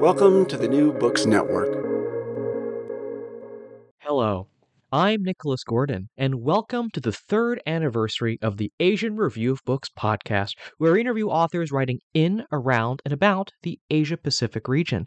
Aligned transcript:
Welcome 0.00 0.46
to 0.46 0.56
the 0.56 0.66
New 0.66 0.94
Books 0.94 1.26
Network. 1.26 1.68
Hello, 3.98 4.48
I'm 4.90 5.22
Nicholas 5.22 5.62
Gordon, 5.62 6.08
and 6.16 6.36
welcome 6.36 6.88
to 6.94 7.00
the 7.00 7.12
third 7.12 7.60
anniversary 7.66 8.38
of 8.40 8.56
the 8.56 8.72
Asian 8.80 9.16
Review 9.16 9.52
of 9.52 9.60
Books 9.66 9.90
podcast, 9.98 10.52
where 10.78 10.94
we 10.94 11.02
interview 11.02 11.28
authors 11.28 11.70
writing 11.70 11.98
in, 12.14 12.44
around, 12.50 13.02
and 13.04 13.12
about 13.12 13.50
the 13.62 13.78
Asia 13.90 14.16
Pacific 14.16 14.68
region. 14.68 15.04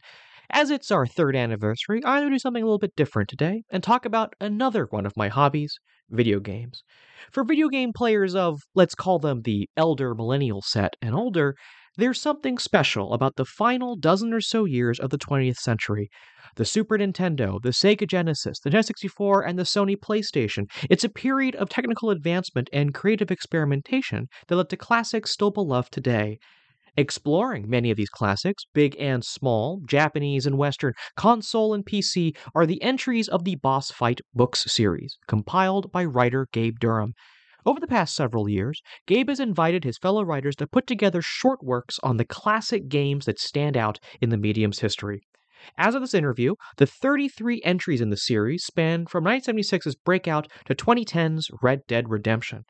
As 0.52 0.70
it's 0.70 0.92
our 0.92 1.08
third 1.08 1.36
anniversary, 1.36 2.06
I'm 2.06 2.20
going 2.20 2.30
to 2.30 2.36
do 2.36 2.38
something 2.38 2.62
a 2.62 2.66
little 2.68 2.78
bit 2.78 2.96
different 2.96 3.30
today 3.30 3.64
and 3.72 3.82
talk 3.82 4.06
about 4.06 4.36
another 4.40 4.86
one 4.92 5.08
of 5.08 5.18
my 5.18 5.28
hobbies 5.28 5.76
video 6.12 6.40
games. 6.40 6.84
For 7.32 7.44
video 7.44 7.68
game 7.68 7.94
players 7.96 8.36
of, 8.36 8.60
let's 8.76 8.94
call 8.94 9.18
them 9.18 9.42
the 9.42 9.68
elder 9.76 10.14
millennial 10.14 10.62
set 10.62 10.94
and 11.02 11.16
older, 11.16 11.56
there's 11.96 12.20
something 12.20 12.58
special 12.58 13.14
about 13.14 13.36
the 13.36 13.46
final 13.46 13.96
dozen 13.96 14.34
or 14.34 14.42
so 14.42 14.66
years 14.66 15.00
of 15.00 15.10
the 15.12 15.18
20th 15.18 15.58
century. 15.58 16.10
The 16.56 16.66
Super 16.66 16.98
Nintendo, 16.98 17.62
the 17.62 17.70
Sega 17.70 18.08
Genesis, 18.08 18.60
the 18.60 18.70
Nintendo 18.70 18.86
64, 18.86 19.46
and 19.46 19.60
the 19.60 19.64
Sony 19.64 19.96
PlayStation. 19.96 20.66
It's 20.90 21.04
a 21.04 21.10
period 21.10 21.56
of 21.56 21.70
technical 21.70 22.10
advancement 22.10 22.70
and 22.74 22.94
creative 22.94 23.32
experimentation 23.32 24.28
that 24.48 24.56
led 24.56 24.70
to 24.70 24.78
classics 24.78 25.32
still 25.32 25.52
beloved 25.52 25.92
today. 25.92 26.40
Exploring 26.96 27.68
many 27.68 27.90
of 27.90 27.98
these 27.98 28.10
classics, 28.10 28.66
big 28.72 28.96
and 29.00 29.26
small, 29.26 29.82
Japanese 29.88 30.46
and 30.46 30.60
Western, 30.60 30.94
console 31.16 31.74
and 31.74 31.84
PC, 31.84 32.38
are 32.54 32.68
the 32.68 32.82
entries 32.84 33.28
of 33.28 33.46
the 33.46 33.56
Boss 33.56 33.90
Fight 33.90 34.22
Books 34.36 34.72
series, 34.72 35.18
compiled 35.28 35.92
by 35.92 36.06
writer 36.06 36.48
Gabe 36.52 36.78
Durham. 36.80 37.14
Over 37.66 37.80
the 37.80 37.88
past 37.88 38.14
several 38.14 38.50
years, 38.50 38.82
Gabe 39.08 39.30
has 39.30 39.40
invited 39.40 39.84
his 39.84 39.98
fellow 39.98 40.24
writers 40.24 40.56
to 40.58 40.68
put 40.68 40.86
together 40.86 41.22
short 41.22 41.64
works 41.64 41.98
on 42.04 42.18
the 42.18 42.26
classic 42.26 42.90
games 42.90 43.26
that 43.26 43.40
stand 43.40 43.78
out 43.78 44.00
in 44.20 44.30
the 44.30 44.38
medium's 44.38 44.80
history. 44.80 45.22
As 45.78 45.96
of 45.96 46.02
this 46.02 46.14
interview, 46.14 46.56
the 46.76 46.86
33 46.86 47.62
entries 47.64 48.02
in 48.02 48.10
the 48.10 48.18
series 48.18 48.66
span 48.66 49.06
from 49.06 49.24
1976's 49.24 49.96
Breakout 49.96 50.52
to 50.66 50.76
2010's 50.76 51.50
Red 51.62 51.88
Dead 51.88 52.10
Redemption. 52.10 52.66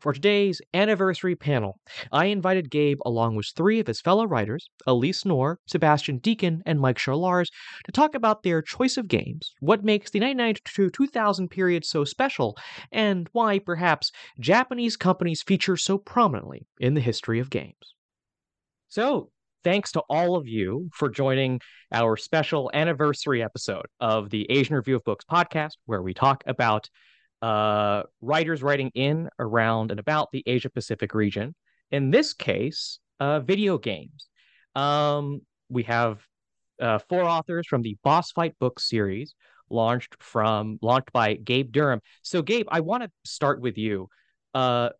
For 0.00 0.12
today's 0.12 0.62
anniversary 0.74 1.34
panel, 1.34 1.80
I 2.12 2.26
invited 2.26 2.70
Gabe 2.70 3.00
along 3.04 3.34
with 3.34 3.52
three 3.56 3.80
of 3.80 3.88
his 3.88 4.00
fellow 4.00 4.26
writers, 4.26 4.68
Alyse 4.86 5.24
Knorr, 5.24 5.58
Sebastien 5.66 6.20
Deken, 6.20 6.60
and 6.64 6.80
Mike 6.80 6.98
Sholars, 6.98 7.50
to 7.84 7.90
talk 7.90 8.14
about 8.14 8.44
their 8.44 8.62
choice 8.62 8.96
of 8.96 9.08
games, 9.08 9.54
what 9.58 9.84
makes 9.84 10.10
the 10.10 10.20
1992 10.20 10.90
2000 10.90 11.48
period 11.48 11.84
so 11.84 12.04
special, 12.04 12.56
and 12.92 13.28
why, 13.32 13.58
perhaps, 13.58 14.12
Japanese 14.38 14.96
companies 14.96 15.42
feature 15.42 15.76
so 15.76 15.98
prominently 15.98 16.66
in 16.78 16.94
the 16.94 17.00
history 17.00 17.40
of 17.40 17.50
games. 17.50 17.94
So, 18.86 19.30
thanks 19.64 19.90
to 19.92 20.00
all 20.08 20.36
of 20.36 20.46
you 20.46 20.90
for 20.94 21.08
joining 21.08 21.60
our 21.90 22.16
special 22.16 22.70
anniversary 22.72 23.42
episode 23.42 23.86
of 23.98 24.30
the 24.30 24.48
Asian 24.48 24.76
Review 24.76 24.94
of 24.94 25.04
Books 25.04 25.24
podcast, 25.28 25.72
where 25.86 26.02
we 26.02 26.14
talk 26.14 26.44
about 26.46 26.88
uh, 27.42 28.02
writers 28.20 28.62
writing 28.62 28.90
in, 28.94 29.28
around, 29.38 29.90
and 29.90 30.00
about 30.00 30.28
the 30.32 30.42
Asia 30.46 30.70
Pacific 30.70 31.14
region. 31.14 31.54
In 31.90 32.10
this 32.10 32.32
case, 32.32 32.98
uh, 33.20 33.40
video 33.40 33.78
games. 33.78 34.28
Um, 34.74 35.40
we 35.68 35.84
have 35.84 36.20
uh, 36.80 36.98
four 37.08 37.22
authors 37.22 37.66
from 37.66 37.82
the 37.82 37.96
Boss 38.04 38.32
Fight 38.32 38.54
book 38.58 38.80
series, 38.80 39.34
launched 39.70 40.16
from 40.22 40.78
launched 40.82 41.12
by 41.12 41.34
Gabe 41.34 41.72
Durham. 41.72 42.00
So, 42.22 42.42
Gabe, 42.42 42.66
I 42.70 42.80
want 42.80 43.02
to 43.02 43.10
start 43.24 43.60
with 43.60 43.76
you. 43.78 44.08
Uh, 44.54 44.90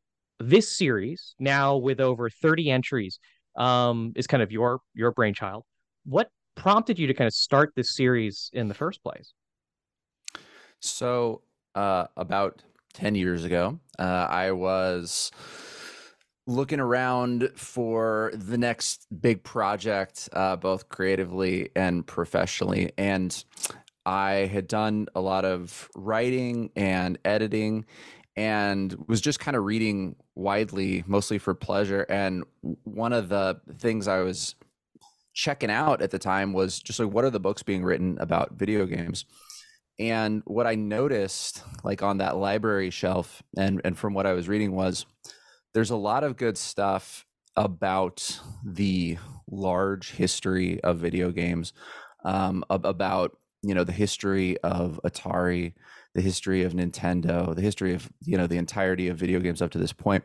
this 0.41 0.76
series, 0.76 1.34
now 1.38 1.76
with 1.76 2.00
over 2.00 2.31
thirty 2.31 2.70
entries, 2.70 3.19
um, 3.56 4.12
is 4.15 4.26
kind 4.26 4.43
of 4.43 4.53
your 4.53 4.81
your 4.94 5.12
brainchild. 5.12 5.65
What 6.05 6.31
prompted 6.55 6.99
you 6.99 7.06
to 7.06 7.15
kind 7.15 7.26
of 7.26 7.34
start 7.34 7.72
this 7.76 7.94
series 7.94 8.50
in 8.53 8.69
the 8.69 8.75
first 8.75 9.03
place? 9.03 9.32
So 10.81 11.43
uh, 11.78 12.08
about 12.16 12.62
10 12.94 13.14
years 13.14 13.44
ago. 13.44 13.78
Uh, 13.98 14.26
I 14.28 14.50
was 14.50 15.30
looking 16.48 16.80
around 16.80 17.50
for 17.54 18.32
the 18.34 18.58
next 18.58 19.06
big 19.20 19.44
project, 19.44 20.28
uh, 20.32 20.56
both 20.56 20.88
creatively 20.88 21.70
and 21.76 22.04
professionally. 22.04 22.90
And 22.98 23.44
I 24.04 24.32
had 24.52 24.66
done 24.66 25.06
a 25.14 25.20
lot 25.20 25.44
of 25.44 25.88
writing 25.94 26.70
and 26.74 27.16
editing 27.24 27.84
and 28.34 28.96
was 29.06 29.20
just 29.20 29.38
kind 29.38 29.56
of 29.56 29.64
reading 29.64 30.16
widely, 30.34 31.04
mostly 31.06 31.38
for 31.38 31.54
pleasure. 31.54 32.06
And 32.08 32.42
one 32.82 33.12
of 33.12 33.28
the 33.28 33.60
things 33.78 34.08
I 34.08 34.20
was 34.20 34.56
checking 35.32 35.70
out 35.70 36.02
at 36.02 36.10
the 36.10 36.18
time 36.18 36.52
was 36.52 36.80
just 36.80 36.98
like, 36.98 37.12
what 37.12 37.24
are 37.24 37.30
the 37.30 37.38
books 37.38 37.62
being 37.62 37.84
written 37.84 38.16
about 38.20 38.54
video 38.54 38.84
games? 38.84 39.24
And 39.98 40.42
what 40.44 40.66
I 40.66 40.76
noticed, 40.76 41.62
like 41.82 42.03
on 42.03 42.19
that 42.19 42.36
library 42.36 42.91
shelf, 42.91 43.42
and 43.56 43.81
and 43.84 43.98
from 43.98 44.14
what 44.14 44.26
I 44.26 44.32
was 44.32 44.48
reading, 44.48 44.72
was 44.72 45.06
there's 45.75 45.91
a 45.91 45.97
lot 45.97 46.25
of 46.25 46.36
good 46.36 46.56
stuff 46.56 47.26
about 47.56 48.41
the 48.64 49.19
large 49.50 50.12
history 50.12 50.81
of 50.82 50.98
video 50.98 51.32
games, 51.32 51.72
um, 52.25 52.64
about 52.70 53.37
you 53.62 53.75
know 53.75 53.84
the 53.84 53.92
history 53.92 54.56
of 54.58 55.00
Atari, 55.04 55.75
the 56.14 56.20
history 56.20 56.62
of 56.62 56.75
Nintendo, 56.75 57.54
the 57.54 57.62
history 57.62 57.92
of 57.92 58.08
you 58.25 58.37
know 58.38 58.47
the 58.47 58.58
entirety 58.58 59.08
of 59.08 59.19
video 59.19 59.41
games 59.41 59.60
up 59.60 59.72
to 59.72 59.78
this 59.78 59.92
point. 59.92 60.22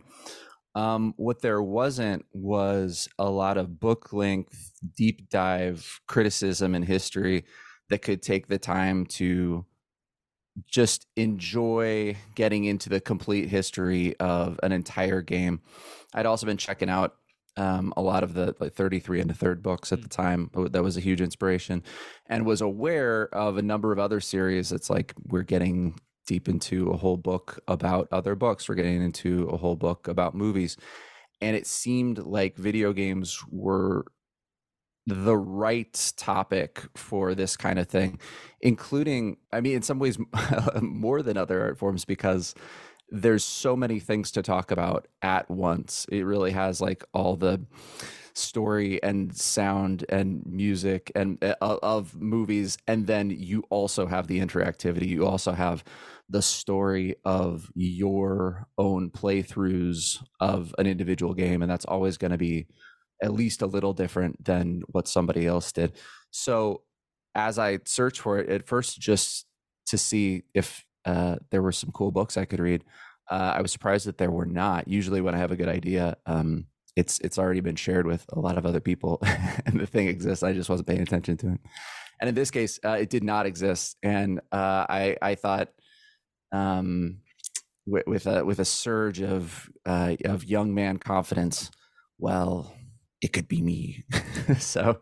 Um, 0.76 1.14
what 1.18 1.42
there 1.42 1.62
wasn't 1.62 2.26
was 2.32 3.08
a 3.20 3.30
lot 3.30 3.58
of 3.58 3.80
book 3.80 4.14
length, 4.14 4.72
deep 4.96 5.30
dive 5.30 6.00
criticism 6.08 6.76
and 6.76 6.86
history 6.86 7.46
that 7.94 8.02
could 8.02 8.24
take 8.24 8.48
the 8.48 8.58
time 8.58 9.06
to 9.06 9.64
just 10.66 11.06
enjoy 11.16 12.18
getting 12.34 12.64
into 12.64 12.90
the 12.90 13.00
complete 13.00 13.50
history 13.50 14.16
of 14.20 14.60
an 14.64 14.72
entire 14.72 15.22
game. 15.22 15.62
I'd 16.12 16.26
also 16.26 16.48
been 16.48 16.58
checking 16.58 16.90
out 16.90 17.14
um, 17.56 17.94
a 17.96 18.02
lot 18.02 18.24
of 18.24 18.34
the 18.34 18.56
like 18.60 18.74
33 18.74 19.22
and 19.22 19.30
the 19.30 19.36
third 19.36 19.62
books 19.62 19.92
at 19.92 20.02
the 20.02 20.08
mm. 20.08 20.12
time. 20.12 20.50
That 20.72 20.82
was 20.82 20.98
a 20.98 21.02
huge 21.02 21.22
inspiration, 21.22 21.84
and 22.26 22.48
was 22.48 22.62
aware 22.62 23.30
of 23.32 23.58
a 23.58 23.62
number 23.62 23.92
of 23.92 24.00
other 24.00 24.20
series. 24.20 24.72
It's 24.72 24.90
like 24.90 25.14
we're 25.28 25.44
getting 25.44 26.00
deep 26.26 26.50
into 26.50 26.90
a 26.90 26.98
whole 26.98 27.18
book 27.18 27.60
about 27.68 28.08
other 28.12 28.34
books. 28.34 28.68
We're 28.68 28.74
getting 28.74 29.04
into 29.04 29.50
a 29.50 29.58
whole 29.58 29.76
book 29.76 30.08
about 30.08 30.34
movies, 30.34 30.78
and 31.42 31.56
it 31.56 31.68
seemed 31.68 32.18
like 32.18 32.58
video 32.58 32.92
games 32.92 33.40
were 33.52 34.08
the 35.06 35.36
right 35.36 36.14
topic 36.18 36.84
for 36.96 37.36
this 37.36 37.58
kind 37.58 37.80
of 37.80 37.88
thing, 37.88 38.20
including, 38.62 39.38
I 39.52 39.62
mean, 39.62 39.76
in 39.76 39.82
some 39.82 40.00
ways, 40.00 40.18
more 40.82 41.22
than 41.22 41.38
other 41.38 41.62
art 41.62 41.78
forms 41.78 42.06
because 42.06 42.56
there's 43.10 43.44
so 43.44 43.76
many 43.76 44.00
things 44.00 44.32
to 44.32 44.42
talk 44.42 44.72
about 44.72 45.08
at 45.22 45.50
once. 45.50 46.06
It 46.12 46.24
really 46.24 46.52
has 46.52 46.82
like 46.82 47.04
all 47.14 47.36
the 47.36 47.62
story 48.34 49.02
and 49.04 49.36
sound 49.36 50.06
and 50.10 50.44
music 50.46 51.12
and 51.16 51.44
uh, 51.44 51.54
of 51.62 52.20
movies 52.20 52.78
and 52.88 53.06
then 53.06 53.30
you 53.30 53.64
also 53.70 54.08
have 54.08 54.26
the 54.26 54.40
interactivity 54.40 55.08
you 55.08 55.26
also 55.26 55.52
have 55.52 55.84
the 56.30 56.42
story 56.42 57.16
of 57.26 57.70
your 57.76 58.66
own 58.80 59.12
playthroughs 59.12 60.24
of 60.40 60.74
an 60.80 60.88
individual 60.88 61.36
game 61.36 61.62
and 61.62 61.70
that's 61.70 61.86
always 61.86 62.18
going 62.18 62.32
to 62.32 62.38
be 62.38 62.66
at 63.24 63.34
least 63.34 63.62
a 63.62 63.66
little 63.66 63.94
different 63.94 64.44
than 64.44 64.84
what 64.88 65.08
somebody 65.08 65.48
else 65.48 65.72
did. 65.72 65.94
So 66.32 66.82
as 67.34 67.58
I 67.58 67.80
searched 67.86 68.20
for 68.20 68.38
it 68.38 68.50
at 68.50 68.68
first, 68.68 69.00
just 69.00 69.46
to 69.88 69.98
see 69.98 70.44
if 70.54 70.86
uh, 71.06 71.38
there 71.50 71.62
were 71.62 71.72
some 71.72 71.92
cool 71.92 72.12
books 72.12 72.38
I 72.38 72.46
could 72.46 72.60
read, 72.60 72.84
uh, 73.32 73.54
I 73.56 73.62
was 73.62 73.72
surprised 73.72 74.06
that 74.08 74.18
there 74.18 74.32
were 74.32 74.46
not. 74.46 74.88
Usually, 74.88 75.22
when 75.22 75.34
I 75.34 75.38
have 75.38 75.52
a 75.52 75.56
good 75.56 75.70
idea, 75.70 76.18
um, 76.26 76.66
it's 76.96 77.20
it's 77.20 77.40
already 77.40 77.62
been 77.62 77.78
shared 77.78 78.06
with 78.06 78.26
a 78.34 78.40
lot 78.40 78.58
of 78.58 78.66
other 78.66 78.82
people, 78.82 79.20
and 79.66 79.80
the 79.80 79.88
thing 79.88 80.08
exists. 80.08 80.44
I 80.44 80.54
just 80.54 80.70
wasn't 80.70 80.88
paying 80.88 81.02
attention 81.02 81.38
to 81.38 81.54
it. 81.54 81.60
And 82.20 82.28
in 82.30 82.36
this 82.36 82.52
case, 82.52 82.80
uh, 82.84 82.98
it 83.00 83.10
did 83.10 83.24
not 83.24 83.46
exist, 83.46 83.98
and 84.04 84.40
uh, 84.52 84.86
I 84.90 85.18
I 85.22 85.36
thought. 85.36 85.70
Um, 86.52 87.20
with, 87.86 88.08
with 88.08 88.28
a 88.28 88.46
with 88.46 88.60
a 88.60 88.66
surge 88.66 89.22
of 89.22 89.70
uh, 89.86 90.16
of 90.24 90.46
young 90.46 90.74
man 90.74 90.98
confidence, 91.00 91.70
well, 92.18 92.74
it 93.24 93.32
could 93.32 93.48
be 93.48 93.62
me. 93.62 94.04
so 94.60 95.00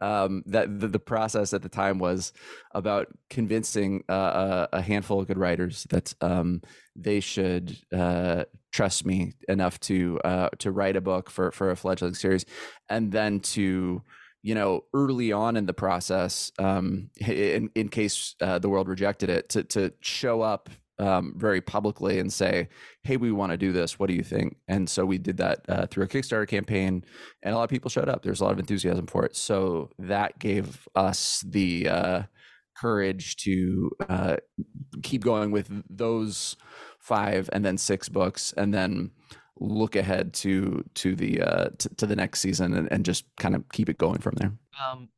um, 0.00 0.42
that 0.46 0.80
the, 0.80 0.88
the, 0.88 0.98
process 0.98 1.54
at 1.54 1.62
the 1.62 1.68
time 1.68 2.00
was 2.00 2.32
about 2.72 3.06
convincing 3.30 4.02
uh, 4.08 4.66
a, 4.72 4.78
a, 4.78 4.82
handful 4.82 5.20
of 5.20 5.28
good 5.28 5.38
writers 5.38 5.86
that 5.90 6.12
um, 6.20 6.60
they 6.96 7.20
should 7.20 7.78
uh, 7.92 8.44
trust 8.72 9.06
me 9.06 9.34
enough 9.48 9.78
to 9.78 10.18
uh, 10.24 10.48
to 10.58 10.72
write 10.72 10.96
a 10.96 11.00
book 11.00 11.30
for 11.30 11.52
for 11.52 11.70
a 11.70 11.76
fledgling 11.76 12.14
series, 12.14 12.44
and 12.88 13.12
then 13.12 13.38
to 13.38 14.02
you 14.42 14.54
know 14.54 14.84
early 14.92 15.30
on 15.30 15.56
in 15.56 15.66
the 15.66 15.72
process, 15.72 16.50
um, 16.58 17.10
in 17.20 17.70
in 17.76 17.88
case 17.88 18.34
uh, 18.40 18.58
the 18.58 18.68
world 18.68 18.88
rejected 18.88 19.30
it, 19.30 19.48
to 19.50 19.62
to 19.62 19.92
show 20.00 20.42
up 20.42 20.68
um, 20.98 21.34
very 21.36 21.60
publicly 21.60 22.18
and 22.18 22.32
say, 22.32 22.68
"Hey, 23.02 23.16
we 23.16 23.32
want 23.32 23.52
to 23.52 23.56
do 23.56 23.72
this. 23.72 23.98
What 23.98 24.08
do 24.08 24.14
you 24.14 24.22
think?" 24.22 24.56
And 24.68 24.88
so 24.88 25.04
we 25.04 25.18
did 25.18 25.36
that 25.38 25.60
uh, 25.68 25.86
through 25.86 26.04
a 26.04 26.08
Kickstarter 26.08 26.48
campaign, 26.48 27.04
and 27.42 27.54
a 27.54 27.56
lot 27.56 27.64
of 27.64 27.70
people 27.70 27.90
showed 27.90 28.08
up. 28.08 28.22
There's 28.22 28.40
a 28.40 28.44
lot 28.44 28.52
of 28.52 28.58
enthusiasm 28.58 29.06
for 29.06 29.24
it. 29.24 29.36
So 29.36 29.90
that 29.98 30.38
gave 30.38 30.88
us 30.94 31.44
the 31.46 31.88
uh, 31.88 32.22
courage 32.76 33.36
to 33.36 33.90
uh, 34.08 34.36
keep 35.02 35.22
going 35.22 35.50
with 35.50 35.70
those 35.88 36.56
five 36.98 37.50
and 37.52 37.64
then 37.64 37.78
six 37.78 38.08
books, 38.08 38.52
and 38.56 38.72
then 38.72 39.10
look 39.60 39.96
ahead 39.96 40.34
to 40.34 40.84
to 40.94 41.14
the 41.14 41.40
uh, 41.40 41.68
to, 41.78 41.88
to 41.96 42.06
the 42.06 42.16
next 42.16 42.40
season 42.40 42.74
and, 42.74 42.90
and 42.90 43.04
just 43.04 43.24
kind 43.36 43.54
of 43.54 43.68
keep 43.72 43.88
it 43.88 43.98
going 43.98 44.18
from 44.18 44.34
there. 44.36 44.52
Um, 44.82 45.08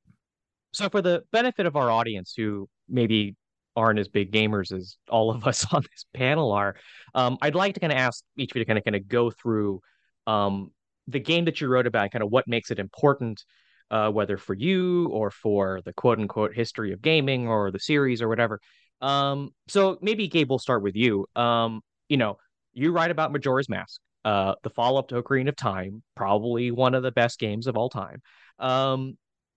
so, 0.73 0.89
for 0.89 1.01
the 1.01 1.25
benefit 1.33 1.67
of 1.67 1.77
our 1.77 1.91
audience 1.91 2.35
who 2.37 2.69
maybe 2.89 3.37
aren't 3.77 3.99
as 3.99 4.09
big 4.09 4.33
gamers 4.33 4.73
as 4.73 4.97
all 5.09 5.31
of 5.31 5.47
us 5.47 5.67
on 5.73 5.83
this 5.83 6.07
panel 6.15 6.53
are. 6.53 6.77
Um, 7.15 7.39
I'd 7.43 7.55
like 7.55 7.75
to 7.75 7.81
kind 7.81 7.93
of 7.93 7.99
ask 7.99 8.25
each 8.37 8.53
of 8.53 8.57
you 8.57 8.65
to 8.65 8.67
kind 8.67 8.79
of 8.79 8.85
kind 8.85 8.97
of 8.97 9.07
go 9.07 9.31
through 9.31 9.81
um, 10.27 10.71
the 11.07 11.21
game 11.21 11.45
that 11.45 11.61
you 11.61 11.69
wrote 11.69 11.87
about, 11.87 12.11
kind 12.11 12.25
of 12.25 12.31
what 12.31 12.49
makes 12.49 12.71
it 12.71 12.79
important, 12.79 13.45
uh, 13.91 14.11
whether 14.11 14.37
for 14.37 14.55
you 14.55 15.09
or 15.09 15.31
for 15.31 15.81
the 15.85 15.93
quote 15.93 16.19
unquote 16.19 16.55
history 16.55 16.93
of 16.93 17.03
gaming 17.03 17.47
or 17.47 17.71
the 17.71 17.79
series 17.79 18.23
or 18.23 18.29
whatever. 18.29 18.61
Um, 19.01 19.51
so 19.69 19.99
maybe 20.01 20.27
Gabe, 20.27 20.49
we'll 20.49 20.59
start 20.59 20.83
with 20.83 20.97
you. 20.97 21.27
Um, 21.37 21.83
you 22.09 22.17
know, 22.17 22.39
you 22.73 22.93
write 22.93 23.11
about 23.11 23.33
Majora's 23.33 23.69
Mask, 23.69 24.01
uh, 24.25 24.55
the 24.63 24.71
follow 24.71 24.99
up 24.99 25.09
to 25.09 25.23
Ocarina 25.23 25.49
of 25.49 25.57
Time, 25.57 26.03
probably 26.15 26.71
one 26.71 26.95
of 26.95 27.03
the 27.03 27.13
best 27.13 27.39
games 27.39 27.67
of 27.67 27.77
all 27.77 27.89
time. 27.89 28.21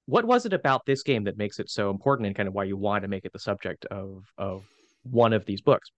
What 0.10 0.26
was 0.26 0.46
it 0.46 0.54
about 0.54 0.86
this 0.88 1.04
game 1.04 1.24
that 1.26 1.38
makes 1.38 1.60
it 1.60 1.70
so 1.70 1.92
important 1.92 2.26
and 2.26 2.36
kind 2.36 2.48
of 2.48 2.56
why 2.56 2.64
you 2.64 2.78
want 2.78 3.04
to 3.04 3.08
make 3.08 3.26
it 3.26 3.34
the 3.34 3.40
subject 3.40 3.86
of 3.86 4.26
of 4.38 4.64
one 5.04 5.34
of 5.34 5.46
these 5.46 5.62
books? 5.62 5.92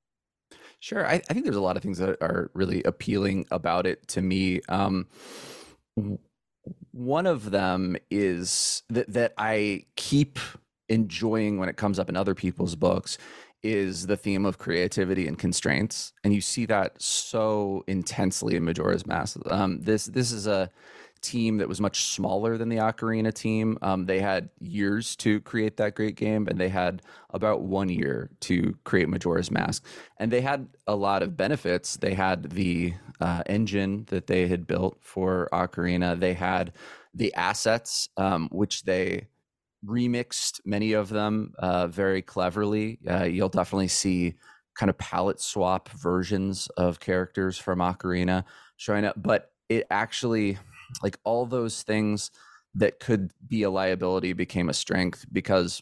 Sure 0.79 1.07
i, 1.07 1.13
I 1.13 1.33
think 1.33 1.45
there's 1.45 1.55
a 1.55 1.61
lot 1.61 1.77
of 1.77 1.83
things 1.83 1.97
that 1.99 2.21
are 2.21 2.51
really 2.53 2.83
appealing 2.83 3.45
about 3.51 3.85
it 3.85 4.05
to 4.09 4.21
me 4.21 4.59
um, 4.67 5.07
one 6.91 7.25
of 7.25 7.51
them 7.51 7.95
is 8.09 8.83
that 8.89 9.11
that 9.13 9.33
i 9.37 9.85
keep 9.95 10.39
enjoying 10.89 11.57
when 11.57 11.69
it 11.69 11.77
comes 11.77 11.99
up 11.99 12.09
in 12.09 12.17
other 12.17 12.35
people's 12.35 12.75
books 12.75 13.17
is 13.63 14.07
the 14.07 14.17
theme 14.17 14.45
of 14.45 14.57
creativity 14.57 15.27
and 15.27 15.37
constraints 15.37 16.13
and 16.23 16.33
you 16.33 16.41
see 16.41 16.65
that 16.65 16.99
so 17.01 17.83
intensely 17.87 18.55
in 18.55 18.65
majora's 18.65 19.05
mask. 19.05 19.37
Um, 19.49 19.81
this 19.81 20.05
this 20.07 20.31
is 20.31 20.47
a 20.47 20.69
team 21.21 21.57
that 21.57 21.67
was 21.67 21.79
much 21.79 22.05
smaller 22.05 22.57
than 22.57 22.69
the 22.69 22.77
Ocarina 22.77 23.33
team. 23.33 23.77
Um, 23.81 24.05
they 24.05 24.19
had 24.19 24.49
years 24.59 25.15
to 25.17 25.39
create 25.41 25.77
that 25.77 25.95
great 25.95 26.15
game, 26.15 26.47
and 26.47 26.59
they 26.59 26.69
had 26.69 27.01
about 27.29 27.61
one 27.61 27.89
year 27.89 28.29
to 28.41 28.75
create 28.83 29.09
Majora's 29.09 29.51
Mask. 29.51 29.85
And 30.17 30.31
they 30.31 30.41
had 30.41 30.67
a 30.87 30.95
lot 30.95 31.23
of 31.23 31.37
benefits. 31.37 31.97
They 31.97 32.13
had 32.13 32.51
the 32.51 32.93
uh, 33.19 33.43
engine 33.45 34.05
that 34.07 34.27
they 34.27 34.47
had 34.47 34.67
built 34.67 34.97
for 35.01 35.47
Ocarina. 35.53 36.19
They 36.19 36.33
had 36.33 36.73
the 37.13 37.33
assets, 37.35 38.09
um, 38.17 38.49
which 38.51 38.83
they 38.83 39.27
remixed 39.85 40.61
many 40.65 40.93
of 40.93 41.09
them 41.09 41.53
uh, 41.59 41.87
very 41.87 42.21
cleverly. 42.21 42.99
Uh, 43.09 43.23
you'll 43.23 43.49
definitely 43.49 43.87
see 43.87 44.35
kind 44.75 44.89
of 44.89 44.97
palette 44.97 45.41
swap 45.41 45.89
versions 45.89 46.67
of 46.77 46.99
characters 46.99 47.57
from 47.57 47.79
Ocarina 47.79 48.43
showing 48.77 49.05
up, 49.05 49.15
but 49.21 49.51
it 49.69 49.85
actually 49.89 50.57
like 51.03 51.17
all 51.23 51.45
those 51.45 51.83
things 51.83 52.31
that 52.75 52.99
could 52.99 53.31
be 53.47 53.63
a 53.63 53.69
liability 53.69 54.33
became 54.33 54.69
a 54.69 54.73
strength 54.73 55.25
because 55.31 55.81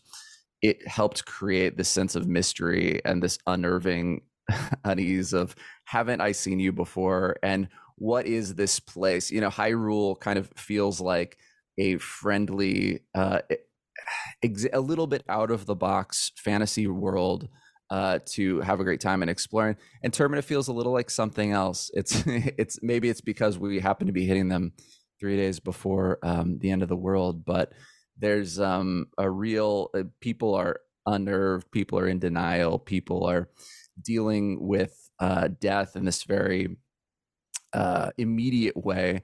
it 0.62 0.88
helped 0.88 1.26
create 1.26 1.78
this 1.78 1.90
sense 1.90 2.16
of 2.16 2.28
mystery 2.28 3.02
and 3.06 3.22
this 3.22 3.38
unnerving 3.48 4.22
unease 4.84 5.34
of 5.34 5.56
haven't 5.86 6.22
I 6.22 6.32
seen 6.32 6.60
you 6.60 6.72
before 6.72 7.38
and 7.44 7.70
what 8.00 8.26
is 8.26 8.56
this 8.56 8.80
place? 8.80 9.30
You 9.30 9.42
know, 9.42 9.50
Hyrule 9.50 10.20
kind 10.20 10.40
of 10.40 10.50
feels 10.56 11.00
like 11.00 11.38
a 11.78 11.98
friendly, 11.98 13.02
uh, 13.14 13.42
a 14.74 14.80
little 14.80 15.06
bit 15.06 15.24
out 15.30 15.52
of 15.52 15.66
the 15.66 15.76
box 15.76 16.32
fantasy 16.38 16.88
world 16.88 17.50
uh, 17.90 18.20
to 18.26 18.62
have 18.62 18.80
a 18.80 18.84
great 18.84 19.02
time 19.02 19.22
and 19.22 19.30
exploring. 19.30 19.76
And 20.02 20.14
Termina 20.14 20.44
feels 20.44 20.68
a 20.70 20.74
little 20.74 20.94
like 20.94 21.10
something 21.10 21.52
else. 21.52 21.92
It's 21.94 22.24
it's 22.26 22.80
maybe 22.82 23.10
it's 23.10 23.22
because 23.22 23.60
we 23.60 23.80
happen 23.80 24.08
to 24.08 24.14
be 24.14 24.26
hitting 24.26 24.48
them 24.48 24.72
three 25.20 25.38
days 25.38 25.60
before 25.60 26.20
um, 26.24 26.60
the 26.60 26.72
end 26.72 26.84
of 26.84 26.90
the 26.90 26.96
world. 26.96 27.46
But 27.46 27.74
there's 28.18 28.60
um, 28.60 29.08
a 29.18 29.30
real 29.30 29.90
uh, 29.96 30.04
people 30.22 30.56
are 30.56 30.80
unnerved, 31.06 31.72
people 31.72 32.00
are 32.00 32.08
in 32.08 32.20
denial, 32.20 32.80
people 32.80 33.26
are 33.26 33.50
dealing 34.02 34.66
with 34.68 35.10
uh, 35.20 35.50
death 35.60 35.96
in 35.96 36.06
this 36.06 36.24
very 36.24 36.78
uh, 37.74 38.12
immediate 38.18 38.78
way, 38.78 39.24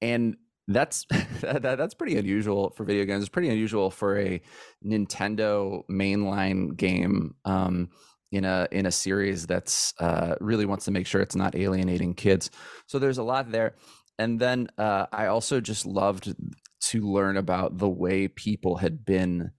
and 0.00 0.36
that's 0.68 1.06
that, 1.40 1.62
that's 1.62 1.94
pretty 1.94 2.18
unusual 2.18 2.70
for 2.70 2.84
video 2.84 3.04
games. 3.04 3.22
It's 3.22 3.28
pretty 3.28 3.48
unusual 3.48 3.90
for 3.90 4.18
a 4.18 4.40
Nintendo 4.84 5.82
mainline 5.90 6.76
game. 6.76 7.34
Um, 7.44 7.90
in 8.30 8.44
a 8.44 8.68
in 8.70 8.86
a 8.86 8.92
series 8.92 9.46
that's 9.46 9.94
uh, 10.00 10.34
really 10.40 10.66
wants 10.66 10.84
to 10.84 10.90
make 10.90 11.06
sure 11.06 11.20
it's 11.20 11.36
not 11.36 11.56
alienating 11.56 12.14
kids. 12.14 12.50
So 12.86 12.98
there's 12.98 13.18
a 13.18 13.22
lot 13.22 13.50
there 13.50 13.74
and 14.18 14.40
then 14.40 14.68
uh, 14.78 15.06
I 15.12 15.26
also 15.26 15.60
just 15.60 15.86
loved 15.86 16.34
to 16.80 17.00
learn 17.00 17.36
about 17.36 17.78
the 17.78 17.88
way 17.88 18.28
people 18.28 18.76
had 18.76 19.04
been 19.04 19.52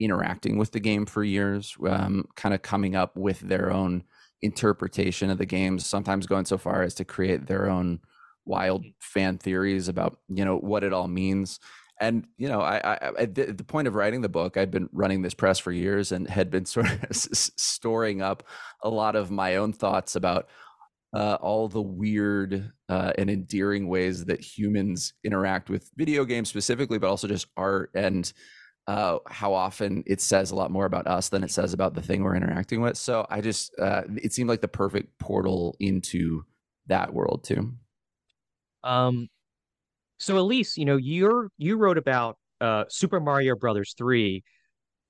interacting 0.00 0.58
with 0.58 0.72
the 0.72 0.80
game 0.80 1.06
for 1.06 1.24
years, 1.24 1.76
um, 1.88 2.26
kind 2.34 2.54
of 2.54 2.62
coming 2.62 2.94
up 2.94 3.16
with 3.16 3.40
their 3.40 3.70
own 3.70 4.04
interpretation 4.42 5.30
of 5.30 5.38
the 5.38 5.46
games, 5.46 5.86
sometimes 5.86 6.26
going 6.26 6.44
so 6.44 6.58
far 6.58 6.82
as 6.82 6.94
to 6.94 7.04
create 7.04 7.46
their 7.46 7.68
own 7.68 8.00
wild 8.44 8.84
fan 9.00 9.38
theories 9.38 9.88
about 9.88 10.18
you 10.28 10.44
know 10.44 10.56
what 10.56 10.84
it 10.84 10.92
all 10.92 11.08
means. 11.08 11.58
And 11.98 12.26
you 12.36 12.48
know, 12.48 12.60
I, 12.60 12.76
I 12.76 13.12
at 13.18 13.34
the 13.34 13.64
point 13.66 13.88
of 13.88 13.94
writing 13.94 14.20
the 14.20 14.28
book, 14.28 14.56
I'd 14.56 14.70
been 14.70 14.88
running 14.92 15.22
this 15.22 15.34
press 15.34 15.58
for 15.58 15.72
years 15.72 16.12
and 16.12 16.28
had 16.28 16.50
been 16.50 16.66
sort 16.66 16.86
of 16.90 17.16
storing 17.16 18.20
up 18.22 18.44
a 18.82 18.90
lot 18.90 19.16
of 19.16 19.30
my 19.30 19.56
own 19.56 19.72
thoughts 19.72 20.14
about 20.14 20.48
uh, 21.16 21.38
all 21.40 21.66
the 21.66 21.80
weird 21.80 22.70
uh, 22.90 23.10
and 23.16 23.30
endearing 23.30 23.88
ways 23.88 24.26
that 24.26 24.38
humans 24.38 25.14
interact 25.24 25.70
with 25.70 25.90
video 25.96 26.26
games 26.26 26.50
specifically, 26.50 26.98
but 26.98 27.08
also 27.08 27.26
just 27.26 27.46
art 27.56 27.90
and 27.94 28.34
uh, 28.86 29.16
how 29.26 29.54
often 29.54 30.04
it 30.06 30.20
says 30.20 30.50
a 30.50 30.54
lot 30.54 30.70
more 30.70 30.84
about 30.84 31.06
us 31.06 31.30
than 31.30 31.42
it 31.42 31.50
says 31.50 31.72
about 31.72 31.94
the 31.94 32.02
thing 32.02 32.22
we're 32.22 32.36
interacting 32.36 32.82
with. 32.82 32.98
So 32.98 33.26
I 33.30 33.40
just, 33.40 33.72
uh, 33.80 34.02
it 34.14 34.34
seemed 34.34 34.50
like 34.50 34.60
the 34.60 34.68
perfect 34.68 35.18
portal 35.18 35.74
into 35.80 36.44
that 36.86 37.14
world 37.14 37.44
too. 37.44 37.72
Um, 38.84 39.28
so 40.18 40.36
Alyse, 40.36 40.76
you 40.76 40.84
know, 40.84 40.98
you're 40.98 41.48
you 41.56 41.78
wrote 41.78 41.96
about 41.96 42.36
uh, 42.60 42.84
Super 42.90 43.20
Mario 43.20 43.56
Brothers 43.56 43.94
three 43.96 44.44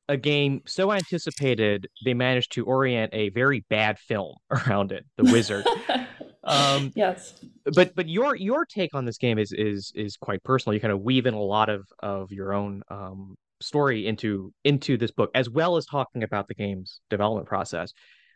a 0.08 0.16
game 0.16 0.62
so 0.66 0.92
anticipated 0.92 1.88
they 2.04 2.14
managed 2.14 2.52
to 2.52 2.64
orient 2.64 3.12
a 3.12 3.28
very 3.30 3.64
bad 3.68 3.98
film 3.98 4.34
around 4.50 4.92
it 4.92 5.04
the 5.16 5.24
wizard. 5.24 5.66
Um 6.48 6.92
yes. 6.94 7.34
but 7.74 7.92
but 7.96 8.08
your 8.08 8.36
your 8.36 8.64
take 8.64 8.94
on 8.94 9.04
this 9.04 9.18
game 9.18 9.36
is 9.36 9.52
is 9.52 9.90
is 9.96 10.16
quite 10.16 10.44
personal. 10.44 10.74
You 10.74 10.80
kind 10.80 10.92
of 10.92 11.00
weave 11.00 11.26
in 11.26 11.34
a 11.34 11.42
lot 11.42 11.68
of 11.68 11.88
of 11.98 12.30
your 12.30 12.52
own 12.52 12.82
um 12.88 13.34
story 13.60 14.06
into 14.06 14.52
into 14.62 14.96
this 14.96 15.10
book 15.10 15.32
as 15.34 15.50
well 15.50 15.76
as 15.76 15.86
talking 15.86 16.22
about 16.22 16.46
the 16.46 16.54
game's 16.54 17.00
development 17.10 17.48
process. 17.48 17.92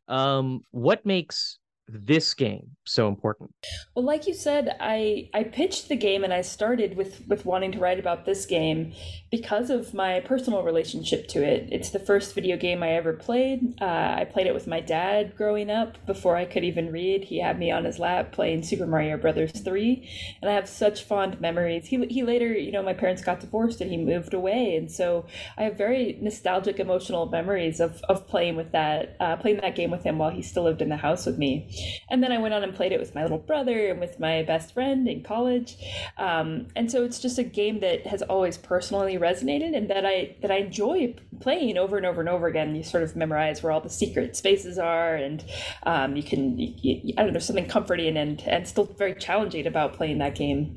Um 0.09 0.63
what 0.73 1.07
makes 1.07 1.61
this 1.93 2.35
game 2.35 2.77
so 2.85 3.09
important? 3.09 3.55
Well, 3.95 4.05
like 4.05 4.27
you 4.27 4.35
said, 4.35 4.77
I 4.81 5.31
I 5.33 5.45
pitched 5.45 5.89
the 5.89 5.97
game 5.97 6.25
and 6.25 6.33
I 6.33 6.43
started 6.43 6.97
with 6.97 7.27
with 7.29 7.45
wanting 7.47 7.73
to 7.73 7.79
write 7.79 7.99
about 7.99 8.27
this 8.27 8.47
game 8.47 8.93
because 9.31 9.71
of 9.71 9.95
my 9.95 10.21
personal 10.21 10.63
relationship 10.63 11.29
to 11.29 11.43
it. 11.43 11.69
It's 11.71 11.91
the 11.91 11.99
first 11.99 12.35
video 12.35 12.57
game 12.57 12.83
I 12.83 12.91
ever 12.95 13.13
played. 13.13 13.81
Uh, 13.81 14.15
I 14.19 14.27
played 14.31 14.47
it 14.47 14.55
with 14.55 14.67
my 14.67 14.81
dad 14.81 15.37
growing 15.37 15.71
up 15.71 16.05
before 16.07 16.37
I 16.37 16.45
could 16.45 16.65
even 16.65 16.91
read. 16.91 17.25
He 17.25 17.41
had 17.41 17.59
me 17.59 17.71
on 17.71 17.85
his 17.85 17.99
lap 17.99 18.33
playing 18.33 18.65
Super 18.65 18.87
Mario 18.87 19.17
Brothers 19.17 19.53
3, 19.53 20.09
and 20.43 20.51
I 20.51 20.55
have 20.55 20.69
such 20.69 21.05
fond 21.05 21.41
memories. 21.41 21.87
He 21.87 22.05
he 22.07 22.23
later, 22.23 22.53
you 22.53 22.73
know, 22.73 22.83
my 22.83 22.95
parents 22.95 23.23
got 23.23 23.41
divorced 23.41 23.81
and 23.81 23.91
he 23.91 23.97
moved 23.97 24.35
away, 24.35 24.77
and 24.77 24.91
so 24.91 25.27
I 25.57 25.65
have 25.65 25.77
very 25.77 26.19
nostalgic 26.21 26.81
emotional 26.81 27.27
memories 27.27 27.79
of 27.81 28.03
of 28.09 28.27
playing 28.27 28.57
with 28.57 28.73
that 28.73 29.17
uh, 29.21 29.37
playing 29.37 29.61
that 29.61 29.77
game 29.77 29.91
with 29.91 30.03
him 30.03 30.19
while 30.19 30.31
he 30.31 30.43
still 30.43 30.65
lived 30.65 30.83
in 30.83 30.89
the 30.89 30.97
house 30.97 31.27
with 31.27 31.39
me. 31.39 31.69
And 32.11 32.23
then 32.23 32.33
I 32.33 32.39
went 32.39 32.55
on 32.55 32.63
and 32.63 32.75
played 32.75 32.93
it 32.93 33.01
with 33.01 33.15
my 33.15 33.23
little 33.23 33.39
brother 33.39 33.89
and 33.89 34.01
with 34.01 34.19
my 34.19 34.43
best 34.43 34.75
friend 34.75 35.09
in 35.09 35.23
college. 35.23 35.77
Um, 36.19 36.69
and 36.77 36.91
so 36.91 37.05
it's 37.05 37.19
just 37.19 37.39
a 37.39 37.45
game 37.45 37.81
that 37.81 38.07
has 38.07 38.23
always 38.23 38.59
personally 38.59 39.17
resonated 39.17 39.77
and 39.77 39.89
that 39.91 40.05
I 40.05 40.37
that 40.43 40.51
I 40.51 40.59
enjoy 40.59 41.15
playing 41.41 41.79
over 41.79 41.97
and 41.97 42.07
over 42.07 42.21
and 42.21 42.29
over 42.29 42.47
again. 42.47 42.75
You 42.75 42.83
sort 42.83 43.03
of 43.03 43.17
memorize 43.17 43.63
where 43.63 43.73
all 43.73 43.81
the 43.81 43.91
secret 43.91 44.37
spaces 44.37 44.79
are, 44.79 45.15
and 45.15 45.45
um, 45.85 46.17
you 46.17 46.23
can 46.23 46.59
you, 46.59 47.15
I 47.17 47.23
don't 47.23 47.33
know 47.33 47.39
something 47.39 47.67
comforting 47.67 48.17
and 48.17 48.43
and 48.43 48.67
still 48.67 48.85
very 48.85 49.15
challenging 49.15 49.67
about 49.67 49.95
playing 49.95 50.19
that 50.19 50.35
game. 50.35 50.77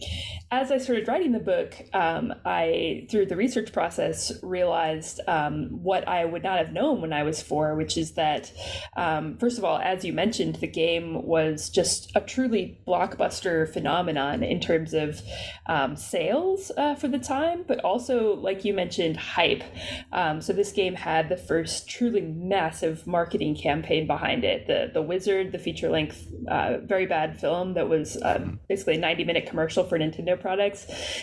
As 0.52 0.72
I 0.72 0.78
started 0.78 1.08
writing 1.08 1.32
the 1.32 1.40
book, 1.40 1.76
um, 1.94 2.34
I 2.46 3.08
through 3.10 3.26
the 3.26 3.36
research 3.36 3.74
process 3.74 4.32
realized 4.44 5.20
um, 5.28 5.70
what 5.84 6.08
I 6.08 6.26
would 6.26 6.44
not 6.44 6.60
have 6.60 6.72
known 6.72 7.02
when 7.02 7.14
I 7.14 7.24
was 7.24 7.42
four, 7.42 7.76
which 7.76 7.98
is 7.98 8.12
that 8.14 8.52
um, 8.96 9.38
first 9.38 9.58
of 9.58 9.66
all, 9.66 9.80
as 9.80 10.06
you 10.06 10.14
mentioned, 10.14 10.56
the 10.56 10.68
game 10.68 10.83
game 10.84 11.24
was 11.24 11.70
just 11.70 12.12
a 12.16 12.22
truly 12.22 12.78
blockbuster 12.88 13.72
phenomenon 13.72 14.44
in 14.44 14.60
terms 14.60 14.94
of 14.94 15.22
um, 15.68 15.96
sales 15.96 16.72
uh, 16.78 16.96
for 16.96 17.08
the 17.08 17.20
time, 17.20 17.64
but 17.68 17.80
also, 17.86 18.36
like 18.36 18.66
you 18.66 18.74
mentioned, 18.74 19.16
hype. 19.18 19.64
Um, 20.12 20.42
so 20.42 20.52
this 20.52 20.72
game 20.72 20.96
had 20.96 21.30
the 21.30 21.38
first 21.38 21.90
truly 21.90 22.22
massive 22.22 23.08
marketing 23.08 23.56
campaign 23.56 24.08
behind 24.08 24.44
it. 24.44 24.68
The 24.68 24.92
the 24.94 25.02
Wizard, 25.02 25.52
the 25.52 25.60
feature 25.60 25.90
length, 25.90 26.28
uh, 26.48 26.78
very 26.84 27.06
bad 27.06 27.40
film 27.40 27.74
that 27.76 27.88
was 27.88 28.22
um, 28.22 28.60
basically 28.68 28.96
a 28.96 29.00
ninety 29.00 29.24
minute 29.24 29.46
commercial 29.46 29.84
for 29.84 29.98
Nintendo 29.98 30.40
products. 30.40 30.82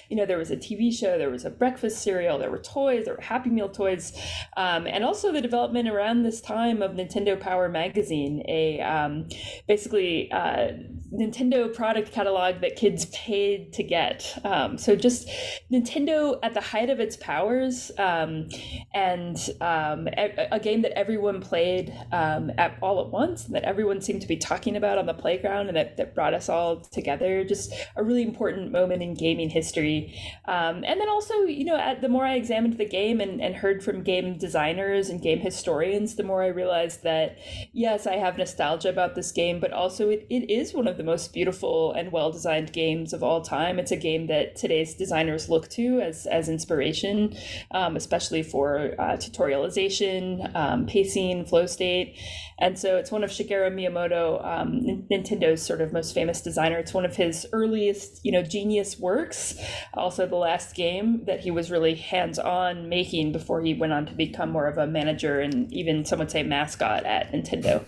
You 0.08 0.16
know, 0.16 0.26
there 0.26 0.38
was 0.38 0.50
a 0.50 0.56
TV 0.56 0.92
show, 0.92 1.18
there 1.18 1.30
was 1.30 1.44
a 1.44 1.50
breakfast 1.50 2.02
cereal, 2.02 2.38
there 2.38 2.50
were 2.50 2.62
toys, 2.62 3.04
there 3.04 3.14
were 3.14 3.20
Happy 3.20 3.50
Meal 3.50 3.68
toys, 3.68 4.12
um, 4.56 4.86
and 4.86 5.04
also 5.04 5.32
the 5.32 5.42
development 5.42 5.88
around 5.88 6.22
this 6.22 6.40
time 6.40 6.82
of 6.82 6.92
Nintendo 6.92 7.38
Power 7.38 7.68
magazine, 7.68 8.42
a 8.48 8.80
um, 8.80 9.28
basically 9.66 10.30
uh, 10.32 10.72
Nintendo 11.12 11.72
product 11.72 12.12
catalog 12.12 12.60
that 12.60 12.76
kids 12.76 13.06
paid 13.06 13.72
to 13.72 13.82
get. 13.82 14.38
Um, 14.44 14.78
so 14.78 14.94
just 14.94 15.28
Nintendo 15.70 16.38
at 16.42 16.54
the 16.54 16.60
height 16.60 16.90
of 16.90 17.00
its 17.00 17.16
powers, 17.16 17.90
um, 17.98 18.48
and 18.94 19.36
um, 19.60 20.08
a, 20.16 20.48
a, 20.52 20.60
game 20.60 20.82
that 20.82 20.96
everyone 20.96 21.40
played 21.40 21.92
um, 22.12 22.50
at 22.58 22.78
all 22.80 23.00
at 23.00 23.10
once, 23.10 23.46
and 23.46 23.54
that 23.54 23.64
everyone 23.64 24.00
seemed 24.00 24.20
to 24.22 24.28
be 24.28 24.36
talking 24.36 24.76
about 24.76 24.98
on 24.98 25.06
the 25.06 25.14
playground, 25.14 25.68
and 25.68 25.76
that, 25.76 25.96
that 25.96 26.14
brought 26.14 26.34
us 26.34 26.48
all 26.48 26.76
together. 26.76 27.44
Just 27.44 27.72
a 27.96 28.04
really 28.04 28.22
important 28.22 28.70
moment 28.70 29.02
in 29.02 29.14
gaming 29.14 29.50
history. 29.50 30.14
Um, 30.46 30.84
and 30.84 31.00
then 31.00 31.08
also, 31.08 31.34
you 31.42 31.64
know, 31.64 31.76
at, 31.76 32.00
the 32.00 32.08
more 32.08 32.24
I 32.24 32.34
examined 32.34 32.78
the 32.78 32.84
game 32.84 33.20
and, 33.20 33.40
and 33.40 33.56
heard 33.56 33.82
from 33.82 34.02
game 34.02 34.38
designers 34.38 35.08
and 35.08 35.20
game 35.20 35.40
historians, 35.40 36.16
the 36.16 36.22
more 36.22 36.42
I 36.42 36.48
realized 36.48 37.02
that 37.02 37.38
yes, 37.72 38.06
I 38.06 38.16
have 38.16 38.38
nostalgia 38.38 38.88
about 38.88 39.14
this 39.14 39.32
game, 39.32 39.39
but 39.60 39.72
also 39.72 40.08
it, 40.08 40.26
it 40.28 40.50
is 40.50 40.74
one 40.74 40.86
of 40.86 40.96
the 40.96 41.02
most 41.02 41.32
beautiful 41.32 41.92
and 41.92 42.12
well 42.12 42.30
designed 42.30 42.72
games 42.72 43.12
of 43.12 43.22
all 43.22 43.40
time. 43.40 43.78
It's 43.78 43.90
a 43.90 43.96
game 43.96 44.26
that 44.26 44.56
today's 44.56 44.94
designers 44.94 45.48
look 45.48 45.68
to 45.70 46.00
as, 46.00 46.26
as 46.26 46.48
inspiration, 46.48 47.36
um, 47.70 47.96
especially 47.96 48.42
for 48.42 48.94
uh, 48.98 49.16
tutorialization, 49.16 50.54
um, 50.54 50.86
pacing, 50.86 51.46
flow 51.46 51.66
state. 51.66 52.16
And 52.58 52.78
so 52.78 52.96
it's 52.98 53.10
one 53.10 53.24
of 53.24 53.30
Shigeru 53.30 53.72
Miyamoto, 53.72 54.44
um, 54.44 55.06
Nintendo's 55.10 55.62
sort 55.62 55.80
of 55.80 55.92
most 55.92 56.14
famous 56.14 56.42
designer. 56.42 56.78
It's 56.78 56.92
one 56.92 57.06
of 57.06 57.16
his 57.16 57.46
earliest, 57.52 58.20
you 58.22 58.32
know, 58.32 58.42
genius 58.42 58.98
works. 58.98 59.54
Also, 59.94 60.26
the 60.26 60.36
last 60.36 60.74
game 60.74 61.24
that 61.24 61.40
he 61.40 61.50
was 61.50 61.70
really 61.70 61.94
hands 61.94 62.38
on 62.38 62.88
making 62.88 63.32
before 63.32 63.62
he 63.62 63.72
went 63.72 63.94
on 63.94 64.04
to 64.06 64.12
become 64.12 64.50
more 64.50 64.66
of 64.66 64.76
a 64.76 64.86
manager 64.86 65.40
and 65.40 65.72
even 65.72 66.04
some 66.04 66.18
would 66.18 66.30
say 66.30 66.42
mascot 66.42 67.04
at 67.04 67.32
Nintendo. 67.32 67.82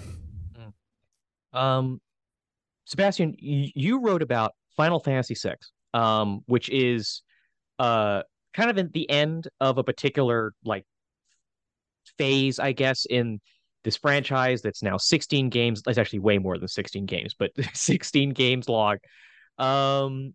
Um, 1.52 2.00
Sebastien, 2.84 3.34
you 3.38 4.00
wrote 4.00 4.22
about 4.22 4.52
Final 4.76 5.00
Fantasy 5.00 5.34
VI, 5.34 5.56
um, 5.94 6.42
which 6.46 6.68
is 6.70 7.22
uh 7.78 8.22
kind 8.54 8.70
of 8.70 8.78
at 8.78 8.92
the 8.92 9.08
end 9.08 9.48
of 9.60 9.78
a 9.78 9.84
particular 9.84 10.52
like 10.64 10.84
phase, 12.18 12.58
I 12.58 12.72
guess, 12.72 13.06
in 13.06 13.40
this 13.84 13.96
franchise 13.96 14.62
that's 14.62 14.82
now 14.82 14.96
16 14.96 15.48
games. 15.48 15.82
It's 15.86 15.98
actually 15.98 16.20
way 16.20 16.38
more 16.38 16.58
than 16.58 16.68
16 16.68 17.06
games, 17.06 17.34
but 17.38 17.50
16 17.74 18.30
games 18.30 18.68
long. 18.68 18.98
Um, 19.58 20.34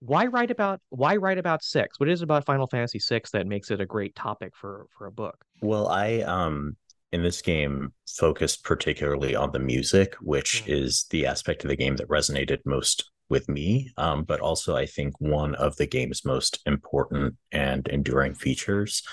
why 0.00 0.26
write 0.26 0.50
about 0.50 0.80
why 0.90 1.16
write 1.16 1.38
about 1.38 1.62
six? 1.62 1.98
What 1.98 2.10
is 2.10 2.20
it 2.20 2.24
about 2.24 2.44
Final 2.44 2.66
Fantasy 2.66 3.00
VI 3.06 3.22
that 3.32 3.46
makes 3.46 3.70
it 3.70 3.80
a 3.80 3.86
great 3.86 4.14
topic 4.14 4.52
for 4.54 4.86
for 4.96 5.06
a 5.06 5.12
book? 5.12 5.44
Well, 5.62 5.88
I 5.88 6.20
um 6.20 6.76
in 7.14 7.22
this 7.22 7.40
game 7.40 7.92
focused 8.08 8.64
particularly 8.64 9.36
on 9.36 9.52
the 9.52 9.60
music, 9.60 10.16
which 10.20 10.64
mm. 10.64 10.74
is 10.82 11.06
the 11.10 11.26
aspect 11.26 11.62
of 11.62 11.68
the 11.68 11.76
game 11.76 11.94
that 11.96 12.08
resonated 12.08 12.58
most 12.66 13.08
with 13.28 13.48
me. 13.48 13.92
Um, 13.96 14.24
but 14.24 14.40
also, 14.40 14.74
I 14.74 14.86
think 14.86 15.14
one 15.20 15.54
of 15.54 15.76
the 15.76 15.86
game's 15.86 16.24
most 16.24 16.58
important 16.66 17.36
and 17.52 17.86
enduring 17.86 18.34
features. 18.34 19.04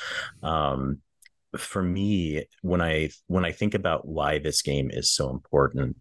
Um, 0.41 0.98
for 1.55 1.84
me, 1.84 2.46
when 2.63 2.81
I 2.81 3.10
when 3.27 3.46
I 3.46 3.51
think 3.51 3.75
about 3.75 4.08
why 4.08 4.39
this 4.39 4.63
game 4.63 4.89
is 4.89 5.12
so 5.12 5.29
important, 5.29 5.96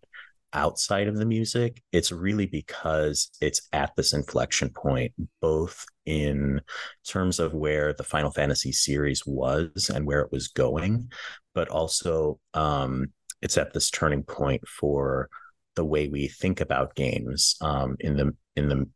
outside 0.52 1.07
of 1.07 1.16
the 1.16 1.26
music, 1.26 1.83
it's 1.92 2.12
really 2.12 2.47
because 2.47 3.30
it's 3.40 3.69
at 3.73 3.95
this 3.97 4.12
inflection 4.12 4.71
point, 4.71 5.12
both 5.40 5.85
in 6.07 6.61
terms 7.07 7.38
of 7.38 7.54
where 7.54 7.92
the 7.92 8.04
Final 8.04 8.30
Fantasy 8.30 8.73
series 8.73 9.25
was 9.26 9.90
and 9.95 10.07
where 10.07 10.21
it 10.21 10.33
was 10.33 10.49
going, 10.49 11.11
but 11.54 11.69
also 11.69 12.38
um, 12.54 13.12
it's 13.42 13.59
at 13.59 13.73
this 13.73 13.90
turning 13.90 14.23
point 14.23 14.66
for 14.69 15.28
the 15.76 15.85
way 15.85 16.09
we 16.09 16.28
think 16.28 16.61
about 16.61 16.95
games 16.95 17.57
um, 17.61 17.97
in 18.00 18.16
the 18.16 18.35
in 18.57 18.69
the 18.69 18.87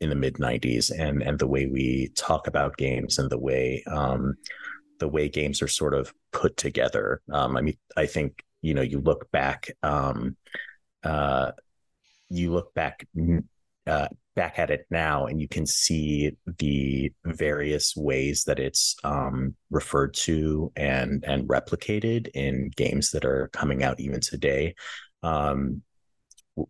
in 0.00 0.08
the 0.08 0.16
mid 0.16 0.34
90s 0.34 0.90
and 0.96 1.22
and 1.22 1.38
the 1.38 1.46
way 1.46 1.66
we 1.66 2.10
talk 2.16 2.46
about 2.48 2.76
games 2.76 3.18
and 3.18 3.30
the 3.30 3.38
way 3.38 3.84
um, 3.86 4.34
the 4.98 5.08
way 5.08 5.28
games 5.28 5.62
are 5.62 5.68
sort 5.68 5.94
of 5.94 6.12
put 6.32 6.56
together. 6.56 7.20
Um, 7.32 7.56
I 7.56 7.60
mean, 7.60 7.76
I 7.96 8.06
think 8.06 8.44
you 8.60 8.74
know 8.74 8.82
you 8.82 9.00
look 9.00 9.30
back 9.30 9.70
um, 9.82 10.36
uh, 11.04 11.52
you 12.28 12.52
look 12.52 12.74
back 12.74 13.06
uh, 13.86 14.08
back 14.34 14.58
at 14.58 14.70
it 14.70 14.86
now 14.90 15.26
and 15.26 15.40
you 15.40 15.48
can 15.48 15.66
see 15.66 16.32
the 16.58 17.12
various 17.24 17.94
ways 17.96 18.44
that 18.44 18.58
it's 18.58 18.96
um, 19.04 19.54
referred 19.70 20.14
to 20.14 20.72
and 20.76 21.24
and 21.26 21.48
replicated 21.48 22.28
in 22.34 22.70
games 22.76 23.10
that 23.10 23.24
are 23.24 23.50
coming 23.52 23.82
out 23.82 24.00
even 24.00 24.20
today. 24.20 24.74
Um, 25.22 25.82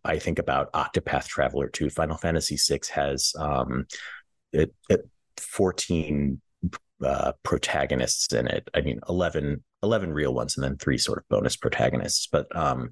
I 0.05 0.19
think 0.19 0.39
about 0.39 0.73
Octopath 0.73 1.27
Traveler 1.27 1.69
2. 1.69 1.91
Final 1.91 2.17
Fantasy 2.17 2.57
VI 2.57 2.81
has 2.95 3.33
um, 3.39 3.87
it, 4.53 4.73
it 4.89 5.09
14 5.39 6.41
uh, 7.05 7.33
protagonists 7.43 8.33
in 8.33 8.47
it. 8.47 8.69
I 8.75 8.81
mean, 8.81 9.01
11, 9.09 9.63
11 9.83 10.13
real 10.13 10.35
ones 10.35 10.57
and 10.57 10.65
then 10.65 10.77
three 10.77 10.99
sort 10.99 11.19
of 11.19 11.29
bonus 11.29 11.57
protagonists. 11.57 12.29
But 12.31 12.55
um, 12.57 12.91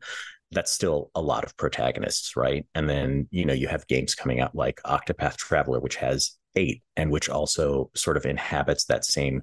that's 0.52 0.72
still 0.72 1.10
a 1.14 1.20
lot 1.20 1.44
of 1.44 1.56
protagonists, 1.56 2.36
right? 2.36 2.66
And 2.74 2.88
then, 2.88 3.28
you 3.30 3.44
know, 3.44 3.52
you 3.52 3.68
have 3.68 3.86
games 3.86 4.14
coming 4.14 4.40
out 4.40 4.54
like 4.54 4.80
Octopath 4.84 5.36
Traveler, 5.36 5.80
which 5.80 5.96
has 5.96 6.32
eight 6.56 6.82
and 6.96 7.10
which 7.10 7.28
also 7.28 7.90
sort 7.94 8.16
of 8.16 8.26
inhabits 8.26 8.86
that 8.86 9.04
same 9.04 9.42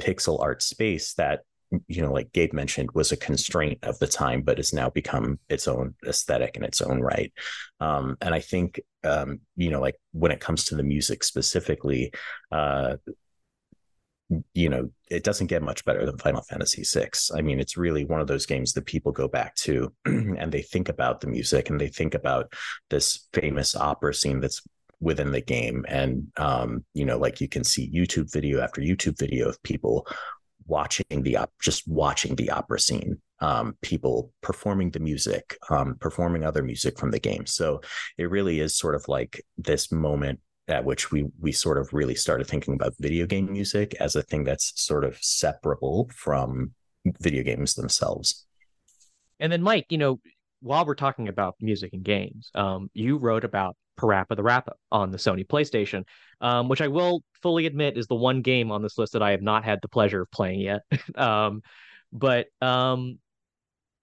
pixel 0.00 0.40
art 0.40 0.62
space 0.62 1.14
that, 1.14 1.40
you 1.88 2.02
know, 2.02 2.12
like 2.12 2.32
Gabe 2.32 2.52
mentioned, 2.52 2.90
was 2.94 3.10
a 3.10 3.16
constraint 3.16 3.78
of 3.82 3.98
the 3.98 4.06
time, 4.06 4.42
but 4.42 4.58
has 4.58 4.72
now 4.72 4.90
become 4.90 5.40
its 5.48 5.66
own 5.66 5.94
aesthetic 6.06 6.56
in 6.56 6.62
its 6.62 6.80
own 6.80 7.00
right. 7.00 7.32
Um, 7.80 8.16
and 8.20 8.32
I 8.32 8.38
think, 8.38 8.80
um, 9.02 9.40
you 9.56 9.70
know, 9.70 9.80
like 9.80 9.96
when 10.12 10.30
it 10.30 10.40
comes 10.40 10.66
to 10.66 10.76
the 10.76 10.84
music 10.84 11.24
specifically, 11.24 12.12
uh, 12.52 12.96
you 14.54 14.68
know, 14.68 14.90
it 15.10 15.22
doesn't 15.22 15.48
get 15.48 15.62
much 15.62 15.84
better 15.84 16.04
than 16.04 16.18
Final 16.18 16.42
Fantasy 16.42 16.82
VI. 16.82 17.10
I 17.36 17.42
mean, 17.42 17.60
it's 17.60 17.76
really 17.76 18.04
one 18.04 18.20
of 18.20 18.26
those 18.26 18.46
games 18.46 18.72
that 18.72 18.86
people 18.86 19.12
go 19.12 19.28
back 19.28 19.54
to 19.56 19.92
and 20.04 20.50
they 20.50 20.62
think 20.62 20.88
about 20.88 21.20
the 21.20 21.26
music 21.26 21.70
and 21.70 21.80
they 21.80 21.88
think 21.88 22.14
about 22.14 22.52
this 22.90 23.28
famous 23.32 23.76
opera 23.76 24.14
scene 24.14 24.40
that's 24.40 24.62
within 25.00 25.32
the 25.32 25.40
game. 25.40 25.84
And, 25.88 26.28
um, 26.36 26.84
you 26.94 27.04
know, 27.04 27.18
like 27.18 27.40
you 27.40 27.48
can 27.48 27.64
see 27.64 27.90
YouTube 27.90 28.32
video 28.32 28.60
after 28.60 28.80
YouTube 28.80 29.18
video 29.18 29.48
of 29.48 29.62
people 29.62 30.06
watching 30.66 31.22
the 31.22 31.36
op- 31.36 31.52
just 31.60 31.86
watching 31.86 32.36
the 32.36 32.50
opera 32.50 32.80
scene 32.80 33.20
um, 33.40 33.76
people 33.82 34.32
performing 34.42 34.90
the 34.90 35.00
music 35.00 35.58
um, 35.70 35.96
performing 36.00 36.44
other 36.44 36.62
music 36.62 36.98
from 36.98 37.10
the 37.10 37.18
game 37.18 37.46
so 37.46 37.80
it 38.16 38.30
really 38.30 38.60
is 38.60 38.76
sort 38.76 38.94
of 38.94 39.06
like 39.08 39.44
this 39.58 39.92
moment 39.92 40.40
at 40.68 40.84
which 40.84 41.10
we 41.10 41.26
we 41.40 41.52
sort 41.52 41.78
of 41.78 41.92
really 41.92 42.14
started 42.14 42.46
thinking 42.46 42.74
about 42.74 42.94
video 42.98 43.26
game 43.26 43.50
music 43.52 43.94
as 44.00 44.16
a 44.16 44.22
thing 44.22 44.44
that's 44.44 44.72
sort 44.80 45.04
of 45.04 45.16
separable 45.20 46.08
from 46.14 46.72
video 47.20 47.42
games 47.42 47.74
themselves 47.74 48.46
and 49.40 49.52
then 49.52 49.62
mike 49.62 49.86
you 49.90 49.98
know 49.98 50.20
while 50.60 50.86
we're 50.86 50.94
talking 50.94 51.28
about 51.28 51.54
music 51.60 51.92
and 51.92 52.04
games 52.04 52.50
um, 52.54 52.90
you 52.94 53.18
wrote 53.18 53.44
about 53.44 53.76
Parappa 53.98 54.36
the 54.36 54.42
Rapper 54.42 54.72
on 54.90 55.10
the 55.10 55.18
Sony 55.18 55.46
PlayStation, 55.46 56.04
um, 56.40 56.68
which 56.68 56.80
I 56.80 56.88
will 56.88 57.22
fully 57.42 57.66
admit 57.66 57.96
is 57.96 58.06
the 58.06 58.14
one 58.14 58.42
game 58.42 58.72
on 58.72 58.82
this 58.82 58.98
list 58.98 59.12
that 59.12 59.22
I 59.22 59.30
have 59.30 59.42
not 59.42 59.64
had 59.64 59.80
the 59.82 59.88
pleasure 59.88 60.22
of 60.22 60.30
playing 60.30 60.60
yet. 60.60 60.82
um, 61.14 61.62
but 62.12 62.46
um, 62.60 63.18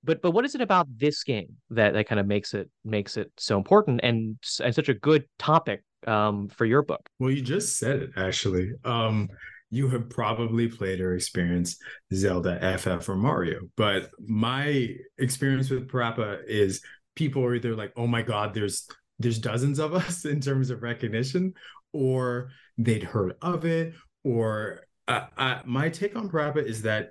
but 0.04 0.22
but 0.22 0.32
what 0.32 0.46
is 0.46 0.56
it 0.56 0.62
about 0.62 0.88
this 0.98 1.24
game 1.24 1.58
that 1.72 1.94
that 1.94 2.08
kind 2.08 2.20
of 2.20 2.28
makes 2.28 2.54
it 2.54 2.70
makes 2.84 3.18
it 3.18 3.32
so 3.38 3.58
important 3.58 4.02
and 4.04 4.38
and 4.64 4.76
such 4.76 4.90
a 4.90 4.94
good 4.94 5.26
topic 5.38 5.84
um, 6.08 6.48
for 6.50 6.66
your 6.66 6.82
book? 6.82 7.10
Well, 7.20 7.32
you 7.32 7.42
just 7.42 7.78
said 7.78 8.02
it 8.02 8.12
actually. 8.18 8.72
Um, 8.84 9.30
you 9.70 9.88
have 9.88 10.10
probably 10.10 10.68
played 10.68 11.00
or 11.00 11.16
experienced 11.16 11.82
Zelda, 12.14 12.78
FF, 12.78 13.08
or 13.08 13.16
Mario, 13.16 13.62
but 13.78 14.12
my 14.20 14.90
experience 15.18 15.70
with 15.70 15.88
Parappa 15.88 16.44
is 16.46 16.82
people 17.16 17.44
are 17.44 17.56
either 17.56 17.76
like, 17.76 17.94
"Oh 17.96 18.08
my 18.08 18.22
god, 18.22 18.54
there's 18.54 18.88
there's 19.20 19.40
dozens 19.40 19.80
of 19.80 19.94
us 20.04 20.26
in 20.26 20.42
terms 20.42 20.70
of 20.70 20.84
recognition, 20.84 21.54
or 21.94 22.52
they'd 22.78 23.04
heard 23.04 23.36
of 23.42 23.66
it, 23.66 23.94
or 24.24 24.82
uh, 25.08 25.28
uh, 25.38 25.62
my 25.66 25.90
take 25.90 26.16
on 26.16 26.30
Parappa 26.30 26.64
is 26.64 26.82
that 26.84 27.10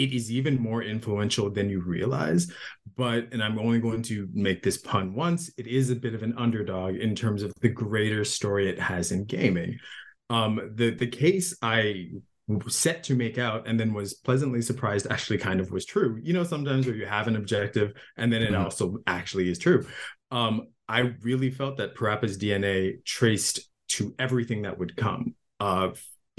it 0.00 0.14
is 0.14 0.30
even 0.30 0.60
more 0.60 0.82
influential 0.82 1.50
than 1.50 1.68
you 1.68 1.80
realize. 1.82 2.50
But, 2.96 3.28
and 3.32 3.42
I'm 3.42 3.58
only 3.58 3.80
going 3.80 4.02
to 4.04 4.28
make 4.32 4.62
this 4.62 4.78
pun 4.78 5.14
once, 5.14 5.50
it 5.58 5.66
is 5.66 5.90
a 5.90 5.96
bit 5.96 6.14
of 6.14 6.22
an 6.22 6.34
underdog 6.38 6.96
in 6.96 7.14
terms 7.14 7.42
of 7.42 7.52
the 7.60 7.68
greater 7.68 8.24
story 8.24 8.68
it 8.68 8.78
has 8.78 9.12
in 9.12 9.24
gaming. 9.24 9.78
Um, 10.30 10.72
the 10.74 10.90
the 10.90 11.08
case 11.08 11.56
I 11.60 12.10
set 12.68 13.04
to 13.04 13.14
make 13.14 13.38
out 13.38 13.68
and 13.68 13.78
then 13.78 13.92
was 13.92 14.14
pleasantly 14.14 14.62
surprised 14.62 15.06
actually 15.10 15.38
kind 15.38 15.60
of 15.60 15.70
was 15.70 15.84
true. 15.84 16.18
You 16.22 16.32
know, 16.32 16.44
sometimes 16.44 16.86
where 16.86 16.96
you 16.96 17.06
have 17.06 17.28
an 17.28 17.36
objective 17.36 17.92
and 18.16 18.32
then 18.32 18.42
it 18.42 18.52
mm-hmm. 18.52 18.64
also 18.64 18.98
actually 19.06 19.50
is 19.50 19.58
true. 19.58 19.86
Um, 20.30 20.68
I 20.88 21.14
really 21.22 21.50
felt 21.50 21.76
that 21.76 21.94
Parappa's 21.94 22.38
DNA 22.38 23.04
traced 23.04 23.60
to 23.90 24.14
everything 24.18 24.62
that 24.62 24.78
would 24.78 24.96
come. 24.96 25.34
Uh, 25.60 25.90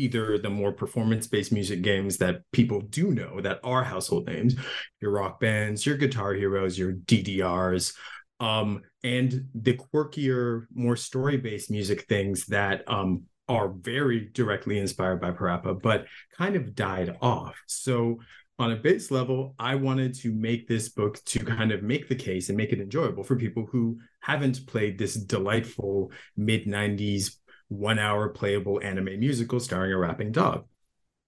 either 0.02 0.38
the 0.38 0.50
more 0.50 0.72
performance-based 0.72 1.52
music 1.52 1.82
games 1.82 2.18
that 2.18 2.42
people 2.52 2.82
do 2.82 3.12
know 3.12 3.40
that 3.42 3.60
are 3.64 3.84
household 3.84 4.26
names, 4.28 4.56
your 5.02 5.12
rock 5.12 5.40
bands, 5.40 5.86
your 5.86 5.98
guitar 5.98 6.34
heroes, 6.34 6.78
your 6.78 6.94
DDRs, 6.94 7.96
um, 8.40 8.82
and 9.04 9.46
the 9.54 9.78
quirkier, 9.78 10.66
more 10.74 10.96
story-based 10.96 11.70
music 11.70 12.08
things 12.08 12.48
that 12.48 12.84
um, 12.88 13.24
are 13.48 13.70
very 13.70 14.30
directly 14.34 14.80
inspired 14.80 15.22
by 15.22 15.32
Parappa, 15.32 15.80
but 15.80 16.06
kind 16.36 16.56
of 16.56 16.74
died 16.74 17.16
off. 17.22 17.56
So 17.68 18.20
on 18.58 18.72
a 18.72 18.76
base 18.76 19.12
level, 19.12 19.56
I 19.60 19.76
wanted 19.76 20.14
to 20.20 20.32
make 20.32 20.68
this 20.68 20.90
book 20.90 21.24
to 21.26 21.40
kind 21.40 21.72
of 21.72 21.84
make 21.84 22.08
the 22.08 22.16
case 22.16 22.50
and 22.50 22.58
make 22.58 22.72
it 22.72 22.80
enjoyable 22.80 23.24
for 23.24 23.36
people 23.36 23.68
who 23.72 24.00
haven't 24.20 24.66
played 24.68 24.98
this 24.98 25.16
delightful 25.16 26.12
mid 26.38 26.66
90s 26.66 27.38
one 27.72 28.00
hour 28.00 28.28
playable 28.28 28.82
anime 28.84 29.18
musical 29.18 29.58
starring 29.58 29.94
a 29.94 29.98
rapping 29.98 30.32
dog. 30.32 30.66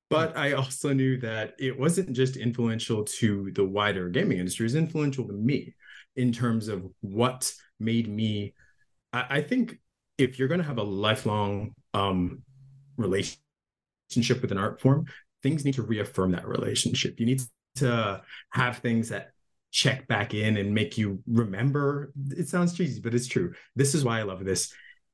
But 0.09 0.35
I 0.37 0.51
also 0.51 0.91
knew 0.91 1.17
that 1.21 1.53
it 1.57 1.79
wasn't 1.79 2.11
just 2.11 2.35
influential 2.35 3.05
to 3.05 3.49
the 3.51 3.63
wider 3.63 4.09
gaming 4.09 4.39
industry, 4.39 4.65
it 4.65 4.67
was 4.67 4.75
influential 4.75 5.25
to 5.25 5.33
me 5.33 5.73
in 6.17 6.33
terms 6.33 6.67
of 6.67 6.85
what 6.99 7.51
made 7.79 8.09
me. 8.09 8.53
I, 9.13 9.37
I 9.37 9.41
think 9.41 9.79
if 10.17 10.37
you're 10.37 10.49
going 10.49 10.59
to 10.59 10.67
have 10.67 10.77
a 10.77 10.83
lifelong 10.83 11.73
um, 11.93 12.43
relationship 12.97 14.41
with 14.41 14.51
an 14.51 14.57
art 14.57 14.81
form, 14.81 15.05
things 15.41 15.63
need 15.63 15.75
to 15.75 15.81
reaffirm 15.81 16.33
that 16.33 16.47
relationship. 16.47 17.19
You 17.19 17.25
need 17.25 17.41
to 17.77 18.21
have 18.51 18.79
things 18.79 19.09
that 19.09 19.29
check 19.71 20.07
back 20.07 20.33
in 20.33 20.57
and 20.57 20.73
make 20.73 20.97
you 20.97 21.23
remember. 21.25 22.11
It 22.31 22.49
sounds 22.49 22.73
cheesy, 22.73 22.99
but 22.99 23.15
it's 23.15 23.27
true. 23.27 23.53
This 23.77 23.95
is 23.95 24.03
why 24.03 24.19
I 24.19 24.23
love 24.23 24.43
this. 24.43 24.73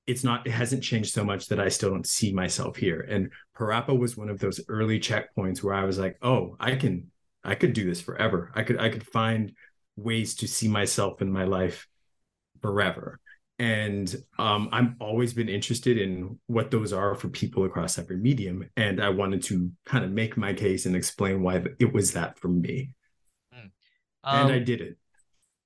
It's 0.09 0.23
not, 0.23 0.47
it 0.47 0.51
hasn't 0.51 0.83
changed 0.83 1.13
so 1.13 1.23
much 1.23 1.47
that 1.47 1.59
I 1.59 1.69
still 1.69 1.91
don't 1.91 2.07
see 2.07 2.33
myself 2.33 2.77
here. 2.77 3.01
And 3.01 3.31
Parappa 3.55 3.97
was 3.97 4.17
one 4.17 4.29
of 4.29 4.39
those 4.39 4.59
early 4.67 4.99
checkpoints 4.99 5.61
where 5.61 5.75
I 5.75 5.85
was 5.85 5.99
like, 5.99 6.17
oh, 6.21 6.55
I 6.59 6.75
can, 6.75 7.11
I 7.43 7.55
could 7.55 7.73
do 7.73 7.85
this 7.85 8.01
forever. 8.01 8.51
I 8.55 8.63
could, 8.63 8.79
I 8.79 8.89
could 8.89 9.05
find 9.05 9.53
ways 9.95 10.35
to 10.35 10.47
see 10.47 10.67
myself 10.67 11.21
in 11.21 11.31
my 11.31 11.43
life 11.43 11.87
forever. 12.61 13.19
And 13.59 14.15
um, 14.37 14.69
I've 14.71 14.93
always 14.99 15.33
been 15.33 15.49
interested 15.49 15.97
in 15.97 16.39
what 16.47 16.71
those 16.71 16.93
are 16.93 17.13
for 17.13 17.27
people 17.27 17.65
across 17.65 17.99
every 17.99 18.15
medium, 18.15 18.69
and 18.77 19.03
I 19.03 19.09
wanted 19.09 19.43
to 19.43 19.69
kind 19.85 20.05
of 20.05 20.11
make 20.11 20.37
my 20.37 20.53
case 20.53 20.85
and 20.85 20.95
explain 20.95 21.43
why 21.43 21.65
it 21.77 21.93
was 21.93 22.13
that 22.13 22.39
for 22.39 22.47
me, 22.47 22.95
um, 24.23 24.47
and 24.47 24.53
I 24.53 24.57
um, 24.59 24.63
did 24.63 24.79
it 24.79 24.97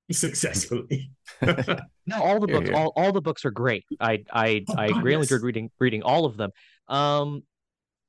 successfully. 0.12 1.12
no, 1.42 2.22
all 2.22 2.40
the 2.40 2.48
books, 2.48 2.70
all, 2.74 2.94
all 2.96 3.12
the 3.12 3.22
books 3.22 3.46
are 3.46 3.52
great. 3.52 3.86
I 4.00 4.24
I 4.32 4.64
oh, 4.70 4.76
I 4.78 4.92
God, 4.92 5.04
really 5.04 5.22
yes. 5.22 5.32
enjoyed 5.32 5.46
reading 5.46 5.72
reading 5.80 6.04
all 6.04 6.26
of 6.26 6.38
them. 6.38 6.52
Um, 6.88 7.44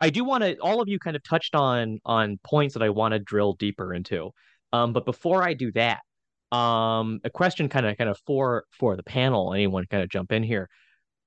I 0.00 0.10
do 0.10 0.24
want 0.24 0.42
to. 0.44 0.56
All 0.58 0.80
of 0.80 0.88
you 0.88 0.98
kind 0.98 1.16
of 1.16 1.22
touched 1.22 1.54
on 1.54 2.00
on 2.04 2.38
points 2.44 2.74
that 2.74 2.82
I 2.82 2.90
want 2.90 3.12
to 3.12 3.18
drill 3.18 3.54
deeper 3.54 3.94
into. 3.94 4.30
Um, 4.72 4.92
but 4.92 5.04
before 5.04 5.42
I 5.42 5.54
do 5.54 5.70
that, 5.72 6.00
um, 6.54 7.20
a 7.24 7.30
question 7.30 7.68
kind 7.68 7.86
of 7.86 7.96
kind 7.96 8.10
of 8.10 8.18
for 8.26 8.64
for 8.72 8.96
the 8.96 9.02
panel. 9.02 9.54
Anyone 9.54 9.86
kind 9.86 10.02
of 10.02 10.08
jump 10.08 10.32
in 10.32 10.42
here. 10.42 10.68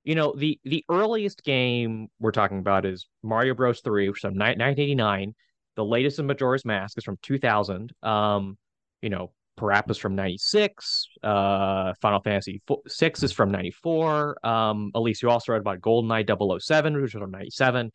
You 0.04 0.16
know, 0.16 0.34
the 0.36 0.60
the 0.64 0.84
earliest 0.90 1.44
game 1.44 2.08
we're 2.20 2.32
talking 2.32 2.60
about 2.60 2.86
is 2.86 3.08
Mario 3.24 3.54
Bros. 3.54 3.82
3, 3.82 4.10
which 4.10 4.20
is 4.20 4.22
from 4.22 4.36
1989. 4.36 5.34
The 5.76 5.86
latest 5.86 6.20
in 6.20 6.26
Majora's 6.26 6.66
Mask 6.66 6.98
is 6.98 7.04
from 7.04 7.18
2000. 7.22 7.92
Um, 8.02 8.58
you 9.02 9.10
know, 9.10 9.32
Parappa's 9.58 9.98
from 9.98 10.16
96. 10.16 11.10
Uh, 11.24 11.94
Final 12.02 12.22
Fantasy 12.22 12.62
6 12.88 13.24
is 13.24 13.32
from 13.32 13.52
94. 13.52 14.46
Um, 14.46 14.92
Alyse, 14.96 15.22
you 15.22 15.30
also 15.30 15.52
read 15.52 15.62
about 15.62 15.82
GoldenEye 15.82 16.62
007, 16.62 16.94
which 16.94 17.14
was 17.14 17.22
from 17.22 17.32
97. 17.32 17.92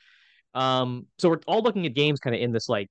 Um, 0.54 1.06
so 1.18 1.30
we're 1.30 1.40
all 1.46 1.62
looking 1.62 1.86
at 1.86 1.94
games 1.94 2.20
kind 2.20 2.36
of 2.36 2.42
in 2.42 2.52
this 2.52 2.68
like 2.68 2.88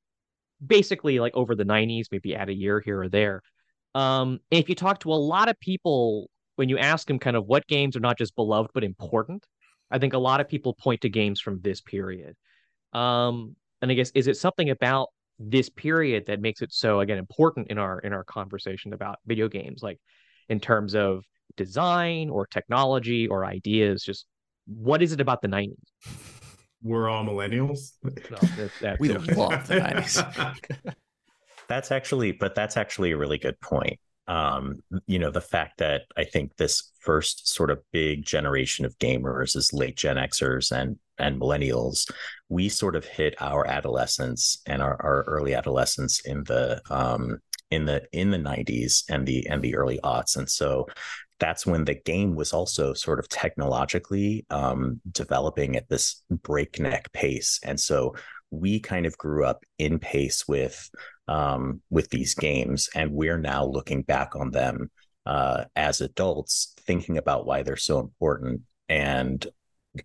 basically 0.66 1.20
like 1.20 1.36
over 1.36 1.56
the 1.56 1.66
90s, 1.66 2.06
maybe 2.12 2.36
add 2.36 2.50
a 2.50 2.54
year 2.54 2.80
here 2.80 3.02
or 3.02 3.10
there. 3.10 3.42
Um, 3.94 4.40
if 4.50 4.70
you 4.70 4.76
talk 4.76 5.00
to 5.02 5.12
a 5.12 5.16
lot 5.16 5.50
of 5.50 5.60
people, 5.60 6.30
when 6.56 6.70
you 6.70 6.78
ask 6.78 7.08
them 7.08 7.20
kind 7.20 7.36
of 7.36 7.46
what 7.46 7.68
games 7.68 7.96
are 7.96 8.02
not 8.02 8.18
just 8.18 8.36
beloved 8.36 8.72
but 8.74 8.84
important, 8.84 9.46
I 9.90 10.00
think 10.00 10.14
a 10.14 10.20
lot 10.20 10.40
of 10.40 10.48
people 10.48 10.74
point 10.74 11.02
to 11.02 11.10
games 11.10 11.42
from 11.42 11.60
this 11.62 11.82
period. 11.82 12.36
Um, 12.94 13.56
and 13.82 13.92
I 13.92 13.96
guess 13.96 14.12
is 14.16 14.28
it 14.28 14.38
something 14.38 14.70
about 14.70 15.10
this 15.50 15.70
period 15.70 16.26
that 16.28 16.40
makes 16.40 16.62
it 16.62 16.72
so 16.72 17.00
again 17.00 17.18
important 17.18 17.68
in 17.70 17.78
our 17.78 18.00
in 18.00 18.14
our 18.14 18.24
conversation 18.24 18.94
about 18.94 19.20
video 19.26 19.48
games, 19.48 19.82
like 19.82 20.00
in 20.50 20.60
terms 20.60 20.96
of 20.96 21.24
design 21.58 22.30
or 22.30 22.46
technology 22.46 23.28
or 23.28 23.46
ideas? 23.46 24.04
Just 24.04 24.26
what 24.68 25.02
is 25.02 25.12
it 25.12 25.22
about 25.22 25.42
the 25.42 25.48
'90s? 25.48 25.76
We're 26.84 27.10
all 27.10 27.24
millennials. 27.24 27.92
No, 28.04 28.38
that, 28.82 29.00
we 29.00 29.10
love 29.10 29.26
the 29.68 29.76
'90s. 29.76 30.94
that's 31.68 31.92
actually, 31.92 32.32
but 32.32 32.56
that's 32.56 32.78
actually 32.78 33.12
a 33.12 33.18
really 33.18 33.38
good 33.38 33.60
point. 33.60 34.00
Um, 34.28 34.80
you 35.08 35.20
know, 35.20 35.32
the 35.32 35.42
fact 35.42 35.80
that 35.80 36.04
I 36.16 36.24
think 36.24 36.56
this 36.56 36.92
first 37.00 37.48
sort 37.48 37.72
of 37.72 37.80
big 37.92 38.24
generation 38.24 38.86
of 38.86 38.98
gamers 39.00 39.56
is 39.56 39.74
late 39.74 39.98
Gen 39.98 40.18
Xers 40.18 40.72
and 40.72 40.98
and 41.18 41.40
millennials. 41.40 42.10
We 42.50 42.70
sort 42.70 42.96
of 42.96 43.06
hit 43.06 43.36
our 43.40 43.66
adolescence 43.68 44.62
and 44.66 44.82
our, 44.82 45.00
our 45.02 45.24
early 45.24 45.54
adolescence 45.54 46.22
in 46.22 46.44
the 46.44 46.82
um, 46.90 47.40
in 47.72 47.86
the 47.86 48.04
in 48.12 48.32
the 48.32 48.38
90s 48.38 49.04
and 49.10 49.26
the 49.26 49.48
and 49.48 49.62
the 49.62 49.76
early 49.76 50.00
aughts 50.04 50.36
and 50.38 50.50
so 50.50 50.88
that's 51.40 51.66
when 51.66 51.86
the 51.86 51.96
game 51.96 52.36
was 52.36 52.54
also 52.54 52.94
sort 52.94 53.18
of 53.18 53.28
technologically 53.28 54.46
um, 54.52 55.02
developing 55.12 55.76
at 55.76 55.90
this 55.90 56.22
breakneck 56.30 57.12
pace 57.14 57.60
and 57.64 57.80
so 57.80 58.14
we 58.52 58.80
kind 58.80 59.06
of 59.06 59.18
grew 59.18 59.46
up 59.46 59.64
in 59.80 59.98
pace 59.98 60.48
with 60.48 60.90
um, 61.28 61.82
with 61.90 62.10
these 62.10 62.36
games, 62.36 62.90
and 62.94 63.12
we're 63.12 63.38
now 63.38 63.66
looking 63.66 64.04
back 64.04 64.36
on 64.36 64.52
them 64.52 64.92
uh, 65.26 65.66
as 65.76 66.02
adults, 66.02 66.74
thinking 66.82 67.18
about 67.18 67.46
why 67.46 67.64
they're 67.64 67.78
so 67.78 68.00
important. 68.00 68.62
And 68.90 69.46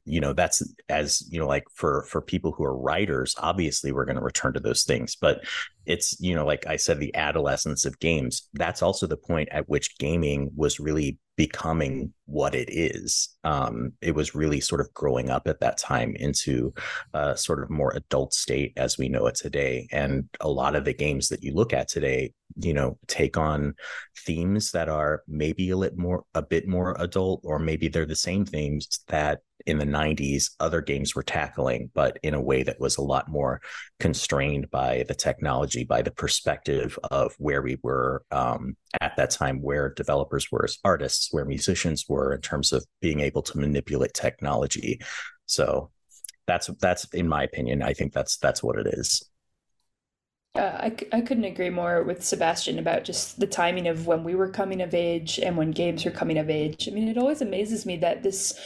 you 0.05 0.21
know 0.21 0.33
that's 0.33 0.63
as 0.89 1.25
you 1.31 1.39
know 1.39 1.47
like 1.47 1.65
for 1.73 2.05
for 2.09 2.21
people 2.21 2.53
who 2.53 2.65
are 2.65 2.77
writers 2.77 3.35
obviously 3.39 3.93
we're 3.93 4.05
going 4.05 4.17
to 4.17 4.23
return 4.23 4.53
to 4.53 4.61
those 4.61 4.83
things 4.83 5.17
but 5.17 5.45
it's 5.85 6.21
you 6.21 6.35
know 6.35 6.45
like 6.45 6.67
i 6.67 6.77
said 6.77 6.99
the 6.99 7.15
adolescence 7.15 7.85
of 7.85 7.99
games 8.01 8.49
that's 8.55 8.83
also 8.83 9.07
the 9.07 9.17
point 9.17 9.49
at 9.53 9.69
which 9.69 9.97
gaming 9.99 10.51
was 10.57 10.81
really 10.81 11.19
becoming 11.37 12.13
what 12.25 12.55
it 12.55 12.69
is. 12.71 13.37
Um 13.45 13.93
it 14.01 14.15
was 14.15 14.35
really 14.35 14.61
sort 14.61 14.81
of 14.81 14.93
growing 14.95 15.31
up 15.31 15.47
at 15.47 15.61
that 15.61 15.77
time 15.77 16.17
into 16.17 16.73
a 17.13 17.37
sort 17.37 17.63
of 17.63 17.71
more 17.71 17.93
adult 17.95 18.33
state 18.33 18.73
as 18.77 18.99
we 18.99 19.09
know 19.09 19.27
it 19.27 19.35
today 19.35 19.87
and 19.93 20.29
a 20.41 20.49
lot 20.49 20.75
of 20.75 20.85
the 20.85 20.95
games 20.95 21.29
that 21.29 21.43
you 21.43 21.55
look 21.55 21.73
at 21.73 21.89
today 21.89 22.33
you 22.59 22.73
know 22.73 22.99
take 23.07 23.37
on 23.37 23.75
themes 24.25 24.73
that 24.73 24.89
are 24.89 25.23
maybe 25.29 25.71
a 25.71 25.77
little 25.77 25.99
more 25.99 26.25
a 26.35 26.43
bit 26.43 26.67
more 26.67 26.97
adult 26.99 27.41
or 27.45 27.59
maybe 27.59 27.89
they're 27.89 28.07
the 28.07 28.17
same 28.17 28.45
themes 28.45 29.01
that 29.09 29.41
in 29.67 29.79
the 29.79 29.85
90s 29.85 30.51
other 30.61 30.81
games 30.81 31.15
were 31.15 31.23
tackling 31.23 31.91
but 31.95 32.19
in 32.23 32.35
a 32.35 32.41
way 32.41 32.63
that 32.63 32.81
was 32.81 32.97
a 32.97 33.03
lot 33.03 33.29
more 33.29 33.61
constrained 33.99 34.71
by 34.71 35.05
the 35.09 35.15
technology 35.15 35.85
by 35.85 36.03
the 36.03 36.11
perspective 36.11 36.99
of 37.11 37.35
where 37.39 37.63
we 37.63 37.77
were 37.83 38.23
um, 38.31 38.77
at 39.01 39.17
that 39.17 39.31
time 39.31 39.61
where 39.61 39.93
developers 39.95 40.51
were 40.51 40.65
as 40.65 40.79
artists 40.85 41.29
where 41.33 41.45
musicians 41.45 42.05
were 42.09 42.33
in 42.33 42.41
terms 42.41 42.73
of 42.73 42.85
being 43.01 43.21
able 43.21 43.43
to 43.43 43.59
manipulate 43.59 44.15
technology. 44.15 45.01
So 45.47 45.91
that's 46.47 46.69
that's 46.81 47.05
in 47.13 47.29
my 47.29 47.43
opinion 47.43 47.83
i 47.83 47.93
think 47.93 48.13
that's 48.13 48.37
that's 48.39 48.63
what 48.63 48.79
it 48.79 48.87
is 48.87 49.29
uh, 50.59 50.79
I, 50.81 50.97
I 51.13 51.21
couldn't 51.21 51.45
agree 51.45 51.71
more 51.71 52.03
with 52.03 52.25
Sebastien 52.25 52.79
about 52.79 53.05
just 53.05 53.39
the 53.41 53.47
timing 53.47 53.89
of 53.89 54.07
when 54.07 54.25
we 54.25 54.35
were 54.35 54.49
coming 54.49 54.83
of 54.83 54.95
age 54.95 55.39
and 55.39 55.57
when 55.57 55.71
games 55.71 56.05
were 56.05 56.11
coming 56.11 56.39
of 56.39 56.51
age. 56.51 56.89
I 56.89 56.93
mean, 56.93 57.09
it 57.09 57.19
always 57.19 57.41
amazes 57.41 57.87
me 57.87 57.97
that 57.99 58.23
this 58.23 58.59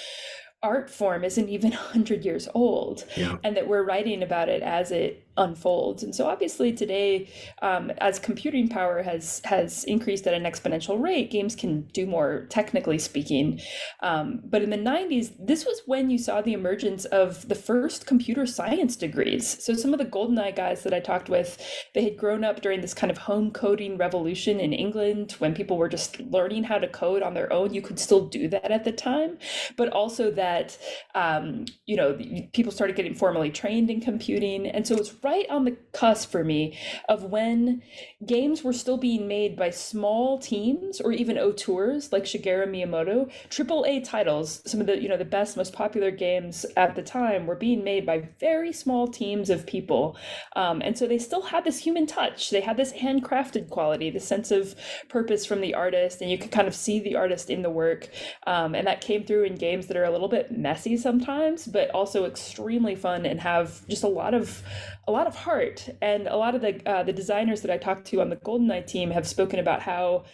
art 0.62 0.90
form 0.90 1.24
isn't 1.24 1.48
even 1.48 1.70
100 1.70 2.24
years 2.24 2.48
old 2.55 3.05
yeah. 3.16 3.38
and 3.44 3.57
that 3.57 3.66
we're 3.66 3.85
writing 3.85 4.22
about 4.22 4.48
it 4.48 4.62
as 4.62 4.90
it 4.90 5.26
unfolds. 5.37 6.03
And 6.03 6.14
so 6.14 6.27
obviously 6.27 6.73
today, 6.73 7.29
um, 7.62 7.90
as 7.99 8.19
computing 8.19 8.69
power 8.69 9.03
has 9.03 9.40
has 9.45 9.85
increased 9.85 10.27
at 10.27 10.35
an 10.35 10.45
exponential 10.45 11.01
rate, 11.01 11.31
games 11.31 11.55
can 11.55 11.83
do 11.93 12.07
more 12.07 12.47
technically 12.51 12.99
speaking. 12.99 13.61
Um, 14.03 14.40
but 14.45 14.62
in 14.62 14.71
the 14.71 14.77
90s, 14.77 15.35
this 15.38 15.64
was 15.64 15.83
when 15.87 16.11
you 16.11 16.19
saw 16.19 16.40
the 16.43 16.53
emergence 16.53 17.05
of 17.07 17.49
the 17.49 17.55
first 17.55 18.07
computer 18.07 18.47
science 18.47 18.97
degrees. 18.97 19.62
So 19.62 19.75
some 19.75 19.93
of 19.93 19.99
the 19.99 20.07
GoldenEye 20.07 20.57
guys 20.57 20.83
that 20.83 20.95
I 20.95 21.01
talked 21.01 21.29
with, 21.29 21.59
they 21.95 22.05
had 22.05 22.16
grown 22.16 22.45
up 22.45 22.61
during 22.61 22.81
this 22.81 22.95
kind 22.95 23.11
of 23.11 23.19
home 23.19 23.51
coding 23.51 23.97
revolution 23.97 24.61
in 24.61 24.73
England 24.73 25.33
when 25.38 25.55
people 25.55 25.77
were 25.77 25.88
just 25.88 26.21
learning 26.21 26.64
how 26.64 26.79
to 26.79 26.88
code 26.88 27.23
on 27.23 27.35
their 27.35 27.53
own. 27.53 27.73
You 27.73 27.83
could 27.83 27.99
still 27.99 28.27
do 28.27 28.49
that 28.49 28.71
at 28.71 28.85
the 28.85 28.93
time, 28.93 29.38
but 29.77 29.88
also 29.88 30.31
that 30.33 30.77
um, 31.14 31.64
you 31.87 31.97
know 31.97 32.19
people 32.53 32.73
started 32.73 32.97
getting 32.97 33.14
formally 33.14 33.51
trained 33.51 33.90
in 33.90 34.01
computing, 34.01 34.66
and 34.66 34.87
so 34.87 34.97
it's 34.97 35.11
right 35.23 35.49
on 35.51 35.65
the 35.65 35.77
cusp 35.93 36.31
for 36.31 36.45
me 36.45 36.79
of 37.09 37.25
when 37.25 37.83
games 38.25 38.63
were 38.63 38.73
still 38.73 38.97
being 38.97 39.29
made 39.29 39.57
by 39.57 39.71
small 39.71 40.39
teams 40.39 41.01
or 41.01 41.13
even 41.13 41.37
auteurs 41.37 42.13
like 42.13 42.25
Shigeru 42.25 42.67
Miyamoto. 42.67 43.31
Triple 43.49 43.85
A 43.87 44.01
titles, 44.01 44.63
some 44.67 44.81
of 44.81 44.87
the 44.87 45.01
you 45.01 45.09
know 45.09 45.17
the 45.17 45.25
best, 45.25 45.57
most 45.57 45.73
popular 45.73 46.11
games 46.11 46.67
at 46.77 46.95
the 46.95 47.03
time, 47.03 47.47
were 47.47 47.55
being 47.55 47.85
made 47.85 48.07
by 48.07 48.29
very 48.39 48.73
small 48.73 49.07
teams 49.09 49.51
of 49.51 49.67
people, 49.67 50.17
um, 50.57 50.81
and 50.83 50.97
so 50.97 51.07
they 51.07 51.19
still 51.19 51.43
had 51.43 51.65
this 51.65 51.79
human 51.79 52.07
touch. 52.07 52.51
They 52.51 52.61
had 52.61 52.77
this 52.77 52.93
handcrafted 52.93 53.71
quality, 53.71 54.11
the 54.11 54.21
sense 54.21 54.51
of 54.51 54.75
purpose 55.09 55.45
from 55.45 55.61
the 55.61 55.75
artist, 55.75 56.21
and 56.21 56.31
you 56.31 56.39
could 56.39 56.51
kind 56.51 56.69
of 56.69 56.75
see 56.75 57.01
the 57.01 57.17
artist 57.17 57.51
in 57.51 57.63
the 57.63 57.71
work, 57.71 58.09
um, 58.47 58.75
and 58.75 58.87
that 58.87 59.01
came 59.01 59.25
through 59.25 59.45
in 59.45 59.55
games 59.57 59.87
that 59.89 59.97
are 59.97 60.05
a 60.05 60.11
little 60.11 60.29
bit 60.29 60.57
messy 60.57 60.97
sometimes, 60.97 61.67
but 61.67 61.91
also 61.91 62.25
extremely 62.25 62.95
fun 62.95 63.27
and 63.27 63.41
have 63.41 63.87
just 63.89 64.03
a 64.03 64.09
lot 64.09 64.35
of 64.35 64.63
a 65.11 65.12
lot 65.12 65.27
of 65.27 65.35
heart. 65.35 65.88
And 66.01 66.27
a 66.29 66.37
lot 66.37 66.55
of 66.55 66.62
the 66.62 66.88
uh, 66.88 67.03
the 67.03 67.12
designers 67.12 67.62
that 67.62 67.70
I 67.70 67.79
talked 67.79 68.07
to 68.09 68.20
on 68.20 68.31
the 68.31 68.37
GoldenEye 68.37 68.87
team 68.87 69.11
have 69.11 69.27
spoken 69.27 69.59
about 69.59 69.83
how 69.83 70.25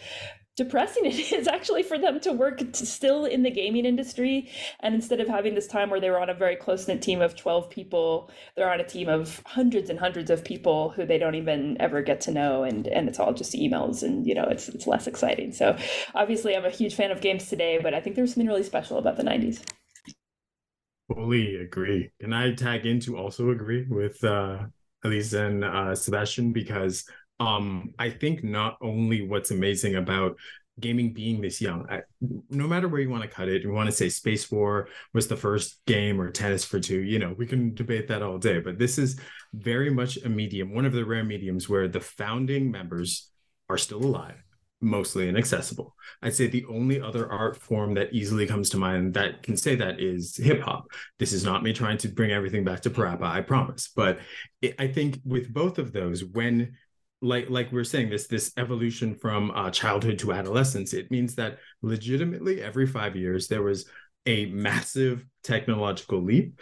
depressing 0.55 1.05
it 1.11 1.31
is 1.31 1.47
actually 1.47 1.83
for 1.83 1.97
them 1.97 2.19
to 2.19 2.33
work 2.33 2.57
to 2.73 2.85
still 2.85 3.25
in 3.25 3.43
the 3.43 3.51
gaming 3.51 3.85
industry 3.85 4.49
and 4.79 4.95
instead 4.95 5.19
of 5.19 5.27
having 5.27 5.53
this 5.53 5.67
time 5.67 5.89
where 5.89 5.99
they 5.99 6.09
were 6.09 6.19
on 6.19 6.31
a 6.31 6.33
very 6.33 6.55
close-knit 6.55 6.99
team 6.99 7.21
of 7.21 7.35
12 7.35 7.69
people 7.69 8.29
they're 8.55 8.71
on 8.71 8.79
a 8.79 8.83
team 8.83 9.07
of 9.07 9.43
hundreds 9.45 9.87
and 9.87 9.99
hundreds 9.99 10.31
of 10.31 10.43
people 10.43 10.89
who 10.89 11.05
they 11.05 11.19
don't 11.19 11.35
even 11.35 11.77
ever 11.79 12.01
get 12.01 12.19
to 12.19 12.31
know 12.31 12.63
and 12.63 12.87
and 12.87 13.07
it's 13.07 13.19
all 13.19 13.33
just 13.33 13.53
emails 13.53 14.01
and 14.01 14.25
you 14.25 14.33
know 14.33 14.45
it's 14.45 14.67
it's 14.67 14.87
less 14.87 15.05
exciting 15.05 15.53
so 15.53 15.77
obviously 16.15 16.55
i'm 16.55 16.65
a 16.65 16.71
huge 16.71 16.95
fan 16.95 17.11
of 17.11 17.21
games 17.21 17.47
today 17.47 17.79
but 17.81 17.93
i 17.93 18.01
think 18.01 18.15
there's 18.15 18.33
something 18.33 18.47
really 18.47 18.63
special 18.63 18.97
about 18.97 19.15
the 19.15 19.23
90s 19.23 19.61
Fully 21.07 21.55
agree. 21.57 22.11
Can 22.19 22.33
I 22.33 22.53
tag 22.53 22.85
in 22.85 22.99
to 23.01 23.17
also 23.17 23.51
agree 23.51 23.85
with 23.89 24.21
uh, 24.23 24.65
Alyse 25.05 25.33
and 25.33 25.63
uh, 25.63 25.95
Sebastien? 25.95 26.51
Because 26.51 27.05
um, 27.39 27.93
I 27.97 28.09
think 28.09 28.43
not 28.43 28.77
only 28.81 29.25
what's 29.25 29.51
amazing 29.51 29.95
about 29.95 30.37
gaming 30.79 31.13
being 31.13 31.39
this 31.41 31.61
young, 31.61 31.87
I, 31.89 32.01
no 32.49 32.67
matter 32.67 32.89
where 32.89 32.99
you 32.99 33.09
want 33.09 33.23
to 33.23 33.29
cut 33.29 33.47
it, 33.47 33.63
you 33.63 33.71
want 33.71 33.87
to 33.89 33.95
say 33.95 34.07
Spacewar 34.07 34.87
was 35.13 35.27
the 35.27 35.37
first 35.37 35.79
game 35.87 36.19
or 36.19 36.29
Tennis 36.29 36.65
for 36.65 36.79
Two, 36.79 36.99
you 36.99 37.19
know, 37.19 37.33
we 37.37 37.47
can 37.47 37.73
debate 37.73 38.09
that 38.09 38.21
all 38.21 38.37
day. 38.37 38.59
But 38.59 38.77
this 38.77 38.97
is 38.97 39.19
very 39.53 39.89
much 39.89 40.17
a 40.17 40.29
medium, 40.29 40.73
one 40.73 40.85
of 40.85 40.93
the 40.93 41.05
rare 41.05 41.23
mediums 41.23 41.69
where 41.69 41.87
the 41.87 42.01
founding 42.01 42.69
members 42.69 43.31
are 43.69 43.77
still 43.77 44.03
alive 44.03 44.43
mostly 44.81 45.27
inaccessible. 45.27 45.95
I'd 46.21 46.35
say 46.35 46.47
the 46.47 46.65
only 46.65 47.01
other 47.01 47.31
art 47.31 47.57
form 47.57 47.93
that 47.95 48.13
easily 48.13 48.45
comes 48.45 48.69
to 48.71 48.77
mind 48.77 49.13
that 49.15 49.43
can 49.43 49.57
say 49.57 49.75
that 49.75 49.99
is 49.99 50.37
hip 50.37 50.61
hop. 50.61 50.91
This 51.19 51.33
is 51.33 51.43
not 51.43 51.63
me 51.63 51.73
trying 51.73 51.97
to 51.99 52.07
bring 52.07 52.31
everything 52.31 52.63
back 52.63 52.81
to 52.81 52.89
Parappa, 52.89 53.23
I 53.23 53.41
promise. 53.41 53.89
But 53.95 54.19
it, 54.61 54.75
I 54.79 54.87
think 54.87 55.19
with 55.25 55.51
both 55.51 55.79
of 55.79 55.93
those, 55.93 56.23
when 56.23 56.75
like 57.21 57.49
like 57.49 57.71
we're 57.71 57.83
saying 57.83 58.09
this 58.09 58.27
this 58.27 58.51
evolution 58.57 59.15
from 59.15 59.51
uh, 59.51 59.71
childhood 59.71 60.19
to 60.19 60.33
adolescence, 60.33 60.93
it 60.93 61.09
means 61.09 61.35
that 61.35 61.57
legitimately 61.81 62.61
every 62.61 62.85
five 62.85 63.15
years 63.15 63.47
there 63.47 63.63
was 63.63 63.89
a 64.27 64.45
massive 64.47 65.25
technological 65.43 66.21
leap 66.21 66.59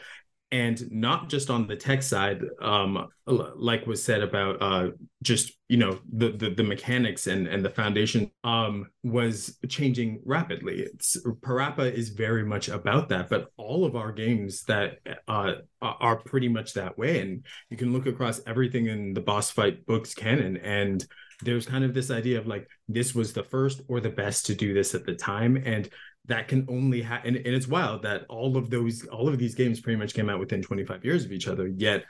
and 0.51 0.89
not 0.91 1.27
just 1.27 1.49
on 1.49 1.67
the 1.67 1.75
tech 1.75 2.03
side 2.03 2.41
um, 2.61 3.07
like 3.25 3.87
was 3.87 4.03
said 4.03 4.21
about 4.21 4.61
uh, 4.61 4.89
just 5.23 5.51
you 5.69 5.77
know 5.77 5.99
the, 6.13 6.29
the, 6.31 6.51
the 6.51 6.63
mechanics 6.63 7.27
and 7.27 7.47
and 7.47 7.65
the 7.65 7.69
foundation 7.69 8.31
um, 8.43 8.87
was 9.03 9.57
changing 9.67 10.21
rapidly. 10.23 10.81
It's 10.81 11.17
parappa 11.41 11.91
is 11.91 12.09
very 12.09 12.45
much 12.45 12.69
about 12.69 13.09
that 13.09 13.29
but 13.29 13.47
all 13.57 13.85
of 13.85 13.95
our 13.95 14.11
games 14.11 14.63
that 14.63 14.99
uh, 15.27 15.53
are 15.81 16.17
pretty 16.17 16.47
much 16.47 16.73
that 16.73 16.97
way. 16.97 17.21
And 17.21 17.45
you 17.69 17.77
can 17.77 17.91
look 17.91 18.05
across 18.05 18.41
everything 18.45 18.87
in 18.87 19.13
the 19.13 19.21
boss 19.21 19.49
fight 19.49 19.85
books 19.85 20.13
canon 20.13 20.57
and 20.57 21.05
there's 21.41 21.65
kind 21.65 21.83
of 21.83 21.93
this 21.93 22.11
idea 22.11 22.37
of 22.37 22.47
like 22.47 22.67
this 22.87 23.13
was 23.13 23.33
the 23.33 23.43
first 23.43 23.81
or 23.87 23.99
the 23.99 24.09
best 24.09 24.45
to 24.45 24.55
do 24.55 24.73
this 24.73 24.95
at 24.95 25.05
the 25.05 25.15
time. 25.15 25.61
And 25.65 25.89
that 26.27 26.47
can 26.47 26.65
only 26.69 27.01
happen 27.01 27.35
and, 27.35 27.45
and 27.45 27.55
it's 27.55 27.67
wild 27.67 28.01
that 28.01 28.25
all 28.29 28.57
of 28.57 28.69
those 28.69 29.05
all 29.07 29.27
of 29.27 29.37
these 29.37 29.55
games 29.55 29.79
pretty 29.79 29.97
much 29.97 30.13
came 30.13 30.29
out 30.29 30.39
within 30.39 30.61
25 30.61 31.05
years 31.05 31.25
of 31.25 31.31
each 31.31 31.47
other 31.47 31.67
yet 31.67 32.03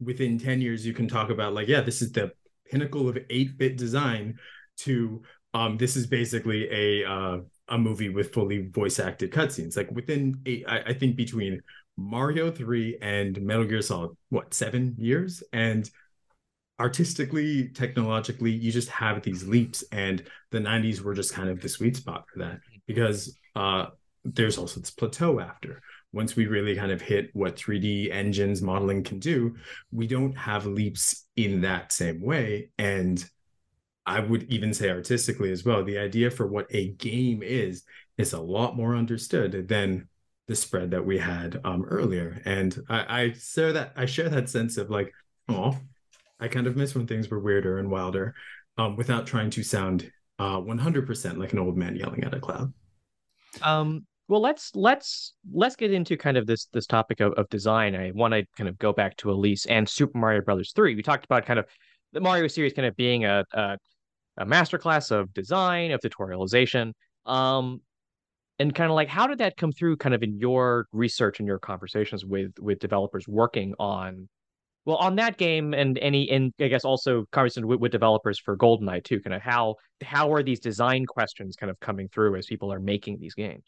within 0.00 0.38
10 0.38 0.60
years 0.60 0.86
you 0.86 0.92
can 0.92 1.08
talk 1.08 1.30
about 1.30 1.54
like 1.54 1.68
yeah 1.68 1.80
this 1.80 2.02
is 2.02 2.12
the 2.12 2.32
pinnacle 2.70 3.08
of 3.08 3.16
8-bit 3.16 3.76
design 3.76 4.38
to 4.78 5.22
um 5.52 5.76
this 5.76 5.96
is 5.96 6.06
basically 6.06 6.68
a 6.70 7.08
uh 7.08 7.38
a 7.68 7.78
movie 7.78 8.08
with 8.08 8.32
fully 8.32 8.68
voice 8.68 8.98
acted 8.98 9.32
cutscenes. 9.32 9.76
Like 9.76 9.90
within 9.90 10.40
eight 10.46 10.64
I, 10.68 10.80
I 10.80 10.92
think 10.92 11.16
between 11.16 11.60
mario 11.96 12.50
3 12.50 12.98
and 13.00 13.40
metal 13.40 13.64
gear 13.64 13.82
solid 13.82 14.16
what 14.30 14.52
seven 14.52 14.94
years? 14.98 15.42
And 15.52 15.88
artistically 16.80 17.68
technologically 17.68 18.50
you 18.50 18.72
just 18.72 18.88
have 18.88 19.22
these 19.22 19.46
leaps 19.46 19.84
and 19.92 20.24
the 20.50 20.58
90s 20.58 21.00
were 21.00 21.14
just 21.14 21.32
kind 21.32 21.48
of 21.48 21.60
the 21.60 21.68
sweet 21.68 21.96
spot 21.96 22.24
for 22.32 22.40
that 22.40 22.58
because 22.86 23.38
uh, 23.56 23.86
there's 24.24 24.58
also 24.58 24.80
this 24.80 24.90
plateau 24.90 25.40
after. 25.40 25.82
Once 26.12 26.36
we 26.36 26.46
really 26.46 26.76
kind 26.76 26.92
of 26.92 27.02
hit 27.02 27.30
what 27.32 27.56
3D 27.56 28.12
engines 28.12 28.62
modeling 28.62 29.02
can 29.02 29.18
do, 29.18 29.54
we 29.90 30.06
don't 30.06 30.36
have 30.36 30.64
leaps 30.64 31.26
in 31.36 31.60
that 31.62 31.92
same 31.92 32.20
way. 32.20 32.70
And 32.78 33.24
I 34.06 34.20
would 34.20 34.44
even 34.44 34.72
say 34.74 34.90
artistically 34.90 35.50
as 35.50 35.64
well, 35.64 35.82
the 35.82 35.98
idea 35.98 36.30
for 36.30 36.46
what 36.46 36.66
a 36.70 36.88
game 36.90 37.42
is 37.42 37.84
is 38.16 38.32
a 38.32 38.40
lot 38.40 38.76
more 38.76 38.94
understood 38.94 39.66
than 39.68 40.08
the 40.46 40.54
spread 40.54 40.90
that 40.90 41.04
we 41.04 41.18
had 41.18 41.60
um, 41.64 41.84
earlier. 41.84 42.40
And 42.44 42.78
I, 42.88 43.22
I 43.22 43.32
share 43.32 43.72
that 43.72 43.92
I 43.96 44.06
share 44.06 44.28
that 44.28 44.48
sense 44.48 44.76
of 44.76 44.90
like, 44.90 45.12
oh, 45.48 45.76
I 46.38 46.48
kind 46.48 46.66
of 46.66 46.76
miss 46.76 46.94
when 46.94 47.06
things 47.06 47.30
were 47.30 47.40
weirder 47.40 47.78
and 47.78 47.90
wilder, 47.90 48.34
um, 48.76 48.96
without 48.96 49.26
trying 49.26 49.50
to 49.50 49.62
sound 49.62 50.10
uh, 50.38 50.58
100% 50.58 51.38
like 51.38 51.52
an 51.52 51.58
old 51.58 51.76
man 51.76 51.96
yelling 51.96 52.24
at 52.24 52.34
a 52.34 52.40
cloud. 52.40 52.72
Um, 53.62 54.06
well, 54.26 54.40
let's 54.40 54.74
let's 54.74 55.34
let's 55.52 55.76
get 55.76 55.92
into 55.92 56.16
kind 56.16 56.36
of 56.36 56.46
this 56.46 56.66
this 56.72 56.86
topic 56.86 57.20
of, 57.20 57.34
of 57.34 57.48
design. 57.50 57.94
I 57.94 58.10
want 58.14 58.32
to 58.32 58.44
kind 58.56 58.68
of 58.68 58.78
go 58.78 58.92
back 58.92 59.16
to 59.18 59.28
Alyse 59.28 59.66
and 59.68 59.88
Super 59.88 60.18
Mario 60.18 60.40
Brothers 60.40 60.72
three. 60.72 60.94
We 60.94 61.02
talked 61.02 61.26
about 61.26 61.44
kind 61.44 61.58
of 61.58 61.66
the 62.12 62.20
Mario 62.20 62.48
series 62.48 62.72
kind 62.72 62.86
of 62.86 62.96
being 62.96 63.26
a 63.26 63.44
a, 63.52 63.76
a 64.38 64.46
masterclass 64.46 65.10
of 65.10 65.32
design 65.34 65.90
of 65.90 66.00
tutorialization. 66.00 66.92
Um, 67.26 67.80
and 68.58 68.74
kind 68.74 68.90
of 68.90 68.94
like 68.94 69.08
how 69.08 69.26
did 69.26 69.38
that 69.38 69.56
come 69.56 69.72
through 69.72 69.96
kind 69.96 70.14
of 70.14 70.22
in 70.22 70.38
your 70.38 70.86
research 70.92 71.40
and 71.40 71.46
your 71.46 71.58
conversations 71.58 72.24
with 72.24 72.52
with 72.60 72.78
developers 72.78 73.26
working 73.26 73.74
on 73.78 74.28
well 74.84 74.96
on 74.96 75.16
that 75.16 75.36
game 75.36 75.74
and 75.74 75.98
any 75.98 76.30
and 76.30 76.52
i 76.60 76.68
guess 76.68 76.84
also 76.84 77.24
conversation 77.32 77.66
with, 77.66 77.80
with 77.80 77.92
developers 77.92 78.38
for 78.38 78.56
goldeneye 78.56 79.02
too 79.02 79.20
kind 79.20 79.34
of 79.34 79.42
how 79.42 79.74
how 80.02 80.32
are 80.32 80.42
these 80.42 80.60
design 80.60 81.06
questions 81.06 81.56
kind 81.56 81.70
of 81.70 81.78
coming 81.80 82.08
through 82.08 82.36
as 82.36 82.46
people 82.46 82.72
are 82.72 82.80
making 82.80 83.18
these 83.18 83.34
games 83.34 83.64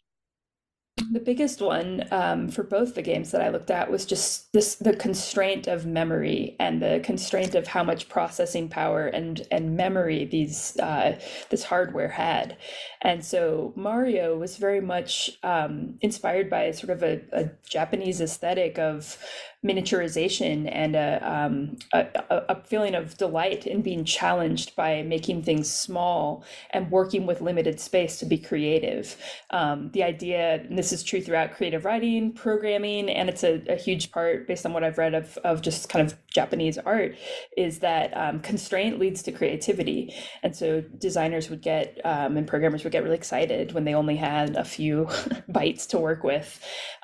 the 1.13 1.21
biggest 1.21 1.61
one 1.61 2.05
um, 2.11 2.49
for 2.49 2.63
both 2.63 2.95
the 2.95 3.03
games 3.03 3.31
that 3.31 3.43
I 3.43 3.51
looked 3.51 3.71
at 3.71 3.91
was 3.91 4.07
just 4.07 4.51
this 4.55 4.77
the 4.77 4.97
constraint 4.97 5.67
of 5.67 5.85
memory 5.85 6.57
and 6.59 6.81
the 6.81 7.03
constraint 7.05 7.55
of 7.55 7.67
how 7.67 7.85
much 7.85 8.09
processing 8.09 8.71
power 8.71 9.07
and 9.07 9.47
and 9.51 9.77
memory 9.77 10.25
these 10.25 10.75
uh, 10.79 11.21
this 11.51 11.65
hardware 11.65 12.09
had. 12.09 12.57
And 13.03 13.23
so 13.23 13.75
Mario 13.77 14.39
was 14.39 14.57
very 14.57 14.81
much 14.81 15.33
um, 15.43 15.99
inspired 16.01 16.49
by 16.49 16.71
sort 16.71 16.89
of 16.89 17.03
a, 17.03 17.21
a 17.31 17.51
Japanese 17.69 18.23
aesthetic 18.23 18.79
of 18.79 19.19
miniaturization 19.67 20.69
and 20.73 20.95
a, 20.95 21.21
um, 21.23 21.77
a, 21.93 22.07
a, 22.31 22.63
feeling 22.63 22.95
of 22.95 23.17
delight 23.17 23.67
in 23.67 23.83
being 23.83 24.05
challenged 24.05 24.77
by 24.77 25.03
making 25.03 25.43
things 25.43 25.71
small 25.71 26.45
and 26.71 26.91
working 26.91 27.27
with 27.27 27.41
limited 27.41 27.81
space 27.81 28.19
to 28.19 28.27
be 28.27 28.39
creative. 28.39 29.17
Um, 29.51 29.91
the 29.93 30.03
idea, 30.03 30.61
and 30.69 30.79
this 30.79 30.93
is 30.93 31.03
true 31.03 31.21
throughout 31.21 31.53
creative 31.53 31.85
writing, 31.85 32.33
programming, 32.33 33.11
and 33.11 33.29
it's 33.29 33.43
a, 33.43 33.63
a, 33.69 33.77
huge 33.77 34.11
part 34.11 34.47
based 34.47 34.65
on 34.65 34.73
what 34.73 34.85
I've 34.85 34.99
read 34.99 35.15
of, 35.15 35.37
of 35.39 35.63
just 35.63 35.89
kind 35.89 36.07
of 36.07 36.17
Japanese 36.37 36.79
art, 36.79 37.17
is 37.57 37.81
that 37.81 38.17
um, 38.17 38.41
constraint 38.41 38.99
leads 38.99 39.23
to 39.23 39.33
creativity. 39.33 40.15
And 40.43 40.55
so 40.55 40.83
designers 40.99 41.51
would 41.51 41.63
get 41.63 41.99
um, 42.05 42.37
and 42.37 42.47
programmers 42.47 42.85
would 42.85 42.93
get 42.93 43.03
really 43.03 43.17
excited 43.17 43.73
when 43.73 43.85
they 43.85 43.95
only 43.95 44.17
had 44.17 44.55
a 44.55 44.65
few 44.65 45.07
bytes 45.51 45.89
to 45.89 45.99
work 45.99 46.23
with. 46.23 46.49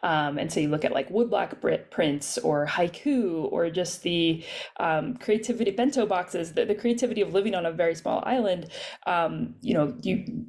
Um, 0.02 0.38
and 0.38 0.52
so 0.52 0.60
you 0.60 0.68
look 0.68 0.84
at 0.84 0.92
like 0.92 1.08
woodblock 1.08 1.50
prints 1.90 2.38
or 2.38 2.66
haiku 2.66 3.50
or 3.50 3.70
just 3.70 4.02
the 4.02 4.44
um, 4.78 5.16
creativity 5.16 5.70
bento 5.70 6.06
boxes, 6.06 6.52
the, 6.52 6.64
the, 6.64 6.74
creativity 6.82 7.20
of 7.22 7.32
living 7.32 7.54
on 7.54 7.64
a 7.64 7.72
very 7.72 7.94
small 7.94 8.22
island. 8.26 8.66
Um, 9.06 9.54
you 9.60 9.74
know, 9.74 9.94
you 10.02 10.44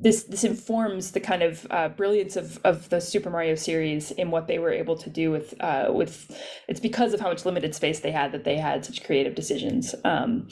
this 0.00 0.24
this 0.24 0.44
informs 0.44 1.12
the 1.12 1.20
kind 1.20 1.42
of 1.42 1.66
uh, 1.70 1.88
brilliance 1.88 2.36
of 2.36 2.60
of 2.64 2.88
the 2.88 3.00
Super 3.00 3.30
Mario 3.30 3.54
series 3.54 4.10
in 4.12 4.30
what 4.30 4.46
they 4.46 4.58
were 4.58 4.72
able 4.72 4.96
to 4.96 5.10
do 5.10 5.30
with 5.30 5.54
uh, 5.60 5.88
with. 5.90 6.30
It's 6.68 6.80
because 6.80 7.14
of 7.14 7.20
how 7.20 7.28
much 7.28 7.44
limited 7.44 7.74
space 7.74 8.00
they 8.00 8.12
had 8.12 8.32
that 8.32 8.44
they 8.44 8.56
had 8.56 8.84
such 8.84 9.04
creative 9.04 9.34
decisions. 9.34 9.94
Um, 10.04 10.48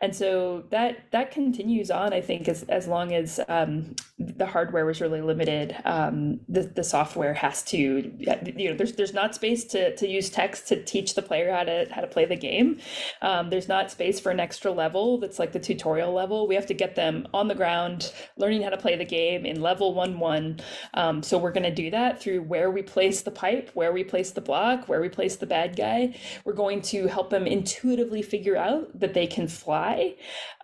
and 0.00 0.14
so 0.14 0.64
that 0.70 1.10
that 1.10 1.30
continues 1.30 1.90
on 1.90 2.12
i 2.12 2.20
think 2.20 2.48
as, 2.48 2.62
as 2.64 2.86
long 2.86 3.12
as 3.12 3.40
um, 3.48 3.94
the 4.18 4.46
hardware 4.46 4.84
was 4.84 5.00
really 5.00 5.20
limited 5.20 5.76
um, 5.84 6.40
the, 6.48 6.62
the 6.62 6.84
software 6.84 7.34
has 7.34 7.62
to 7.62 7.76
you 7.78 8.70
know 8.70 8.76
there's 8.76 8.92
there's 8.92 9.14
not 9.14 9.34
space 9.34 9.64
to, 9.64 9.94
to 9.96 10.06
use 10.06 10.30
text 10.30 10.68
to 10.68 10.82
teach 10.84 11.14
the 11.14 11.22
player 11.22 11.52
how 11.52 11.64
to 11.64 11.86
how 11.90 12.00
to 12.00 12.06
play 12.06 12.24
the 12.24 12.36
game 12.36 12.78
um, 13.22 13.50
there's 13.50 13.68
not 13.68 13.90
space 13.90 14.20
for 14.20 14.30
an 14.30 14.40
extra 14.40 14.70
level 14.70 15.18
that's 15.18 15.38
like 15.38 15.52
the 15.52 15.60
tutorial 15.60 16.12
level 16.12 16.46
we 16.46 16.54
have 16.54 16.66
to 16.66 16.74
get 16.74 16.94
them 16.94 17.26
on 17.34 17.48
the 17.48 17.54
ground 17.54 18.12
learning 18.36 18.57
how 18.62 18.70
to 18.70 18.76
play 18.76 18.96
the 18.96 19.04
game 19.04 19.46
in 19.46 19.60
level 19.60 19.94
one 19.94 20.18
one 20.18 20.60
um, 20.94 21.22
so 21.22 21.38
we're 21.38 21.52
going 21.52 21.62
to 21.62 21.74
do 21.74 21.90
that 21.90 22.20
through 22.20 22.42
where 22.42 22.70
we 22.70 22.82
place 22.82 23.22
the 23.22 23.30
pipe 23.30 23.70
where 23.74 23.92
we 23.92 24.04
place 24.04 24.32
the 24.32 24.40
block 24.40 24.88
where 24.88 25.00
we 25.00 25.08
place 25.08 25.36
the 25.36 25.46
bad 25.46 25.76
guy 25.76 26.14
we're 26.44 26.52
going 26.52 26.82
to 26.82 27.06
help 27.06 27.30
them 27.30 27.46
intuitively 27.46 28.22
figure 28.22 28.56
out 28.56 28.86
that 28.98 29.14
they 29.14 29.26
can 29.26 29.46
fly 29.46 29.78
fly 29.78 30.14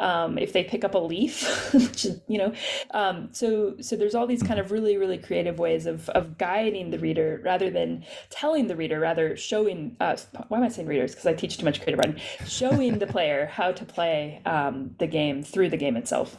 um, 0.00 0.38
if 0.38 0.52
they 0.52 0.64
pick 0.64 0.84
up 0.84 0.94
a 0.94 0.98
leaf, 0.98 1.42
which 1.74 2.04
is, 2.04 2.20
you 2.26 2.38
know, 2.38 2.52
um, 2.92 3.28
so 3.32 3.74
so 3.80 3.96
there's 3.96 4.14
all 4.14 4.26
these 4.26 4.42
kind 4.42 4.58
of 4.58 4.72
really 4.72 4.96
really 4.96 5.18
creative 5.18 5.58
ways 5.58 5.86
of 5.86 6.08
of 6.10 6.38
guiding 6.38 6.90
the 6.90 6.98
reader 6.98 7.40
rather 7.44 7.70
than 7.70 8.04
telling 8.30 8.66
the 8.66 8.76
reader, 8.76 8.98
rather 9.00 9.36
showing. 9.36 9.96
Uh, 10.00 10.16
why 10.48 10.58
am 10.58 10.64
I 10.64 10.68
saying 10.68 10.88
readers? 10.88 11.12
Because 11.12 11.26
I 11.26 11.34
teach 11.34 11.58
too 11.58 11.64
much 11.64 11.80
creative 11.80 11.98
writing. 11.98 12.20
Showing 12.46 12.98
the 12.98 13.06
player 13.06 13.46
how 13.46 13.72
to 13.72 13.84
play 13.84 14.40
um, 14.46 14.94
the 14.98 15.06
game 15.06 15.42
through 15.42 15.70
the 15.70 15.76
game 15.76 15.96
itself. 15.96 16.38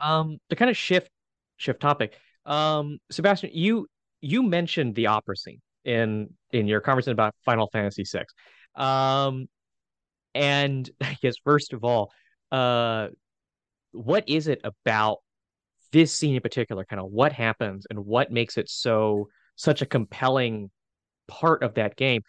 Um, 0.00 0.38
to 0.50 0.56
kind 0.56 0.70
of 0.70 0.76
shift 0.76 1.10
shift 1.56 1.80
topic, 1.80 2.16
um, 2.46 2.98
Sebastien, 3.10 3.52
you 3.54 3.86
you 4.20 4.42
mentioned 4.42 4.94
the 4.94 5.06
opera 5.08 5.36
scene 5.36 5.60
in 5.84 6.30
in 6.52 6.66
your 6.66 6.80
conversation 6.80 7.12
about 7.12 7.34
Final 7.44 7.68
Fantasy 7.72 8.04
VI. 8.04 8.24
Um, 8.76 9.48
and 10.34 10.88
I 11.00 11.16
guess 11.20 11.36
first 11.44 11.72
of 11.72 11.84
all, 11.84 12.10
uh, 12.52 13.08
what 13.92 14.28
is 14.28 14.48
it 14.48 14.60
about 14.64 15.18
this 15.92 16.14
scene 16.14 16.34
in 16.34 16.40
particular? 16.40 16.84
Kind 16.84 17.00
of 17.00 17.10
what 17.10 17.32
happens 17.32 17.86
and 17.90 18.04
what 18.04 18.30
makes 18.30 18.56
it 18.56 18.68
so 18.68 19.28
such 19.56 19.82
a 19.82 19.86
compelling 19.86 20.70
part 21.26 21.62
of 21.62 21.74
that 21.74 21.96
game? 21.96 22.22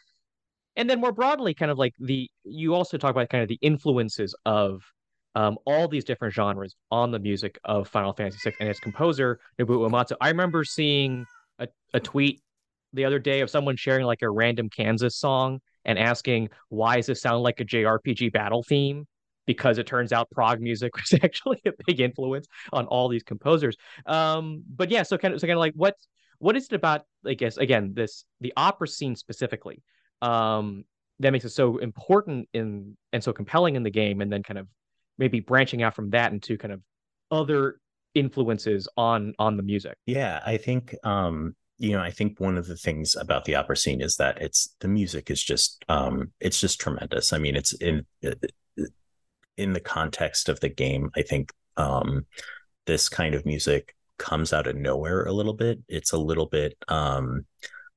And 0.75 0.89
then 0.89 1.01
more 1.01 1.11
broadly, 1.11 1.53
kind 1.53 1.71
of 1.71 1.77
like 1.77 1.93
the 1.99 2.29
you 2.43 2.73
also 2.73 2.97
talk 2.97 3.11
about 3.11 3.29
kind 3.29 3.43
of 3.43 3.49
the 3.49 3.59
influences 3.61 4.35
of 4.45 4.81
um, 5.39 5.57
all 5.65 5.87
these 5.87 6.03
different 6.03 6.33
genres 6.33 6.75
on 6.91 7.11
the 7.11 7.19
music 7.19 7.57
of 7.63 7.87
Final 7.87 8.11
Fantasy 8.11 8.49
VI 8.49 8.55
and 8.59 8.67
its 8.67 8.81
composer 8.81 9.39
Nobuo 9.57 9.89
Uematsu. 9.89 10.17
I 10.19 10.27
remember 10.27 10.65
seeing 10.65 11.25
a, 11.59 11.69
a 11.93 11.99
tweet 12.01 12.41
the 12.91 13.05
other 13.05 13.19
day 13.19 13.39
of 13.39 13.49
someone 13.49 13.77
sharing 13.77 14.05
like 14.05 14.21
a 14.21 14.29
random 14.29 14.69
Kansas 14.69 15.15
song 15.15 15.61
and 15.85 15.97
asking 15.97 16.49
why 16.67 16.97
does 16.97 17.05
this 17.05 17.21
sound 17.21 17.41
like 17.41 17.61
a 17.61 17.63
JRPG 17.63 18.33
battle 18.33 18.63
theme? 18.63 19.07
Because 19.47 19.77
it 19.77 19.87
turns 19.87 20.11
out 20.11 20.29
prog 20.29 20.59
music 20.59 20.93
was 20.97 21.17
actually 21.23 21.61
a 21.65 21.71
big 21.87 22.01
influence 22.01 22.45
on 22.73 22.85
all 22.87 23.07
these 23.07 23.23
composers. 23.23 23.77
Um, 24.05 24.63
but 24.75 24.91
yeah, 24.91 25.03
so 25.03 25.17
kind 25.17 25.33
of 25.33 25.39
so 25.39 25.47
kind 25.47 25.55
of 25.55 25.61
like 25.61 25.73
what 25.73 25.95
what 26.39 26.57
is 26.57 26.65
it 26.65 26.73
about? 26.73 27.03
I 27.25 27.35
guess 27.35 27.55
again, 27.55 27.93
this 27.93 28.25
the 28.41 28.51
opera 28.57 28.89
scene 28.89 29.15
specifically 29.15 29.83
um, 30.21 30.83
that 31.21 31.31
makes 31.31 31.45
it 31.45 31.51
so 31.51 31.77
important 31.77 32.49
in 32.53 32.97
and 33.13 33.23
so 33.23 33.31
compelling 33.31 33.77
in 33.77 33.83
the 33.83 33.89
game, 33.89 34.19
and 34.19 34.29
then 34.29 34.43
kind 34.43 34.57
of 34.57 34.67
maybe 35.19 35.39
branching 35.41 35.83
out 35.83 35.93
from 35.93 36.09
that 36.11 36.31
into 36.31 36.57
kind 36.57 36.73
of 36.73 36.81
other 37.29 37.79
influences 38.15 38.87
on 38.97 39.33
on 39.37 39.57
the 39.57 39.63
music. 39.63 39.95
Yeah, 40.07 40.41
I 40.43 40.57
think 40.57 40.95
um, 41.03 41.55
you 41.77 41.91
know, 41.91 42.01
I 42.01 42.09
think 42.09 42.39
one 42.39 42.57
of 42.57 42.65
the 42.65 42.75
things 42.75 43.15
about 43.15 43.45
the 43.45 43.55
opera 43.55 43.77
scene 43.77 44.01
is 44.01 44.15
that 44.17 44.41
it's 44.41 44.75
the 44.79 44.87
music 44.87 45.29
is 45.29 45.43
just 45.43 45.85
um 45.89 46.31
it's 46.39 46.59
just 46.59 46.79
tremendous. 46.79 47.33
I 47.33 47.37
mean, 47.37 47.55
it's 47.55 47.73
in 47.73 48.05
in 49.57 49.73
the 49.73 49.79
context 49.79 50.49
of 50.49 50.59
the 50.61 50.69
game, 50.69 51.11
I 51.15 51.21
think 51.21 51.53
um 51.77 52.25
this 52.85 53.07
kind 53.09 53.35
of 53.35 53.45
music 53.45 53.95
comes 54.17 54.51
out 54.51 54.67
of 54.67 54.75
nowhere 54.75 55.23
a 55.25 55.31
little 55.31 55.53
bit. 55.53 55.79
It's 55.87 56.11
a 56.11 56.17
little 56.17 56.47
bit 56.47 56.77
um 56.87 57.45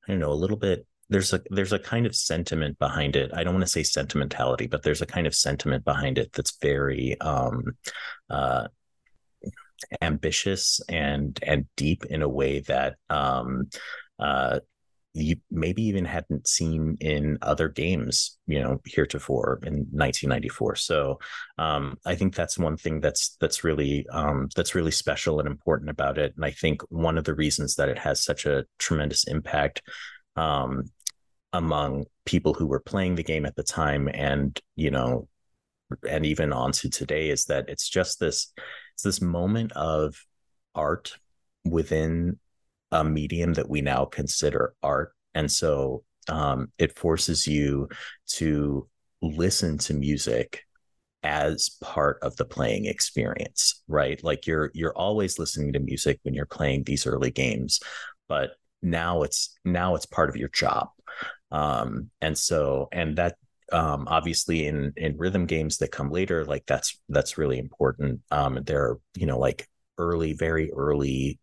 I 0.07 0.11
don't 0.11 0.19
know, 0.19 0.31
a 0.31 0.33
little 0.33 0.57
bit 0.57 0.85
there's 1.13 1.31
a 1.31 1.41
there's 1.51 1.71
a 1.73 1.79
kind 1.79 2.05
of 2.05 2.15
sentiment 2.15 2.79
behind 2.79 3.15
it. 3.15 3.31
I 3.33 3.43
don't 3.43 3.53
want 3.53 3.65
to 3.65 3.71
say 3.71 3.83
sentimentality, 3.83 4.67
but 4.67 4.81
there's 4.81 5.01
a 5.01 5.05
kind 5.05 5.27
of 5.27 5.35
sentiment 5.35 5.85
behind 5.85 6.17
it 6.17 6.33
that's 6.33 6.57
very 6.59 7.19
um 7.21 7.77
uh 8.29 8.67
ambitious 10.01 10.81
and 10.89 11.39
and 11.43 11.65
deep 11.75 12.05
in 12.05 12.21
a 12.21 12.29
way 12.29 12.59
that 12.61 12.95
um, 13.09 13.69
uh, 14.19 14.59
you 15.13 15.35
maybe 15.51 15.83
even 15.83 16.05
hadn't 16.05 16.47
seen 16.47 16.97
in 16.99 17.37
other 17.43 17.69
games, 17.69 18.39
you 18.47 18.59
know, 18.59 18.81
heretofore 18.85 19.59
in 19.61 19.85
1994. 19.91 20.75
So 20.75 21.19
um, 21.59 21.97
I 22.05 22.15
think 22.15 22.33
that's 22.33 22.57
one 22.57 22.77
thing 22.77 22.99
that's 22.99 23.37
that's 23.39 23.63
really 23.63 24.07
um, 24.11 24.49
that's 24.55 24.73
really 24.73 24.91
special 24.91 25.39
and 25.39 25.47
important 25.47 25.91
about 25.91 26.17
it. 26.17 26.33
And 26.35 26.43
I 26.43 26.51
think 26.51 26.81
one 26.89 27.19
of 27.19 27.25
the 27.25 27.35
reasons 27.35 27.75
that 27.75 27.89
it 27.89 27.99
has 27.99 28.23
such 28.23 28.47
a 28.47 28.65
tremendous 28.79 29.25
impact 29.25 29.83
um, 30.35 30.85
among 31.53 32.05
people 32.25 32.53
who 32.53 32.67
were 32.67 32.79
playing 32.79 33.15
the 33.15 33.23
game 33.23 33.45
at 33.45 33.55
the 33.55 33.63
time, 33.63 34.09
and 34.13 34.59
you 34.75 34.91
know, 34.91 35.27
and 36.09 36.25
even 36.25 36.51
on 36.51 36.71
to 36.73 36.89
today, 36.89 37.29
is 37.29 37.45
that 37.45 37.69
it's 37.69 37.87
just 37.87 38.19
this 38.19 38.51
it's 38.95 39.03
this 39.03 39.21
moment 39.21 39.71
of 39.73 40.15
art 40.75 41.17
within 41.63 42.39
a 42.91 43.03
medium 43.03 43.53
that 43.53 43.69
we 43.69 43.81
now 43.81 44.05
consider 44.05 44.73
art. 44.83 45.13
And 45.33 45.51
so 45.51 46.03
um, 46.29 46.71
it 46.77 46.97
forces 46.97 47.47
you 47.47 47.89
to 48.27 48.87
listen 49.21 49.77
to 49.79 49.93
music 49.93 50.63
as 51.23 51.69
part 51.81 52.19
of 52.21 52.35
the 52.35 52.43
playing 52.43 52.85
experience 52.85 53.81
right 53.87 54.21
like 54.25 54.45
you're 54.45 54.69
you're 54.73 54.95
always 54.97 55.39
listening 55.39 55.71
to 55.71 55.79
music 55.79 56.19
when 56.23 56.33
you're 56.33 56.45
playing 56.45 56.83
these 56.83 57.07
early 57.07 57.31
games 57.31 57.79
but 58.27 58.51
now 58.81 59.21
it's 59.21 59.57
now 59.63 59.95
it's 59.95 60.05
part 60.05 60.29
of 60.29 60.35
your 60.35 60.49
job 60.49 60.89
um 61.53 62.09
and 62.19 62.37
so 62.37 62.89
and 62.91 63.17
that 63.17 63.35
um, 63.71 64.07
obviously 64.07 64.67
in 64.67 64.93
in 64.97 65.17
rhythm 65.17 65.45
games 65.45 65.77
that 65.77 65.91
come 65.91 66.11
later 66.11 66.45
like 66.45 66.65
that's 66.67 66.99
that's 67.09 67.37
really 67.37 67.57
important. 67.57 68.21
Um 68.29 68.59
there 68.65 68.83
are 68.83 68.99
you 69.15 69.25
know 69.25 69.39
like 69.39 69.67
early 69.97 70.33
very 70.33 70.71
early 70.71 71.39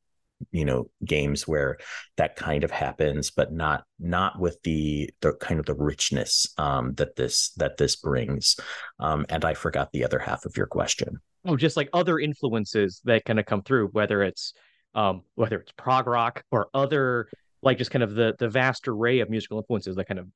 you 0.53 0.65
know 0.65 0.91
games 1.05 1.47
where 1.47 1.79
that 2.17 2.35
kind 2.35 2.65
of 2.65 2.71
happens 2.71 3.31
but 3.31 3.53
not 3.53 3.85
not 3.99 4.39
with 4.39 4.61
the 4.63 5.11
the 5.21 5.35
kind 5.35 5.61
of 5.61 5.67
the 5.67 5.75
richness 5.75 6.47
um 6.59 6.95
that 6.95 7.17
this 7.17 7.51
that 7.57 7.79
this 7.79 7.97
brings. 7.97 8.57
Um 8.99 9.25
and 9.29 9.45
i 9.45 9.55
forgot 9.55 9.93
the 9.93 10.05
other 10.05 10.19
half 10.19 10.45
of 10.45 10.57
your 10.57 10.67
question. 10.67 11.21
Oh 11.47 11.57
just 11.57 11.77
like 11.77 11.89
other 11.93 12.19
influences 12.19 13.01
that 13.05 13.25
kind 13.25 13.41
of 13.41 13.47
come 13.47 13.63
through 13.63 13.89
whether 13.89 14.23
it's 14.23 14.53
um, 14.95 15.23
whether 15.35 15.59
it's 15.61 15.73
prog 15.73 16.07
rock 16.07 16.45
or 16.51 16.69
other 16.75 17.29
like 17.63 17.79
just 17.79 17.91
kind 17.91 18.03
of 18.03 18.15
the 18.15 18.35
the 18.39 18.49
vast 18.49 18.89
array 18.89 19.21
of 19.21 19.31
musical 19.31 19.59
influences 19.59 19.97
that 19.97 20.07
kind 20.07 20.21
of 20.21 20.29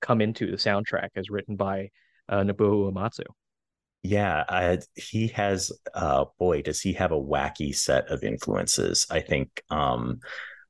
come 0.00 0.20
into 0.20 0.50
the 0.50 0.56
soundtrack 0.56 1.08
as 1.16 1.30
written 1.30 1.56
by 1.56 1.90
uh, 2.28 2.40
Nobuo 2.40 2.92
Uematsu. 2.92 3.24
Yeah, 4.02 4.76
he 4.94 5.28
has. 5.28 5.72
Uh, 5.92 6.26
boy, 6.38 6.62
does 6.62 6.80
he 6.80 6.92
have 6.92 7.12
a 7.12 7.20
wacky 7.20 7.74
set 7.74 8.08
of 8.08 8.22
influences? 8.22 9.06
I 9.10 9.20
think. 9.20 9.62
Um, 9.70 10.20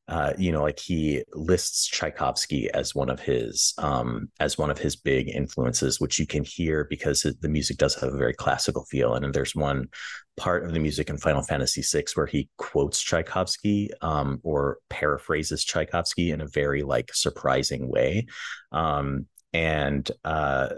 uh, 0.09 0.33
you 0.39 0.53
know, 0.53 0.63
like 0.63 0.79
he 0.79 1.25
lists 1.33 1.89
Tchaikovsky 1.89 2.71
as 2.71 2.95
one 2.95 3.11
of 3.11 3.19
his 3.19 3.75
um, 3.79 4.31
as 4.39 4.57
one 4.57 4.71
of 4.71 4.79
his 4.79 4.95
big 4.95 5.29
influences, 5.29 6.01
which 6.01 6.21
you 6.21 6.27
can 6.27 6.45
hear 6.45 6.87
because 6.89 7.23
the 7.23 7.49
music 7.49 7.77
does 7.77 7.97
have 7.97 8.13
a 8.13 8.17
very 8.17 8.33
classical 8.33 8.85
feel. 8.85 9.15
And 9.15 9.35
there's 9.35 9.57
one 9.57 9.89
part 10.37 10.65
of 10.65 10.73
the 10.73 10.79
music 10.79 11.11
in 11.11 11.19
Final 11.19 11.43
Fantasy 11.43 11.83
VI 11.83 12.05
where 12.15 12.27
he 12.27 12.49
quotes 12.57 13.03
Tchaikovsky 13.03 13.91
um, 14.01 14.41
or 14.45 14.79
paraphrases 14.91 15.65
Tchaikovsky 15.65 16.31
in 16.31 16.41
a 16.41 16.47
very 16.47 16.83
like 16.83 17.13
surprising 17.13 17.89
way. 17.89 18.27
Um, 18.71 19.27
and 19.53 20.09
uh, 20.25 20.75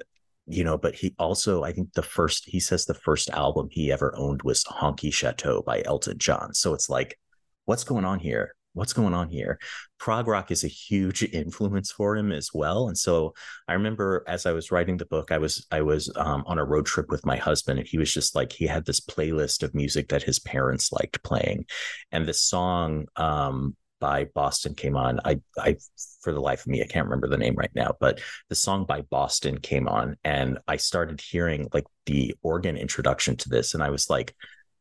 you 0.46 0.64
know, 0.64 0.78
but 0.78 0.94
he 0.94 1.14
also, 1.18 1.64
I 1.64 1.72
think 1.72 1.92
the 1.92 2.02
first, 2.02 2.46
he 2.46 2.60
says 2.60 2.86
the 2.86 2.94
first 2.94 3.28
album 3.28 3.68
he 3.70 3.92
ever 3.92 4.14
owned 4.16 4.42
was 4.42 4.64
Honky 4.64 5.12
Chateau 5.12 5.60
by 5.60 5.82
Elton 5.84 6.16
John. 6.16 6.54
So 6.54 6.72
it's 6.72 6.88
like, 6.88 7.18
what's 7.66 7.84
going 7.84 8.06
on 8.06 8.18
here? 8.20 8.54
What's 8.74 8.92
going 8.92 9.14
on 9.14 9.28
here? 9.28 9.59
Prog 9.98 10.26
rock 10.26 10.50
is 10.50 10.64
a 10.64 10.68
huge 10.68 11.22
influence 11.33 11.90
for 11.90 12.16
him 12.16 12.33
as 12.33 12.50
well. 12.54 12.88
And 12.88 12.96
so 12.96 13.35
I 13.66 13.74
remember 13.74 14.24
as 14.26 14.46
I 14.46 14.52
was 14.52 14.70
writing 14.70 14.96
the 14.96 15.07
book, 15.07 15.33
I 15.33 15.38
was 15.38 15.66
I 15.70 15.83
was 15.83 16.12
um, 16.16 16.44
on 16.46 16.59
a 16.59 16.64
road 16.64 16.87
trip 16.87 17.11
with 17.11 17.26
my 17.26 17.37
husband, 17.37 17.78
and 17.78 17.88
he 17.88 17.98
was 17.98 18.12
just 18.12 18.35
like 18.35 18.52
he 18.52 18.66
had 18.66 18.87
this 18.87 19.00
playlist 19.00 19.62
of 19.62 19.74
music 19.74 20.09
that 20.09 20.22
his 20.22 20.38
parents 20.38 20.92
liked 20.92 21.22
playing, 21.22 21.66
and 22.12 22.26
this 22.26 22.42
song 22.42 23.07
um, 23.16 23.76
by 24.00 24.24
Boston 24.35 24.74
came 24.74 24.96
on. 24.96 25.20
I 25.24 25.40
I 25.59 25.76
for 26.22 26.33
the 26.33 26.40
life 26.40 26.61
of 26.61 26.68
me 26.68 26.83
I 26.83 26.87
can't 26.87 27.07
remember 27.07 27.28
the 27.28 27.38
name 27.38 27.54
right 27.57 27.74
now, 27.74 27.94
but 28.00 28.20
the 28.48 28.54
song 28.54 28.85
by 28.85 29.02
Boston 29.02 29.59
came 29.59 29.88
on, 29.88 30.16
and 30.24 30.59
I 30.68 30.76
started 30.76 31.20
hearing 31.20 31.68
like 31.72 31.87
the 32.07 32.35
organ 32.42 32.76
introduction 32.76 33.37
to 33.38 33.48
this, 33.48 33.74
and 33.74 33.83
I 33.83 33.90
was 33.90 34.09
like, 34.09 34.35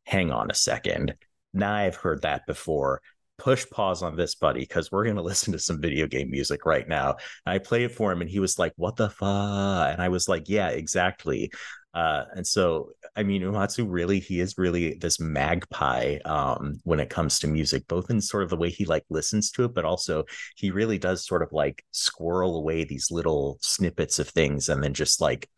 hang 0.05 0.31
on 0.31 0.51
a 0.51 0.55
second. 0.55 1.15
Now 1.53 1.73
I've 1.73 1.95
heard 1.95 2.21
that 2.21 2.45
before 2.45 3.01
push 3.37 3.65
pause 3.69 4.03
on 4.03 4.15
this, 4.15 4.35
buddy, 4.35 4.61
because 4.61 4.91
we're 4.91 5.03
going 5.03 5.15
to 5.17 5.21
listen 5.21 5.53
to 5.53 5.59
some 5.59 5.81
video 5.81 6.07
game 6.07 6.29
music 6.29 6.65
right 6.65 6.87
now. 6.87 7.11
And 7.45 7.53
I 7.53 7.59
played 7.59 7.83
it 7.83 7.91
for 7.91 8.11
him 8.11 8.21
and 8.21 8.29
he 8.29 8.39
was 8.39 8.59
like, 8.59 8.73
what 8.75 8.95
the 8.95 9.09
fuck? 9.09 9.27
And 9.91 10.01
I 10.01 10.09
was 10.09 10.27
like, 10.27 10.49
yeah, 10.49 10.69
exactly. 10.69 11.51
Uh, 11.93 12.25
and 12.35 12.45
so, 12.45 12.91
I 13.15 13.23
mean, 13.23 13.41
Uematsu 13.41 13.85
really, 13.89 14.19
he 14.19 14.39
is 14.39 14.57
really 14.59 14.93
this 14.95 15.19
magpie 15.19 16.17
um, 16.25 16.79
when 16.83 16.99
it 16.99 17.09
comes 17.09 17.39
to 17.39 17.47
music, 17.47 17.87
both 17.87 18.11
in 18.11 18.21
sort 18.21 18.43
of 18.43 18.49
the 18.51 18.57
way 18.57 18.69
he 18.69 18.85
like 18.85 19.03
listens 19.09 19.49
to 19.51 19.65
it, 19.65 19.73
but 19.73 19.85
also 19.85 20.25
he 20.55 20.69
really 20.69 20.99
does 20.99 21.25
sort 21.25 21.41
of 21.41 21.51
like 21.51 21.83
squirrel 21.91 22.55
away 22.55 22.83
these 22.83 23.09
little 23.09 23.57
snippets 23.61 24.19
of 24.19 24.29
things 24.29 24.69
and 24.69 24.83
then 24.83 24.93
just 24.93 25.21
like 25.21 25.49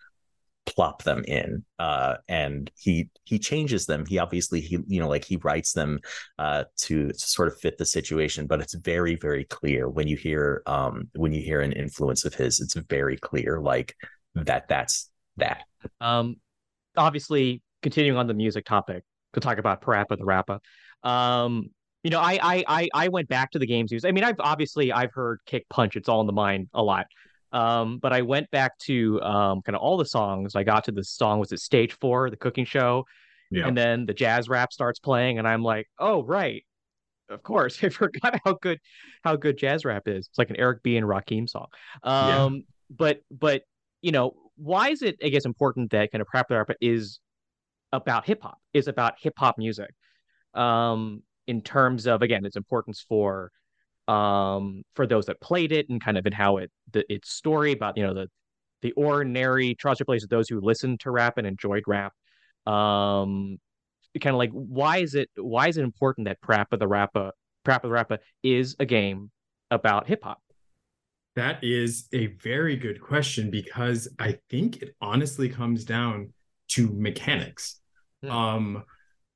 plop 0.69 1.03
them 1.03 1.23
in 1.27 1.63
uh, 1.79 2.15
and 2.27 2.71
he 2.77 3.09
he 3.23 3.39
changes 3.39 3.85
them. 3.85 4.05
He 4.05 4.19
obviously 4.19 4.61
he 4.61 4.79
you 4.87 4.99
know 4.99 5.09
like 5.09 5.25
he 5.25 5.37
writes 5.37 5.73
them 5.73 5.99
uh, 6.37 6.65
to, 6.77 7.07
to 7.09 7.19
sort 7.19 7.47
of 7.47 7.59
fit 7.59 7.77
the 7.77 7.85
situation 7.85 8.45
but 8.47 8.61
it's 8.61 8.75
very 8.75 9.15
very 9.15 9.45
clear 9.45 9.89
when 9.89 10.07
you 10.07 10.15
hear 10.15 10.61
um 10.65 11.09
when 11.15 11.33
you 11.33 11.41
hear 11.41 11.61
an 11.61 11.71
influence 11.71 12.25
of 12.25 12.33
his 12.33 12.59
it's 12.59 12.75
very 12.75 13.17
clear 13.17 13.59
like 13.59 13.95
that 14.35 14.67
that's 14.67 15.09
that. 15.37 15.63
Um 15.99 16.35
obviously 16.95 17.61
continuing 17.81 18.17
on 18.17 18.27
the 18.27 18.33
music 18.33 18.65
topic 18.65 19.03
to 19.33 19.39
talk 19.39 19.57
about 19.57 19.81
Parappa 19.81 20.17
the 20.17 20.25
Rapper 20.25 20.59
um 21.03 21.69
you 22.03 22.11
know 22.11 22.19
I 22.19 22.39
I 22.41 22.63
I 22.67 22.89
I 22.93 23.07
went 23.07 23.27
back 23.27 23.51
to 23.51 23.59
the 23.59 23.67
games. 23.67 23.91
Use 23.91 24.05
I 24.05 24.11
mean 24.11 24.23
I've 24.23 24.39
obviously 24.39 24.91
I've 24.91 25.13
heard 25.13 25.39
kick 25.45 25.67
punch 25.69 25.95
it's 25.95 26.07
all 26.09 26.21
in 26.21 26.27
the 26.27 26.33
mind 26.33 26.67
a 26.73 26.83
lot 26.83 27.07
um, 27.51 27.97
but 27.99 28.13
I 28.13 28.21
went 28.21 28.49
back 28.51 28.77
to 28.79 29.21
um, 29.21 29.61
kind 29.61 29.75
of 29.75 29.81
all 29.81 29.97
the 29.97 30.05
songs. 30.05 30.55
I 30.55 30.63
got 30.63 30.83
to 30.85 30.91
the 30.91 31.03
song 31.03 31.39
was 31.39 31.51
it 31.51 31.59
Stage 31.59 31.93
Four, 31.93 32.29
the 32.29 32.37
cooking 32.37 32.65
show, 32.65 33.05
yeah. 33.51 33.67
and 33.67 33.77
then 33.77 34.05
the 34.05 34.13
jazz 34.13 34.49
rap 34.49 34.71
starts 34.71 34.99
playing, 34.99 35.39
and 35.39 35.47
I'm 35.47 35.63
like, 35.63 35.87
oh 35.99 36.23
right, 36.23 36.63
of 37.29 37.43
course, 37.43 37.77
I 37.83 37.89
forgot 37.89 38.39
how 38.45 38.53
good 38.53 38.79
how 39.23 39.35
good 39.35 39.57
jazz 39.57 39.85
rap 39.85 40.07
is. 40.07 40.27
It's 40.27 40.37
like 40.37 40.49
an 40.49 40.57
Eric 40.57 40.83
B 40.83 40.97
and 40.97 41.07
Rakim 41.07 41.49
song. 41.49 41.67
Um, 42.03 42.55
yeah. 42.55 42.61
but 42.89 43.21
but 43.31 43.63
you 44.01 44.11
know 44.11 44.33
why 44.55 44.89
is 44.89 45.01
it 45.01 45.17
I 45.23 45.29
guess 45.29 45.45
important 45.45 45.91
that 45.91 46.11
kind 46.11 46.21
of 46.21 46.27
Parappa 46.33 46.51
Rap 46.51 46.71
is 46.81 47.19
about 47.91 48.25
hip 48.25 48.41
hop 48.43 48.57
is 48.73 48.87
about 48.87 49.15
hip 49.19 49.33
hop 49.37 49.57
music 49.57 49.89
um 50.53 51.23
in 51.47 51.61
terms 51.61 52.05
of 52.05 52.21
again 52.21 52.45
its 52.45 52.55
importance 52.55 53.03
for 53.07 53.51
um, 54.09 54.83
for 54.95 55.05
those 55.05 55.27
that 55.27 55.39
played 55.39 55.71
it 55.71 55.87
and 55.89 56.01
kind 56.01 56.17
of 56.17 56.25
in 56.25 56.33
how 56.33 56.57
it 56.57 56.71
the, 56.91 57.05
its 57.13 57.29
story 57.29 57.71
about 57.71 57.95
you 57.95 58.03
know 58.03 58.13
the 58.13 58.27
the 58.81 58.91
ordinary 58.93 59.75
trials 59.75 60.01
place 60.05 60.23
of 60.23 60.29
those 60.29 60.49
who 60.49 60.59
listened 60.61 60.99
to 61.01 61.11
rap 61.11 61.37
and 61.37 61.45
enjoyed 61.45 61.83
rap. 61.85 62.13
Um, 62.65 63.57
kind 64.19 64.33
of 64.33 64.39
like 64.39 64.51
why 64.51 64.97
is 64.97 65.13
it 65.15 65.29
why 65.35 65.67
is 65.67 65.77
it 65.77 65.83
important 65.83 66.25
that 66.27 66.41
Parappa 66.41 66.79
the 66.79 66.87
Rapper 66.87 67.31
Parappa 67.65 67.83
the 67.83 67.89
Rapper 67.89 68.17
is 68.41 68.75
a 68.79 68.85
game 68.85 69.29
about 69.69 70.07
hip 70.07 70.23
hop? 70.23 70.41
That 71.35 71.63
is 71.63 72.07
a 72.11 72.27
very 72.27 72.75
good 72.75 72.99
question 72.99 73.51
because 73.51 74.07
I 74.17 74.39
think 74.49 74.81
it 74.81 74.95
honestly 74.99 75.47
comes 75.49 75.85
down 75.85 76.33
to 76.69 76.89
mechanics. 76.91 77.79
Hmm. 78.23 78.31
Um, 78.31 78.83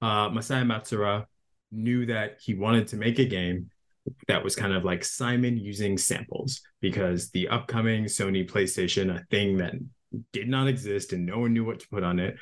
uh, 0.02 0.30
Masaya 0.30 0.66
Matsuura 0.66 1.26
knew 1.72 2.08
that 2.08 2.40
he 2.42 2.56
wanted 2.56 2.88
to 2.90 2.98
make 2.98 3.20
a 3.20 3.26
game 3.26 3.70
that 4.28 4.44
was 4.44 4.56
kind 4.56 4.74
of 4.74 4.84
like 4.84 5.04
Simon 5.04 5.58
using 5.58 5.98
samples 5.98 6.62
because 6.82 7.30
the 7.32 7.48
upcoming 7.48 8.06
Sony 8.06 8.50
PlayStation, 8.50 9.16
a 9.16 9.24
thing 9.26 9.58
that 9.58 9.74
did 10.32 10.48
not 10.48 10.68
exist 10.68 11.14
and 11.14 11.26
no 11.26 11.40
one 11.40 11.54
knew 11.54 11.66
what 11.66 11.80
to 11.80 11.88
put 11.90 12.04
on 12.04 12.20
it, 12.20 12.36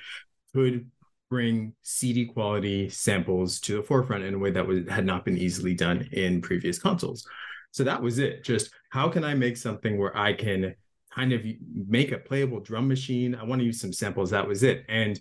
could 0.54 0.90
bring 1.30 1.74
CD 1.82 2.26
quality 2.26 2.90
samples 2.90 3.60
to 3.62 3.78
the 3.78 3.84
forefront 3.84 4.24
in 4.24 4.34
a 4.34 4.38
way 4.38 4.52
that 4.52 4.68
was 4.68 4.88
had 4.90 5.06
not 5.06 5.24
been 5.24 5.38
easily 5.38 5.74
done 5.74 6.08
in 6.12 6.42
previous 6.42 6.78
consoles. 6.78 7.26
So 7.72 7.84
that 7.86 8.02
was 8.02 8.20
it. 8.20 8.44
Just 8.44 8.72
how 8.90 9.08
can 9.08 9.24
I 9.24 9.34
make 9.34 9.56
something 9.56 9.98
where 9.98 10.16
I 10.16 10.34
can 10.34 10.76
kind 11.14 11.32
of 11.32 11.42
make 11.88 12.12
a 12.12 12.18
playable 12.18 12.60
drum 12.60 12.88
machine? 12.88 13.34
I 13.34 13.44
want 13.44 13.60
to 13.60 13.66
use 13.66 13.80
some 13.80 13.94
samples. 13.94 14.32
That 14.32 14.48
was 14.48 14.64
it. 14.64 14.84
And 14.90 15.20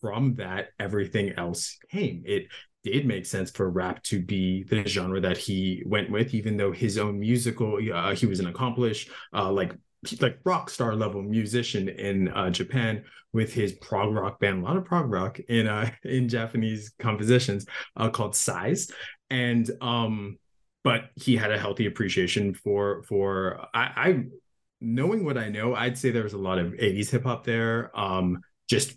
from 0.00 0.36
that, 0.36 0.68
everything 0.80 1.34
else 1.36 1.78
came. 1.90 2.22
It 2.24 2.48
did 2.84 3.06
make 3.06 3.26
sense 3.26 3.50
for 3.50 3.70
rap 3.70 4.02
to 4.04 4.20
be 4.20 4.64
the 4.64 4.86
genre 4.86 5.20
that 5.20 5.36
he 5.36 5.82
went 5.86 6.10
with, 6.10 6.34
even 6.34 6.56
though 6.56 6.72
his 6.72 6.98
own 6.98 7.20
musical, 7.20 7.78
uh, 7.92 8.14
he 8.14 8.26
was 8.26 8.40
an 8.40 8.46
accomplished, 8.46 9.10
uh, 9.32 9.50
like 9.50 9.72
like 10.20 10.38
rock 10.44 10.68
star 10.68 10.96
level 10.96 11.22
musician 11.22 11.88
in 11.88 12.28
uh, 12.28 12.50
Japan 12.50 13.04
with 13.32 13.52
his 13.52 13.72
prog 13.74 14.12
rock 14.12 14.40
band, 14.40 14.62
a 14.62 14.64
lot 14.64 14.76
of 14.76 14.84
prog 14.84 15.10
rock 15.10 15.38
in 15.48 15.66
uh, 15.66 15.90
in 16.04 16.28
Japanese 16.28 16.92
compositions 16.98 17.66
uh, 17.96 18.10
called 18.10 18.32
PSY·S, 18.32 18.90
and 19.30 19.70
um, 19.80 20.38
but 20.82 21.10
he 21.14 21.36
had 21.36 21.52
a 21.52 21.58
healthy 21.58 21.86
appreciation 21.86 22.54
for 22.54 23.04
for 23.04 23.66
I, 23.72 23.92
I 23.96 24.24
knowing 24.82 25.24
what 25.24 25.38
I 25.38 25.48
know, 25.48 25.74
I'd 25.74 25.96
say 25.96 26.10
there 26.10 26.24
was 26.24 26.32
a 26.32 26.38
lot 26.38 26.58
of 26.58 26.72
80s 26.72 27.10
hip 27.10 27.22
hop 27.22 27.44
there. 27.44 27.96
Um, 27.98 28.40
just 28.68 28.96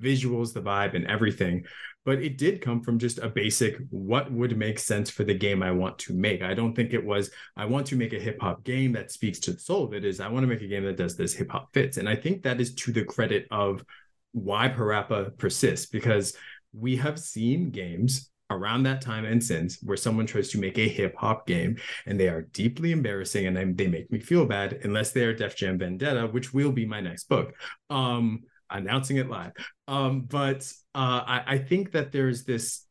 visuals, 0.00 0.52
the 0.52 0.62
vibe, 0.62 0.94
and 0.94 1.06
everything 1.06 1.64
but 2.06 2.22
it 2.22 2.38
did 2.38 2.62
come 2.62 2.80
from 2.80 3.00
just 3.00 3.18
a 3.18 3.28
basic 3.28 3.76
what 3.90 4.30
would 4.32 4.56
make 4.56 4.78
sense 4.78 5.10
for 5.10 5.24
the 5.24 5.34
game 5.34 5.60
I 5.60 5.72
want 5.72 5.98
to 5.98 6.14
make. 6.14 6.40
I 6.40 6.54
don't 6.54 6.72
think 6.72 6.94
it 6.94 7.04
was 7.04 7.30
I 7.56 7.66
want 7.66 7.84
to 7.88 7.96
make 7.96 8.12
a 8.12 8.20
hip 8.20 8.40
hop 8.40 8.62
game 8.62 8.92
that 8.92 9.10
speaks 9.10 9.40
to 9.40 9.52
the 9.52 9.58
soul 9.58 9.84
of 9.84 9.92
it 9.92 10.04
is 10.04 10.20
I 10.20 10.28
want 10.28 10.44
to 10.44 10.46
make 10.46 10.62
a 10.62 10.68
game 10.68 10.84
that 10.84 10.96
does 10.96 11.16
this 11.16 11.34
hip 11.34 11.50
hop 11.50 11.74
fits. 11.74 11.96
And 11.96 12.08
I 12.08 12.14
think 12.14 12.44
that 12.44 12.60
is 12.60 12.74
to 12.76 12.92
the 12.92 13.04
credit 13.04 13.48
of 13.50 13.84
why 14.30 14.68
Parappa 14.68 15.36
persists 15.36 15.86
because 15.86 16.34
we 16.72 16.96
have 16.96 17.18
seen 17.18 17.70
games 17.70 18.30
around 18.50 18.84
that 18.84 19.00
time 19.00 19.24
and 19.24 19.42
since 19.42 19.82
where 19.82 19.96
someone 19.96 20.26
tries 20.26 20.50
to 20.50 20.60
make 20.60 20.78
a 20.78 20.88
hip 20.88 21.16
hop 21.18 21.44
game 21.48 21.76
and 22.06 22.20
they 22.20 22.28
are 22.28 22.42
deeply 22.52 22.92
embarrassing 22.92 23.48
and 23.48 23.76
they 23.76 23.88
make 23.88 24.12
me 24.12 24.20
feel 24.20 24.46
bad 24.46 24.78
unless 24.84 25.10
they 25.10 25.24
are 25.24 25.34
Def 25.34 25.56
Jam 25.56 25.76
Vendetta, 25.76 26.28
which 26.28 26.54
will 26.54 26.70
be 26.70 26.86
my 26.86 27.00
next 27.00 27.28
book. 27.28 27.54
Um, 27.90 28.42
announcing 28.70 29.16
it 29.16 29.28
live. 29.28 29.52
Um, 29.88 30.22
but 30.22 30.70
uh, 30.94 31.22
I, 31.26 31.42
I 31.46 31.58
think 31.58 31.92
that 31.92 32.12
there's 32.12 32.44
this 32.44 32.86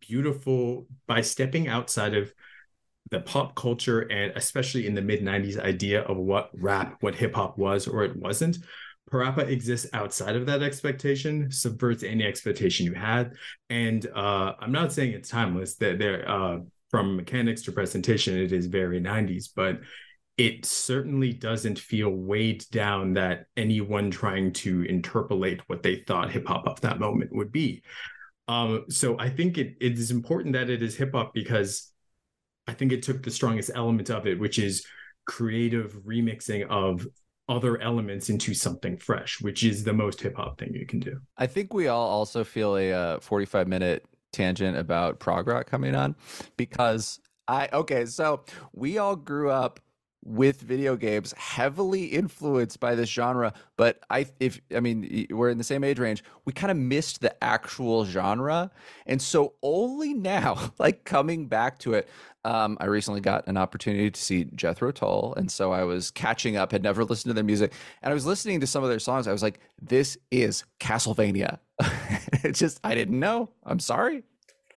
beautiful 0.00 0.86
by 1.06 1.20
stepping 1.20 1.68
outside 1.68 2.14
of 2.14 2.32
the 3.10 3.20
pop 3.20 3.54
culture 3.54 4.00
and 4.00 4.32
especially 4.36 4.86
in 4.86 4.94
the 4.94 5.02
mid 5.02 5.22
90s 5.22 5.58
idea 5.58 6.02
of 6.02 6.16
what 6.16 6.50
rap 6.54 6.96
what 7.00 7.14
hip 7.14 7.34
hop 7.34 7.56
was 7.56 7.86
or 7.86 8.04
it 8.04 8.14
wasn't 8.16 8.58
parappa 9.10 9.48
exists 9.48 9.88
outside 9.94 10.36
of 10.36 10.44
that 10.44 10.62
expectation 10.62 11.50
subverts 11.50 12.02
any 12.02 12.24
expectation 12.24 12.84
you 12.84 12.92
had 12.92 13.32
and 13.70 14.06
uh, 14.14 14.52
i'm 14.60 14.72
not 14.72 14.92
saying 14.92 15.12
it's 15.12 15.30
timeless 15.30 15.76
that 15.76 15.98
there 15.98 16.28
uh, 16.28 16.58
from 16.90 17.16
mechanics 17.16 17.62
to 17.62 17.72
presentation 17.72 18.36
it 18.36 18.52
is 18.52 18.66
very 18.66 19.00
90s 19.00 19.48
but 19.54 19.80
it 20.38 20.64
certainly 20.64 21.32
doesn't 21.32 21.78
feel 21.80 22.10
weighed 22.10 22.64
down 22.70 23.12
that 23.14 23.46
anyone 23.56 24.08
trying 24.08 24.52
to 24.52 24.84
interpolate 24.84 25.60
what 25.66 25.82
they 25.82 25.96
thought 26.06 26.30
hip 26.30 26.46
hop 26.46 26.66
of 26.68 26.80
that 26.80 27.00
moment 27.00 27.34
would 27.34 27.50
be. 27.50 27.82
Um, 28.46 28.84
so 28.88 29.18
I 29.18 29.30
think 29.30 29.58
it, 29.58 29.76
it 29.80 29.98
is 29.98 30.12
important 30.12 30.54
that 30.54 30.70
it 30.70 30.80
is 30.80 30.96
hip 30.96 31.12
hop 31.12 31.34
because 31.34 31.90
I 32.68 32.72
think 32.72 32.92
it 32.92 33.02
took 33.02 33.24
the 33.24 33.32
strongest 33.32 33.72
element 33.74 34.10
of 34.10 34.28
it, 34.28 34.38
which 34.38 34.60
is 34.60 34.86
creative 35.26 35.92
remixing 36.06 36.68
of 36.68 37.06
other 37.48 37.80
elements 37.82 38.30
into 38.30 38.54
something 38.54 38.96
fresh, 38.96 39.40
which 39.40 39.64
is 39.64 39.82
the 39.82 39.92
most 39.92 40.20
hip 40.20 40.36
hop 40.36 40.58
thing 40.58 40.72
you 40.72 40.86
can 40.86 41.00
do. 41.00 41.18
I 41.36 41.48
think 41.48 41.74
we 41.74 41.88
all 41.88 42.08
also 42.08 42.44
feel 42.44 42.76
a 42.76 42.92
uh, 42.92 43.20
45 43.20 43.66
minute 43.66 44.06
tangent 44.32 44.76
about 44.76 45.18
prog 45.18 45.48
rock 45.48 45.66
coming 45.66 45.96
on 45.96 46.14
because 46.56 47.18
I 47.48 47.68
okay, 47.72 48.06
so 48.06 48.44
we 48.72 48.98
all 48.98 49.16
grew 49.16 49.50
up 49.50 49.80
with 50.24 50.60
video 50.60 50.96
games 50.96 51.32
heavily 51.36 52.04
influenced 52.06 52.80
by 52.80 52.94
this 52.94 53.08
genre 53.08 53.52
but 53.76 54.00
i 54.10 54.26
if 54.40 54.60
i 54.74 54.80
mean 54.80 55.26
we're 55.30 55.48
in 55.48 55.58
the 55.58 55.64
same 55.64 55.84
age 55.84 55.98
range 55.98 56.24
we 56.44 56.52
kind 56.52 56.70
of 56.70 56.76
missed 56.76 57.20
the 57.20 57.44
actual 57.44 58.04
genre 58.04 58.70
and 59.06 59.22
so 59.22 59.54
only 59.62 60.12
now 60.12 60.72
like 60.78 61.04
coming 61.04 61.46
back 61.46 61.78
to 61.78 61.94
it 61.94 62.08
um, 62.44 62.76
i 62.80 62.86
recently 62.86 63.20
got 63.20 63.46
an 63.46 63.56
opportunity 63.56 64.10
to 64.10 64.20
see 64.20 64.44
jethro 64.54 64.90
tull 64.90 65.34
and 65.36 65.50
so 65.50 65.72
i 65.72 65.84
was 65.84 66.10
catching 66.10 66.56
up 66.56 66.72
had 66.72 66.82
never 66.82 67.04
listened 67.04 67.30
to 67.30 67.34
their 67.34 67.44
music 67.44 67.72
and 68.02 68.10
i 68.10 68.14
was 68.14 68.26
listening 68.26 68.60
to 68.60 68.66
some 68.66 68.82
of 68.82 68.90
their 68.90 68.98
songs 68.98 69.28
i 69.28 69.32
was 69.32 69.42
like 69.42 69.60
this 69.80 70.18
is 70.30 70.64
castlevania. 70.80 71.58
It's 72.44 72.58
just 72.58 72.78
i 72.84 72.94
didn't 72.94 73.18
know 73.18 73.50
i'm 73.64 73.80
sorry 73.80 74.22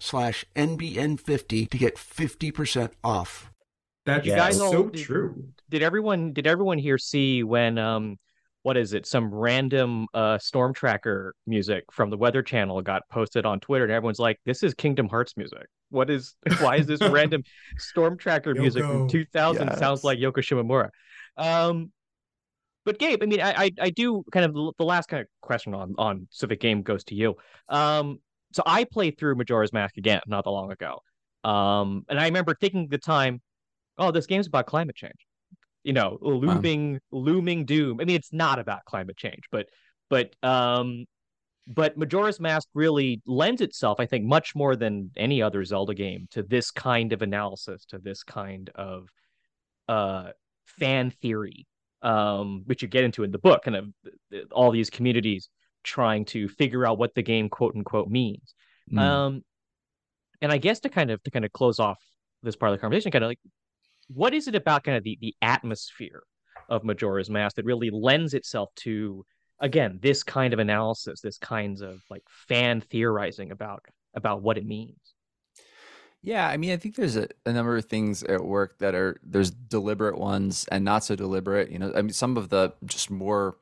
slash 0.00 0.44
NBN50 0.56 1.70
to 1.70 1.78
get 1.78 1.96
50% 1.96 2.90
off. 3.04 3.50
That's 4.06 4.26
You 4.26 4.34
guys 4.34 4.56
so 4.58 4.64
all- 4.76 4.82
did- 4.84 5.02
true. 5.04 5.44
Did 5.68 5.82
everyone 5.82 6.32
did 6.32 6.46
everyone 6.46 6.78
here 6.78 6.96
see 6.96 7.42
when 7.42 7.76
um 7.76 8.16
what 8.62 8.76
is 8.78 8.92
it 8.94 9.04
some 9.06 9.32
random 9.34 10.06
uh 10.14 10.38
storm 10.38 10.72
tracker 10.72 11.34
music 11.46 11.84
from 11.92 12.08
the 12.10 12.16
Weather 12.16 12.42
Channel 12.42 12.80
got 12.80 13.02
posted 13.10 13.44
on 13.44 13.60
Twitter 13.60 13.84
and 13.84 13.92
everyone's 13.92 14.18
like 14.18 14.38
this 14.46 14.62
is 14.62 14.72
Kingdom 14.72 15.08
Hearts 15.08 15.36
music. 15.36 15.66
What 15.90 16.08
is 16.08 16.36
why 16.60 16.76
is 16.76 16.86
this 16.86 17.00
random 17.10 17.42
storm 17.76 18.16
tracker 18.16 18.54
music 18.54 18.82
from 18.82 19.08
Yoko. 19.08 19.10
2000 19.10 19.76
sounds 19.76 20.04
like 20.04 20.18
Yoko 20.18 20.38
Shimomura? 20.38 20.88
Um 21.36 21.92
but 22.86 22.98
Gabe, 22.98 23.22
I 23.22 23.26
mean, 23.26 23.42
I, 23.42 23.64
I 23.64 23.70
I 23.82 23.90
do 23.90 24.24
kind 24.32 24.46
of 24.46 24.54
the 24.78 24.84
last 24.84 25.08
kind 25.10 25.20
of 25.20 25.26
question 25.42 25.74
on 25.74 25.94
on 25.98 26.26
Civic 26.30 26.60
Game 26.60 26.80
goes 26.80 27.04
to 27.04 27.14
you. 27.14 27.36
Um, 27.68 28.20
so 28.52 28.62
I 28.66 28.84
played 28.84 29.18
through 29.18 29.36
Majora's 29.36 29.72
Mask 29.72 29.96
again 29.96 30.20
not 30.26 30.44
that 30.44 30.50
long 30.50 30.72
ago. 30.72 31.00
Um, 31.44 32.04
and 32.08 32.18
I 32.18 32.24
remember 32.24 32.54
thinking 32.54 32.84
at 32.84 32.90
the 32.90 32.98
time, 32.98 33.40
oh, 33.98 34.10
this 34.10 34.26
game's 34.26 34.46
about 34.46 34.66
climate 34.66 34.96
change. 34.96 35.26
You 35.84 35.92
know, 35.92 36.18
looming 36.20 37.00
looming 37.12 37.64
doom. 37.64 38.00
I 38.00 38.04
mean, 38.04 38.16
it's 38.16 38.32
not 38.32 38.58
about 38.58 38.84
climate 38.84 39.16
change, 39.16 39.44
but 39.50 39.66
but 40.10 40.34
um 40.42 41.06
but 41.66 41.96
Majora's 41.96 42.40
Mask 42.40 42.68
really 42.74 43.22
lends 43.26 43.60
itself, 43.60 44.00
I 44.00 44.06
think, 44.06 44.24
much 44.24 44.54
more 44.54 44.74
than 44.74 45.10
any 45.16 45.42
other 45.42 45.64
Zelda 45.64 45.94
game 45.94 46.26
to 46.30 46.42
this 46.42 46.70
kind 46.70 47.12
of 47.12 47.22
analysis, 47.22 47.84
to 47.86 47.98
this 47.98 48.22
kind 48.22 48.70
of 48.74 49.08
uh 49.88 50.30
fan 50.66 51.10
theory, 51.10 51.66
um, 52.02 52.62
which 52.66 52.82
you 52.82 52.88
get 52.88 53.04
into 53.04 53.22
in 53.22 53.30
the 53.30 53.38
book, 53.38 53.62
kind 53.62 53.76
of 53.76 53.86
all 54.52 54.70
these 54.70 54.90
communities 54.90 55.48
trying 55.84 56.24
to 56.26 56.48
figure 56.48 56.86
out 56.86 56.98
what 56.98 57.14
the 57.14 57.22
game 57.22 57.48
quote 57.48 57.74
unquote 57.74 58.08
means. 58.08 58.54
Mm. 58.92 58.98
Um, 58.98 59.42
and 60.40 60.52
I 60.52 60.58
guess 60.58 60.80
to 60.80 60.88
kind 60.88 61.10
of 61.10 61.22
to 61.24 61.30
kind 61.30 61.44
of 61.44 61.52
close 61.52 61.78
off 61.78 61.98
this 62.42 62.56
part 62.56 62.72
of 62.72 62.78
the 62.78 62.80
conversation, 62.80 63.10
kind 63.10 63.24
of 63.24 63.28
like, 63.28 63.40
what 64.08 64.34
is 64.34 64.48
it 64.48 64.54
about 64.54 64.84
kind 64.84 64.96
of 64.96 65.04
the 65.04 65.18
the 65.20 65.34
atmosphere 65.42 66.22
of 66.68 66.84
Majora's 66.84 67.30
Mask 67.30 67.56
that 67.56 67.64
really 67.64 67.90
lends 67.90 68.34
itself 68.34 68.70
to 68.76 69.24
again 69.60 69.98
this 70.02 70.22
kind 70.22 70.52
of 70.52 70.58
analysis, 70.58 71.20
this 71.20 71.38
kinds 71.38 71.80
of 71.80 72.00
like 72.10 72.22
fan 72.28 72.80
theorizing 72.80 73.50
about 73.50 73.84
about 74.14 74.42
what 74.42 74.58
it 74.58 74.66
means. 74.66 75.14
Yeah, 76.22 76.48
I 76.48 76.56
mean, 76.56 76.72
I 76.72 76.76
think 76.76 76.96
there's 76.96 77.16
a, 77.16 77.28
a 77.46 77.52
number 77.52 77.76
of 77.76 77.84
things 77.84 78.24
at 78.24 78.44
work 78.44 78.78
that 78.78 78.94
are 78.94 79.20
there's 79.22 79.50
deliberate 79.50 80.18
ones 80.18 80.66
and 80.70 80.84
not 80.84 81.04
so 81.04 81.14
deliberate. 81.14 81.70
You 81.70 81.78
know, 81.78 81.92
I 81.94 82.02
mean, 82.02 82.12
some 82.12 82.36
of 82.36 82.48
the 82.48 82.72
just 82.84 83.10
more 83.10 83.56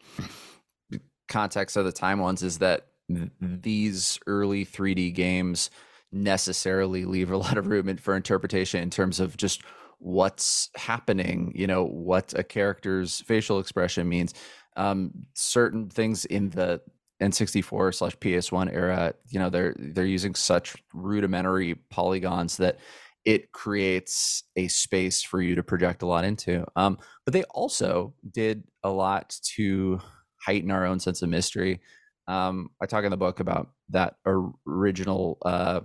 context 1.28 1.76
of 1.76 1.84
the 1.84 1.92
time 1.92 2.18
ones 2.18 2.42
is 2.42 2.58
that 2.58 2.86
th- 3.08 3.30
these 3.40 4.18
early 4.26 4.64
3D 4.64 5.14
games 5.14 5.70
necessarily 6.12 7.04
leave 7.04 7.30
a 7.30 7.36
lot 7.38 7.58
of 7.58 7.66
room 7.66 7.94
for 7.96 8.16
interpretation 8.16 8.82
in 8.82 8.90
terms 8.90 9.20
of 9.20 9.36
just 9.36 9.62
what's 9.98 10.70
happening. 10.76 11.52
You 11.54 11.66
know, 11.66 11.84
what 11.84 12.34
a 12.36 12.42
character's 12.42 13.20
facial 13.22 13.58
expression 13.58 14.08
means. 14.08 14.34
Um, 14.76 15.12
certain 15.34 15.88
things 15.88 16.26
in 16.26 16.50
the 16.50 16.82
N64 17.22 17.94
slash 17.94 18.16
PS1 18.18 18.72
era, 18.74 19.14
you 19.30 19.38
know, 19.38 19.48
they're 19.48 19.74
they're 19.78 20.04
using 20.04 20.34
such 20.34 20.76
rudimentary 20.92 21.74
polygons 21.88 22.58
that 22.58 22.78
it 23.24 23.52
creates 23.52 24.44
a 24.54 24.68
space 24.68 25.22
for 25.22 25.40
you 25.42 25.56
to 25.56 25.62
project 25.62 26.02
a 26.02 26.06
lot 26.06 26.24
into. 26.24 26.64
Um, 26.76 26.98
but 27.24 27.32
they 27.32 27.42
also 27.44 28.14
did 28.30 28.64
a 28.84 28.90
lot 28.90 29.36
to 29.56 30.00
heighten 30.46 30.70
our 30.70 30.86
own 30.86 31.00
sense 31.00 31.22
of 31.22 31.28
mystery. 31.28 31.80
Um, 32.28 32.70
I 32.80 32.86
talk 32.86 33.04
in 33.04 33.10
the 33.10 33.16
book 33.16 33.40
about 33.40 33.70
that 33.90 34.16
original 34.24 35.38
uh, 35.44 35.80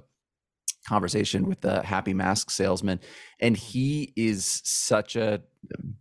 conversation 0.87 1.47
with 1.47 1.61
the 1.61 1.81
Happy 1.81 2.13
Mask 2.13 2.49
salesman, 2.51 2.99
and 3.39 3.57
he 3.57 4.13
is 4.15 4.61
such 4.63 5.15
a 5.15 5.41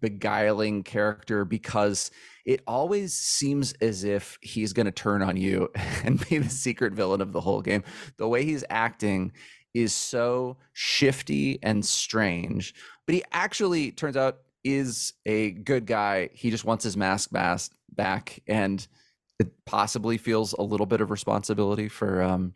beguiling 0.01 0.83
character 0.83 1.45
because 1.45 2.11
it 2.47 2.63
always 2.67 3.15
seems 3.15 3.73
as 3.81 4.05
if 4.05 4.39
he's 4.41 4.73
going 4.73 4.87
to 4.87 4.93
turn 4.93 5.23
on 5.23 5.37
you 5.37 5.71
and 6.05 6.27
be 6.29 6.39
the 6.39 6.51
secret 6.51 6.93
villain 6.93 7.21
of 7.21 7.33
the 7.33 7.41
whole 7.41 7.61
game. 7.61 7.85
The 8.17 8.29
way 8.29 8.45
he's 8.45 8.65
acting 8.71 9.33
is 9.75 9.93
so 9.93 10.57
shifty 10.73 11.59
and 11.63 11.85
strange, 11.85 12.75
but 13.07 13.15
he 13.15 13.23
actually 13.33 13.93
turns 13.93 14.17
out 14.17 14.39
is 14.65 15.15
a 15.27 15.51
good 15.51 15.87
guy. 15.87 16.31
He 16.33 16.51
just 16.51 16.65
wants 16.65 16.85
his 16.85 16.97
mask 16.97 17.31
bas- 17.31 17.71
back 17.91 18.41
and 18.47 18.87
it 19.39 19.49
possibly 19.65 20.19
feels 20.19 20.53
a 20.53 20.63
little 20.63 20.87
bit 20.87 21.01
of 21.01 21.11
responsibility 21.11 21.89
for 21.89 22.23
um, 22.23 22.53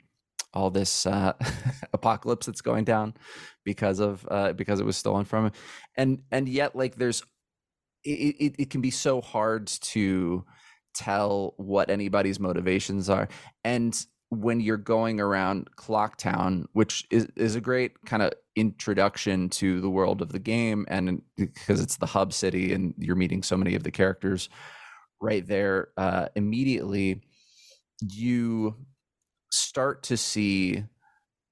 all 0.53 0.71
this 0.71 1.07
uh, 1.07 1.33
apocalypse 1.93 2.47
that's 2.47 2.61
going 2.61 2.85
down 2.85 3.15
because 3.65 4.01
of 4.01 4.27
uh, 4.31 4.53
because 4.53 4.81
it 4.81 4.87
was 4.87 4.97
stolen 4.97 5.25
from 5.25 5.47
him, 5.47 5.53
and 5.97 6.23
and 6.31 6.47
yet 6.49 6.77
like 6.77 6.97
there's 6.97 7.23
it, 8.05 8.37
it, 8.39 8.55
it 8.59 8.71
can 8.71 8.83
be 8.83 8.91
so 8.91 9.23
hard 9.23 9.67
to 9.67 10.45
tell 10.95 11.55
what 11.57 11.91
anybody's 11.91 12.39
motivations 12.39 13.11
are 13.11 13.29
and 13.65 14.07
when 14.43 14.61
you're 14.61 14.77
going 14.77 15.21
around 15.21 15.69
clocktown 15.77 16.67
which 16.73 17.07
is, 17.11 17.27
is 17.37 17.55
a 17.55 17.61
great 17.61 17.93
kind 18.05 18.23
of 18.23 18.33
introduction 18.57 19.49
to 19.49 19.81
the 19.81 19.91
world 19.91 20.23
of 20.23 20.33
the 20.33 20.39
game 20.39 20.87
and 20.89 21.23
because 21.37 21.81
it's 21.81 21.97
the 21.97 22.07
hub 22.07 22.33
city 22.33 22.73
and 22.73 22.95
you're 22.99 23.17
meeting 23.17 23.43
so 23.43 23.57
many 23.57 23.75
of 23.75 23.83
the 23.83 23.91
characters 23.91 24.49
right 25.21 25.47
there 25.47 25.89
uh, 25.97 26.29
immediately 26.37 27.23
you 28.01 28.75
start 29.51 30.03
to 30.03 30.17
see 30.17 30.85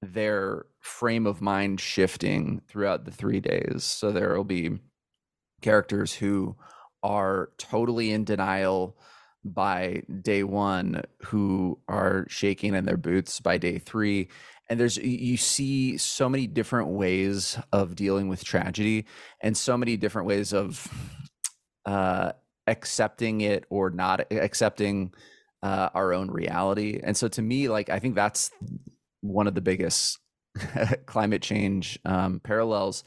their 0.03 0.67
frame 0.81 1.27
of 1.27 1.41
mind 1.41 1.81
shifting 1.81 2.61
throughout 2.69 3.05
the 3.05 3.11
three 3.11 3.41
days. 3.41 3.85
So 3.85 4.11
there 4.11 4.37
will 4.37 4.45
be 4.45 4.81
characters 5.61 6.13
who 6.15 6.57
are 7.05 7.51
totally 7.57 8.13
in 8.13 8.25
denial 8.25 8.97
by 9.45 10.03
day 10.23 10.43
one 10.43 11.03
who 11.25 11.79
are 11.89 12.27
shaking 12.29 12.75
in 12.75 12.85
their 12.85 12.97
boots 12.97 13.41
by 13.41 13.59
day 13.59 13.79
three. 13.79 14.29
And 14.69 14.79
there's 14.79 14.97
you 14.97 15.37
see 15.37 15.99
so 15.99 16.29
many 16.29 16.47
different 16.47 16.89
ways 16.89 17.59
of 17.73 17.95
dealing 17.95 18.29
with 18.29 18.45
tragedy 18.45 19.07
and 19.41 19.57
so 19.57 19.77
many 19.77 19.97
different 19.97 20.29
ways 20.29 20.53
of 20.53 20.87
uh, 21.85 22.33
accepting 22.67 23.41
it 23.41 23.65
or 23.71 23.91
not 23.91 24.21
accepting 24.31 25.13
uh, 25.63 25.91
our 25.95 26.13
own 26.13 26.31
reality. 26.31 27.01
And 27.03 27.17
so 27.17 27.29
to 27.29 27.43
me 27.43 27.69
like 27.69 27.91
i 27.91 27.99
think 27.99 28.15
that's 28.15 28.51
one 29.21 29.47
of 29.47 29.55
the 29.55 29.61
biggest 29.61 30.19
climate 31.07 31.43
change 31.43 31.99
um, 32.05 32.41
parallels 32.41 33.05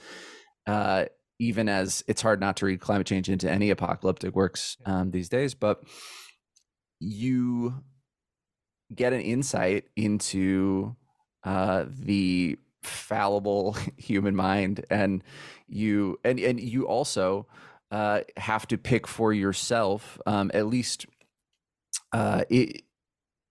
uh, 0.67 1.05
even 1.39 1.67
as 1.67 2.03
it's 2.07 2.21
hard 2.21 2.39
not 2.39 2.57
to 2.57 2.65
read 2.65 2.79
climate 2.79 3.07
change 3.07 3.29
into 3.29 3.49
any 3.49 3.69
apocalyptic 3.69 4.35
works 4.35 4.77
um, 4.85 5.11
these 5.11 5.29
days. 5.29 5.53
But 5.53 5.81
you 6.99 7.73
get 8.93 9.13
an 9.13 9.21
insight 9.21 9.85
into 9.95 10.95
uh, 11.43 11.85
the 11.87 12.57
fallible 12.83 13.75
human 13.97 14.35
mind 14.35 14.85
and 14.89 15.23
you 15.67 16.19
and 16.23 16.39
and 16.39 16.59
you 16.59 16.87
also 16.87 17.47
uh, 17.91 18.21
have 18.37 18.67
to 18.67 18.77
pick 18.77 19.07
for 19.07 19.33
yourself 19.33 20.19
um, 20.25 20.51
at 20.53 20.67
least 20.67 21.05
uh, 22.13 22.43
it, 22.49 22.83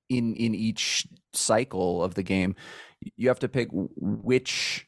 in 0.08 0.34
in 0.36 0.54
each 0.54 1.06
cycle 1.32 2.02
of 2.02 2.14
the 2.14 2.22
game 2.22 2.54
you 3.16 3.28
have 3.28 3.40
to 3.40 3.48
pick 3.48 3.68
which 3.72 4.86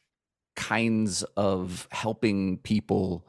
kinds 0.55 1.23
of 1.35 1.87
helping 1.91 2.57
people 2.59 3.27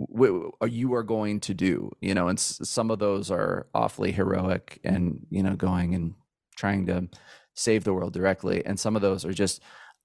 Uh, 0.00 0.66
you 0.66 0.94
are 0.94 1.02
going 1.02 1.40
to 1.40 1.54
do 1.54 1.90
you 2.00 2.14
know 2.14 2.28
and 2.28 2.38
some 2.38 2.90
of 2.90 2.98
those 3.00 3.30
are 3.30 3.66
awfully 3.74 4.12
heroic 4.12 4.78
and 4.84 5.26
you 5.30 5.42
know 5.42 5.56
going 5.56 5.94
and 5.94 6.14
trying 6.56 6.86
to 6.86 7.08
save 7.54 7.82
the 7.82 7.92
world 7.92 8.12
directly 8.12 8.64
and 8.64 8.78
some 8.78 8.94
of 8.94 9.02
those 9.02 9.24
are 9.24 9.32
just 9.32 9.60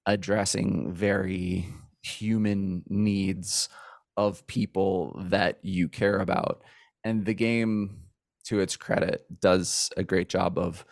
addressing 0.06 0.92
very 0.92 1.68
human 2.02 2.82
needs 2.88 3.68
of 4.16 4.46
people 4.48 5.16
that 5.26 5.58
you 5.62 5.88
care 5.88 6.18
about 6.18 6.62
and 7.04 7.24
the 7.24 7.34
game 7.34 8.00
to 8.44 8.60
its 8.60 8.76
credit 8.76 9.24
does 9.40 9.90
a 9.96 10.02
great 10.02 10.28
job 10.28 10.58
of 10.58 10.84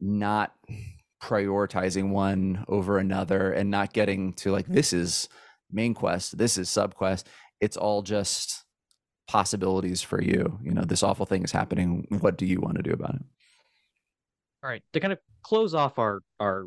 not 0.00 0.54
prioritizing 1.22 2.10
one 2.10 2.64
over 2.68 2.98
another 2.98 3.52
and 3.52 3.70
not 3.70 3.92
getting 3.92 4.32
to 4.32 4.50
like 4.50 4.66
this 4.66 4.92
is 4.92 5.28
main 5.70 5.94
quest 5.94 6.38
this 6.38 6.56
is 6.56 6.68
sub 6.68 6.94
quest 6.94 7.28
it's 7.60 7.76
all 7.76 8.02
just 8.02 8.64
possibilities 9.28 10.02
for 10.02 10.22
you. 10.22 10.58
You 10.62 10.72
know 10.72 10.82
this 10.82 11.02
awful 11.02 11.26
thing 11.26 11.42
is 11.42 11.52
happening. 11.52 12.06
What 12.20 12.36
do 12.36 12.46
you 12.46 12.60
want 12.60 12.76
to 12.76 12.82
do 12.82 12.92
about 12.92 13.16
it? 13.16 13.22
All 14.62 14.70
right 14.70 14.82
to 14.92 15.00
kind 15.00 15.12
of 15.12 15.18
close 15.42 15.74
off 15.74 15.98
our 15.98 16.20
our 16.40 16.66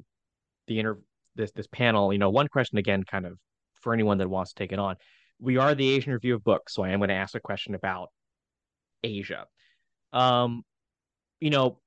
the 0.67 0.79
inter 0.79 0.99
this 1.35 1.51
this 1.51 1.67
panel 1.67 2.13
you 2.13 2.19
know 2.19 2.29
one 2.29 2.47
question 2.47 2.77
again 2.77 3.03
kind 3.03 3.25
of 3.25 3.37
for 3.81 3.93
anyone 3.93 4.17
that 4.17 4.29
wants 4.29 4.53
to 4.53 4.63
take 4.63 4.71
it 4.71 4.79
on. 4.79 4.95
We 5.39 5.57
are 5.57 5.73
the 5.73 5.89
asian 5.89 6.13
review 6.13 6.35
of 6.35 6.43
books 6.43 6.73
so 6.73 6.83
i 6.83 6.89
am 6.89 6.99
going 6.99 7.09
to 7.09 7.15
ask 7.15 7.35
a 7.35 7.39
question 7.39 7.75
about 7.75 8.09
asia. 9.03 9.45
Um 10.13 10.63
you 11.39 11.49
know 11.49 11.79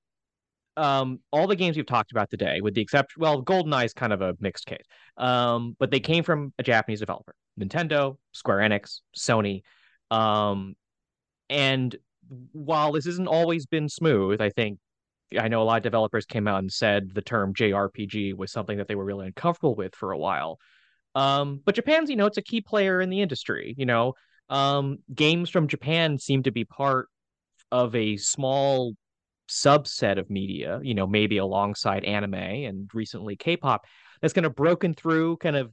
um, 0.76 1.20
all 1.30 1.46
the 1.46 1.56
games 1.56 1.76
we've 1.76 1.86
talked 1.86 2.12
about 2.12 2.30
today, 2.30 2.60
with 2.60 2.74
the 2.74 2.80
exception, 2.80 3.20
well, 3.20 3.42
GoldenEye 3.42 3.84
is 3.84 3.92
kind 3.92 4.12
of 4.12 4.20
a 4.22 4.34
mixed 4.40 4.66
case, 4.66 4.84
um, 5.16 5.76
but 5.78 5.90
they 5.90 6.00
came 6.00 6.24
from 6.24 6.52
a 6.58 6.62
Japanese 6.62 7.00
developer, 7.00 7.34
Nintendo, 7.60 8.16
Square 8.32 8.58
Enix, 8.58 9.00
Sony, 9.16 9.62
um, 10.10 10.74
and 11.48 11.96
while 12.52 12.92
this 12.92 13.06
hasn't 13.06 13.28
always 13.28 13.66
been 13.66 13.88
smooth, 13.88 14.40
I 14.40 14.50
think 14.50 14.78
I 15.38 15.48
know 15.48 15.62
a 15.62 15.64
lot 15.64 15.78
of 15.78 15.82
developers 15.82 16.26
came 16.26 16.46
out 16.46 16.58
and 16.58 16.72
said 16.72 17.10
the 17.14 17.22
term 17.22 17.54
JRPG 17.54 18.36
was 18.36 18.52
something 18.52 18.78
that 18.78 18.88
they 18.88 18.94
were 18.94 19.04
really 19.04 19.26
uncomfortable 19.26 19.74
with 19.74 19.94
for 19.94 20.12
a 20.12 20.18
while. 20.18 20.58
Um, 21.14 21.60
but 21.64 21.74
Japan's, 21.74 22.10
you 22.10 22.16
know, 22.16 22.26
it's 22.26 22.38
a 22.38 22.42
key 22.42 22.60
player 22.60 23.00
in 23.00 23.10
the 23.10 23.20
industry. 23.20 23.74
You 23.76 23.86
know, 23.86 24.14
um, 24.48 24.98
games 25.14 25.50
from 25.50 25.68
Japan 25.68 26.18
seem 26.18 26.42
to 26.44 26.50
be 26.50 26.64
part 26.64 27.08
of 27.70 27.94
a 27.94 28.16
small 28.16 28.94
subset 29.52 30.18
of 30.18 30.30
media, 30.30 30.80
you 30.82 30.94
know, 30.94 31.06
maybe 31.06 31.36
alongside 31.36 32.04
anime 32.04 32.34
and 32.34 32.90
recently 32.94 33.36
K-pop, 33.36 33.84
that's 34.20 34.32
kind 34.32 34.46
of 34.46 34.54
broken 34.54 34.94
through 34.94 35.36
kind 35.38 35.56
of 35.56 35.72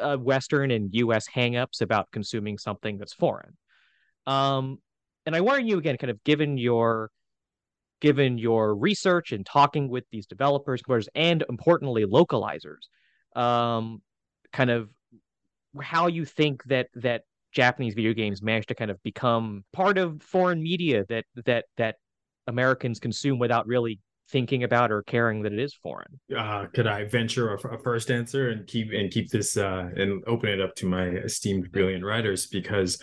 uh, 0.00 0.16
Western 0.16 0.70
and 0.70 0.90
U.S. 0.94 1.26
hangups 1.28 1.80
about 1.80 2.10
consuming 2.12 2.58
something 2.58 2.98
that's 2.98 3.14
foreign. 3.14 3.56
Um, 4.26 4.78
and 5.24 5.34
I 5.34 5.40
wonder 5.40 5.60
you 5.60 5.78
again, 5.78 5.96
kind 5.96 6.10
of 6.10 6.22
given 6.24 6.56
your 6.56 7.10
given 8.00 8.36
your 8.36 8.74
research 8.74 9.32
and 9.32 9.44
talking 9.46 9.88
with 9.88 10.04
these 10.12 10.26
developers, 10.26 10.82
and 11.14 11.42
importantly 11.48 12.04
localizers, 12.04 12.84
um, 13.34 14.02
kind 14.52 14.70
of 14.70 14.90
how 15.80 16.06
you 16.06 16.24
think 16.24 16.62
that 16.64 16.88
that 16.94 17.22
Japanese 17.52 17.94
video 17.94 18.12
games 18.12 18.42
managed 18.42 18.68
to 18.68 18.74
kind 18.74 18.90
of 18.90 19.02
become 19.02 19.64
part 19.72 19.96
of 19.96 20.22
foreign 20.22 20.62
media 20.62 21.04
that 21.08 21.24
that 21.46 21.64
that 21.78 21.96
Americans 22.46 22.98
consume 22.98 23.38
without 23.38 23.66
really 23.66 24.00
thinking 24.28 24.64
about 24.64 24.90
or 24.90 25.02
caring 25.02 25.42
that 25.42 25.52
it 25.52 25.58
is 25.58 25.74
foreign. 25.74 26.18
Uh, 26.36 26.66
could 26.74 26.86
I 26.86 27.04
venture 27.04 27.54
a, 27.54 27.74
a, 27.74 27.78
first 27.78 28.10
answer 28.10 28.50
and 28.50 28.66
keep 28.66 28.92
and 28.92 29.10
keep 29.10 29.30
this 29.30 29.56
uh, 29.56 29.88
and 29.96 30.22
open 30.26 30.48
it 30.48 30.60
up 30.60 30.74
to 30.76 30.86
my 30.86 31.06
esteemed 31.06 31.70
brilliant 31.70 32.04
writers 32.04 32.46
because 32.46 33.00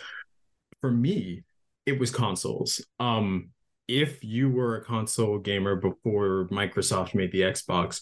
for 0.81 0.91
me 0.91 1.43
it 1.85 1.99
was 1.99 2.11
consoles. 2.11 2.83
Um, 2.99 3.49
if 3.87 4.23
you 4.23 4.49
were 4.49 4.77
a 4.77 4.83
console 4.83 5.37
gamer 5.37 5.75
before 5.75 6.47
Microsoft 6.51 7.15
made 7.15 7.31
the 7.31 7.41
Xbox, 7.41 8.01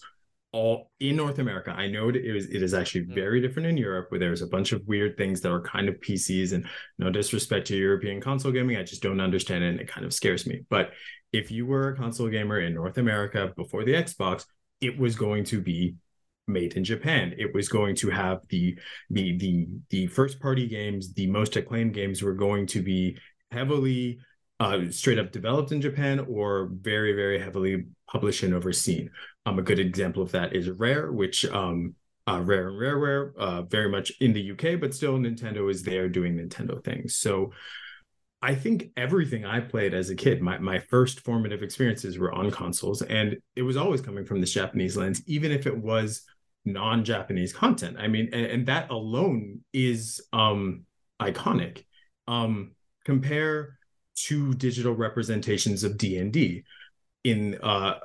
all 0.54 0.91
in 0.99 1.16
North 1.16 1.39
America. 1.39 1.72
I 1.72 1.88
know 1.88 2.10
it 2.10 2.16
is 2.16 2.47
it 2.47 2.62
is 2.62 2.74
actually 2.74 3.06
mm. 3.06 3.16
very 3.16 3.41
different 3.41 3.68
in 3.68 3.78
Europe, 3.78 4.08
where 4.10 4.20
there's 4.20 4.41
a 4.41 4.47
bunch 4.47 4.72
of 4.72 4.86
weird 4.86 5.18
things 5.18 5.41
that 5.41 5.52
are 5.52 5.62
kind 5.62 5.88
of 5.88 5.95
PCs. 6.02 6.54
And 6.54 6.66
no 6.99 7.10
disrespect 7.10 7.68
to 7.68 7.78
European 7.78 8.20
console 8.20 8.52
gaming, 8.52 8.78
I 8.78 8.84
just 8.84 9.02
don't 9.02 9.22
understand 9.22 9.64
it, 9.64 9.70
and 9.70 9.80
it 9.80 9.88
kind 9.88 10.06
of 10.06 10.14
scares 10.14 10.45
me. 10.45 10.62
But 10.70 10.91
if 11.32 11.52
you 11.52 11.66
were 11.66 11.89
a 11.89 11.97
console 11.97 12.28
gamer 12.28 12.60
in 12.60 12.74
North 12.74 12.97
America 12.97 13.54
before 13.56 13.86
the 13.86 13.93
Xbox, 13.93 14.45
it 14.82 14.97
was 14.97 15.16
going 15.16 15.45
to 15.45 15.62
be 15.62 15.95
made 16.47 16.74
in 16.74 16.84
Japan. 16.84 17.34
It 17.38 17.54
was 17.54 17.70
going 17.70 17.95
to 17.97 18.10
have 18.10 18.41
the 18.49 18.78
the 19.10 19.38
the 19.38 19.68
the 19.89 20.08
first 20.08 20.39
party 20.39 20.68
games, 20.68 21.14
the 21.14 21.28
most 21.28 21.56
acclaimed 21.56 21.93
games 21.93 22.22
were 22.22 22.34
going 22.34 22.68
to 22.68 22.82
be 22.82 23.18
heavily 23.52 24.20
uh, 24.60 24.80
straight 24.91 25.18
up 25.18 25.32
developed 25.32 25.72
in 25.72 25.82
Japan 25.82 26.26
or 26.30 26.70
very 26.72 27.14
very 27.14 27.39
heavily 27.39 27.86
published 28.08 28.43
and 28.43 28.54
overseen. 28.54 29.10
Um, 29.45 29.59
a 29.59 29.63
good 29.63 29.79
example 29.79 30.21
of 30.21 30.31
that 30.31 30.55
is 30.55 30.69
Rare, 30.69 31.11
which 31.11 31.45
um, 31.45 31.95
uh, 32.27 32.41
Rare 32.41 32.69
and 32.69 32.79
Rareware, 32.79 33.35
uh, 33.37 33.61
very 33.63 33.89
much 33.89 34.11
in 34.19 34.33
the 34.33 34.51
UK, 34.51 34.79
but 34.79 34.93
still 34.93 35.17
Nintendo 35.17 35.69
is 35.69 35.83
there 35.83 36.07
doing 36.07 36.37
Nintendo 36.37 36.83
things. 36.83 37.15
So 37.15 37.51
I 38.41 38.55
think 38.55 38.91
everything 38.97 39.45
I 39.45 39.59
played 39.59 39.93
as 39.93 40.09
a 40.09 40.15
kid, 40.15 40.41
my, 40.41 40.57
my 40.57 40.79
first 40.79 41.21
formative 41.21 41.63
experiences 41.63 42.17
were 42.17 42.31
on 42.33 42.51
consoles, 42.51 43.01
and 43.01 43.37
it 43.55 43.61
was 43.61 43.77
always 43.77 44.01
coming 44.01 44.25
from 44.25 44.41
this 44.41 44.53
Japanese 44.53 44.97
lens, 44.97 45.21
even 45.27 45.51
if 45.51 45.67
it 45.67 45.77
was 45.77 46.23
non-Japanese 46.65 47.53
content. 47.53 47.97
I 47.99 48.07
mean, 48.07 48.29
and, 48.33 48.45
and 48.45 48.65
that 48.67 48.89
alone 48.89 49.61
is 49.73 50.21
um, 50.33 50.85
iconic. 51.19 51.85
Um, 52.27 52.71
compare 53.05 53.77
two 54.15 54.53
digital 54.53 54.93
representations 54.93 55.83
of 55.83 55.97
D 55.97 56.17
and 56.17 56.31
D 56.31 56.63
in 57.23 57.59
uh, 57.61 57.95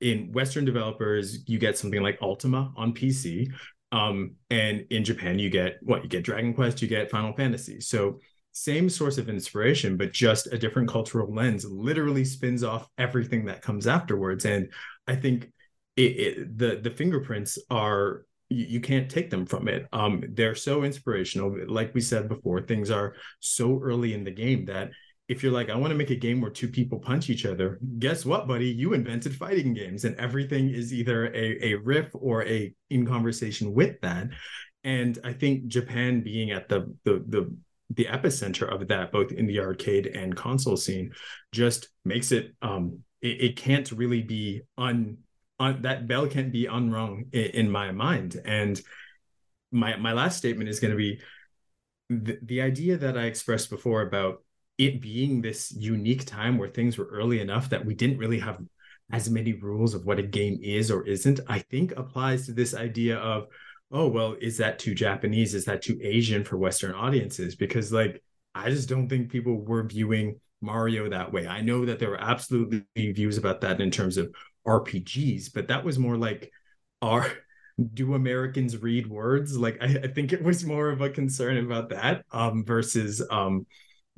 in 0.00 0.32
Western 0.32 0.64
developers, 0.64 1.48
you 1.48 1.58
get 1.58 1.76
something 1.76 2.02
like 2.02 2.18
Ultima 2.22 2.72
on 2.76 2.94
PC, 2.94 3.50
um, 3.92 4.36
and 4.50 4.86
in 4.90 5.04
Japan, 5.04 5.38
you 5.38 5.50
get 5.50 5.78
what 5.82 6.02
you 6.02 6.08
get 6.08 6.24
Dragon 6.24 6.54
Quest, 6.54 6.80
you 6.80 6.88
get 6.88 7.10
Final 7.10 7.32
Fantasy. 7.32 7.80
So 7.80 8.20
same 8.52 8.88
source 8.88 9.18
of 9.18 9.28
inspiration, 9.28 9.96
but 9.96 10.12
just 10.12 10.46
a 10.48 10.58
different 10.58 10.88
cultural 10.88 11.32
lens 11.32 11.64
literally 11.64 12.24
spins 12.24 12.64
off 12.64 12.88
everything 12.98 13.44
that 13.46 13.62
comes 13.62 13.86
afterwards. 13.86 14.44
And 14.44 14.72
I 15.06 15.16
think 15.16 15.52
it, 15.96 16.02
it, 16.02 16.58
the 16.58 16.80
the 16.82 16.90
fingerprints 16.90 17.58
are 17.70 18.24
you, 18.50 18.80
can't 18.80 19.08
take 19.08 19.30
them 19.30 19.46
from 19.46 19.68
it. 19.68 19.86
Um, 19.92 20.24
they're 20.30 20.56
so 20.56 20.82
inspirational. 20.82 21.56
Like 21.68 21.94
we 21.94 22.00
said 22.00 22.28
before, 22.28 22.60
things 22.60 22.90
are 22.90 23.14
so 23.38 23.78
early 23.80 24.12
in 24.12 24.24
the 24.24 24.32
game 24.32 24.64
that 24.64 24.90
if 25.30 25.44
you're 25.44 25.52
like, 25.52 25.70
I 25.70 25.76
want 25.76 25.92
to 25.92 25.96
make 25.96 26.10
a 26.10 26.16
game 26.16 26.40
where 26.40 26.50
two 26.50 26.66
people 26.66 26.98
punch 26.98 27.30
each 27.30 27.46
other, 27.46 27.78
guess 28.00 28.26
what, 28.26 28.48
buddy? 28.48 28.66
You 28.66 28.94
invented 28.94 29.32
fighting 29.32 29.72
games, 29.72 30.04
and 30.04 30.16
everything 30.16 30.70
is 30.70 30.92
either 30.92 31.26
a, 31.28 31.66
a 31.66 31.74
riff 31.76 32.08
or 32.14 32.44
a 32.46 32.74
in 32.90 33.06
conversation 33.06 33.72
with 33.72 34.00
that. 34.00 34.26
And 34.82 35.16
I 35.22 35.32
think 35.32 35.68
Japan 35.68 36.24
being 36.24 36.50
at 36.50 36.68
the 36.68 36.92
the 37.04 37.24
the 37.28 37.56
the 37.90 38.06
epicenter 38.06 38.68
of 38.74 38.88
that, 38.88 39.12
both 39.12 39.30
in 39.30 39.46
the 39.46 39.60
arcade 39.60 40.08
and 40.08 40.34
console 40.34 40.76
scene, 40.76 41.12
just 41.52 41.90
makes 42.04 42.32
it 42.32 42.56
um 42.60 42.98
it, 43.22 43.40
it 43.40 43.56
can't 43.56 43.92
really 43.92 44.22
be 44.22 44.62
un, 44.76 45.18
un 45.60 45.82
that 45.82 46.08
bell 46.08 46.26
can't 46.26 46.50
be 46.50 46.66
unrung 46.66 47.26
in, 47.32 47.50
in 47.60 47.70
my 47.70 47.92
mind. 47.92 48.34
And 48.44 48.82
my 49.70 49.94
my 49.94 50.12
last 50.12 50.38
statement 50.38 50.68
is 50.68 50.80
going 50.80 50.90
to 50.90 50.96
be 50.96 51.20
the, 52.08 52.36
the 52.42 52.62
idea 52.62 52.96
that 52.96 53.16
I 53.16 53.26
expressed 53.26 53.70
before 53.70 54.02
about 54.02 54.42
it 54.80 55.02
being 55.02 55.42
this 55.42 55.72
unique 55.72 56.24
time 56.24 56.56
where 56.56 56.70
things 56.70 56.96
were 56.96 57.04
early 57.12 57.40
enough 57.40 57.68
that 57.68 57.84
we 57.84 57.94
didn't 57.94 58.16
really 58.16 58.38
have 58.38 58.58
as 59.12 59.28
many 59.28 59.52
rules 59.52 59.92
of 59.92 60.06
what 60.06 60.18
a 60.18 60.22
game 60.22 60.58
is 60.62 60.90
or 60.90 61.06
isn't, 61.06 61.38
I 61.46 61.58
think 61.58 61.92
applies 61.98 62.46
to 62.46 62.52
this 62.52 62.74
idea 62.74 63.18
of, 63.18 63.48
oh, 63.92 64.08
well, 64.08 64.36
is 64.40 64.56
that 64.56 64.78
too 64.78 64.94
Japanese? 64.94 65.54
Is 65.54 65.66
that 65.66 65.82
too 65.82 65.98
Asian 66.02 66.44
for 66.44 66.56
Western 66.56 66.94
audiences? 66.94 67.56
Because, 67.56 67.92
like, 67.92 68.22
I 68.54 68.70
just 68.70 68.88
don't 68.88 69.06
think 69.06 69.30
people 69.30 69.60
were 69.60 69.82
viewing 69.82 70.40
Mario 70.62 71.10
that 71.10 71.30
way. 71.30 71.46
I 71.46 71.60
know 71.60 71.84
that 71.84 71.98
there 71.98 72.10
were 72.10 72.20
absolutely 72.20 72.84
views 72.96 73.36
about 73.36 73.60
that 73.60 73.82
in 73.82 73.90
terms 73.90 74.16
of 74.16 74.34
RPGs, 74.66 75.52
but 75.52 75.68
that 75.68 75.84
was 75.84 75.98
more 75.98 76.16
like, 76.16 76.50
are 77.02 77.30
do 77.94 78.14
Americans 78.14 78.76
read 78.78 79.06
words? 79.06 79.58
Like, 79.58 79.78
I, 79.82 79.86
I 80.04 80.06
think 80.08 80.32
it 80.32 80.42
was 80.42 80.64
more 80.64 80.88
of 80.88 81.02
a 81.02 81.10
concern 81.10 81.58
about 81.58 81.90
that 81.90 82.24
um, 82.30 82.64
versus 82.64 83.22
um, 83.30 83.66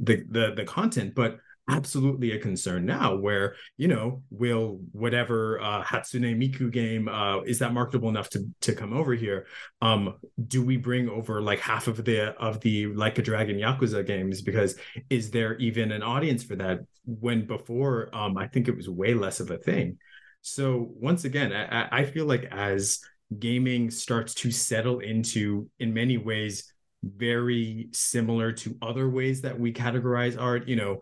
the 0.03 0.25
the 0.29 0.53
the 0.55 0.65
content. 0.65 1.15
But 1.15 1.39
absolutely 1.71 2.33
a 2.33 2.39
concern 2.39 2.85
now 2.85 3.15
where 3.15 3.55
you 3.77 3.87
know 3.87 4.23
will 4.31 4.81
whatever 4.91 5.61
uh, 5.61 5.83
hatsune 5.83 6.37
miku 6.37 6.71
game 6.71 7.09
uh, 7.09 7.41
is 7.43 7.61
that 7.61 7.73
marketable 7.73 8.09
enough 8.09 8.29
to 8.29 8.45
to 8.61 8.75
come 8.75 8.93
over 8.93 9.15
here 9.15 9.47
um 9.81 10.15
do 10.49 10.65
we 10.65 10.77
bring 10.77 11.09
over 11.09 11.41
like 11.41 11.61
half 11.61 11.87
of 11.87 12.05
the 12.05 12.35
of 12.39 12.61
the 12.61 12.87
like 12.89 13.19
a 13.19 13.23
dragon 13.23 13.57
yakuza 13.57 14.05
games 14.05 14.43
because 14.43 14.77
is 15.09 15.31
there 15.31 15.57
even 15.59 15.93
an 15.93 16.03
audience 16.03 16.43
for 16.43 16.57
that 16.57 16.81
when 17.05 17.47
before 17.47 18.11
um 18.13 18.37
i 18.37 18.47
think 18.49 18.67
it 18.67 18.77
was 18.77 18.89
way 18.89 19.15
less 19.15 19.39
of 19.39 19.51
a 19.51 19.59
thing 19.59 19.97
so 20.41 20.91
once 20.99 21.25
again 21.25 21.53
i 21.53 22.01
i 22.01 22.05
feel 22.05 22.27
like 22.27 22.45
as 22.51 22.99
gaming 23.39 23.89
starts 23.89 24.35
to 24.35 24.51
settle 24.51 24.99
into 24.99 25.69
in 25.79 25.95
many 25.95 26.19
ways 26.19 26.72
very 27.03 27.89
similar 27.93 28.53
to 28.53 28.77
other 28.81 29.09
ways 29.09 29.43
that 29.43 29.59
we 29.59 29.73
categorize 29.73 30.41
art 30.41 30.69
you 30.69 30.77
know 30.77 31.01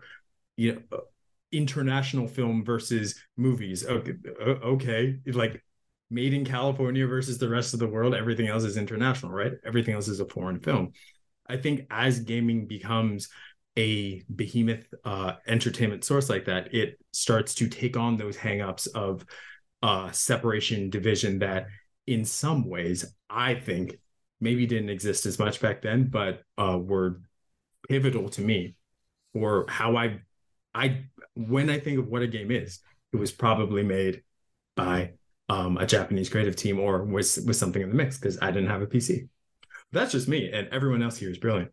you 0.57 0.75
know 0.75 0.81
uh, 0.93 1.01
international 1.53 2.27
film 2.27 2.65
versus 2.65 3.21
movies. 3.37 3.85
Okay 3.85 4.15
okay 4.41 5.19
like 5.27 5.63
made 6.13 6.33
in 6.33 6.45
california 6.45 7.07
versus 7.07 7.39
the 7.39 7.49
rest 7.49 7.73
of 7.73 7.81
the 7.81 7.87
world 7.87 8.15
everything 8.15 8.49
else 8.49 8.65
is 8.65 8.77
international 8.77 9.33
right? 9.33 9.53
Everything 9.65 9.95
else 9.95 10.09
is 10.09 10.21
a 10.21 10.27
foreign 10.27 10.61
film. 10.61 10.93
I 11.49 11.57
think 11.57 11.87
as 11.91 12.21
gaming 12.21 12.67
becomes 12.67 13.29
a 13.77 14.23
behemoth 14.35 14.87
uh, 15.05 15.35
entertainment 15.47 16.05
source 16.05 16.29
like 16.29 16.45
that 16.47 16.75
it 16.75 16.99
starts 17.13 17.55
to 17.57 17.69
take 17.69 17.97
on 17.97 18.17
those 18.17 18.37
hangups 18.37 18.89
of 18.95 19.25
uh, 19.83 20.11
separation 20.13 20.91
division 20.91 21.39
that 21.39 21.67
in 22.07 22.25
some 22.25 22.69
ways 22.69 23.05
i 23.29 23.55
think 23.55 23.97
maybe 24.41 24.67
didn't 24.67 24.91
exist 24.91 25.27
as 25.27 25.39
much 25.39 25.61
back 25.61 25.83
then 25.83 26.05
but 26.05 26.43
uh, 26.59 26.79
were 26.79 27.21
pivotal 27.89 28.29
to 28.29 28.41
me 28.41 28.75
for 29.33 29.67
how 29.69 29.97
i 29.97 30.21
I 30.75 31.05
when 31.35 31.71
I 31.71 31.79
think 31.79 31.99
of 31.99 32.09
what 32.09 32.23
a 32.23 32.27
game 32.27 32.51
is, 32.51 32.81
it 33.13 33.17
was 33.17 33.33
probably 33.33 33.83
made 33.83 34.23
by 34.77 35.13
um, 35.49 35.77
a 35.79 35.87
Japanese 35.87 36.29
creative 36.29 36.57
team 36.57 36.79
or 36.79 37.05
was 37.05 37.41
was 37.47 37.59
something 37.59 37.83
in 37.83 37.89
the 37.89 37.95
mix 37.95 38.19
because 38.19 38.39
I 38.41 38.51
didn't 38.51 38.69
have 38.69 38.83
a 38.83 38.87
PC. 38.87 39.29
That's 39.93 40.13
just 40.13 40.29
me, 40.29 40.51
and 40.53 40.69
everyone 40.69 41.03
else 41.03 41.17
here 41.17 41.31
is 41.31 41.39
brilliant. 41.39 41.73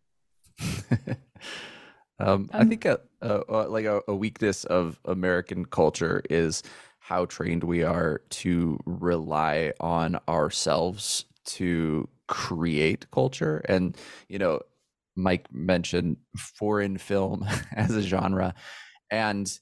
um, 2.19 2.49
I 2.51 2.65
think 2.65 2.85
a, 2.85 2.99
a, 3.21 3.41
a 3.47 3.53
like 3.67 3.85
a, 3.85 4.01
a 4.07 4.15
weakness 4.15 4.63
of 4.65 4.99
American 5.05 5.65
culture 5.65 6.23
is 6.29 6.63
how 6.99 7.25
trained 7.25 7.63
we 7.63 7.83
are 7.83 8.21
to 8.29 8.79
rely 8.85 9.73
on 9.79 10.19
ourselves 10.27 11.25
to 11.45 12.09
create 12.27 13.09
culture, 13.11 13.57
and 13.67 13.95
you 14.29 14.39
know, 14.39 14.61
Mike 15.15 15.47
mentioned 15.51 16.17
foreign 16.37 16.97
film 16.97 17.45
as 17.75 17.95
a 17.95 18.01
genre. 18.01 18.53
And 19.09 19.59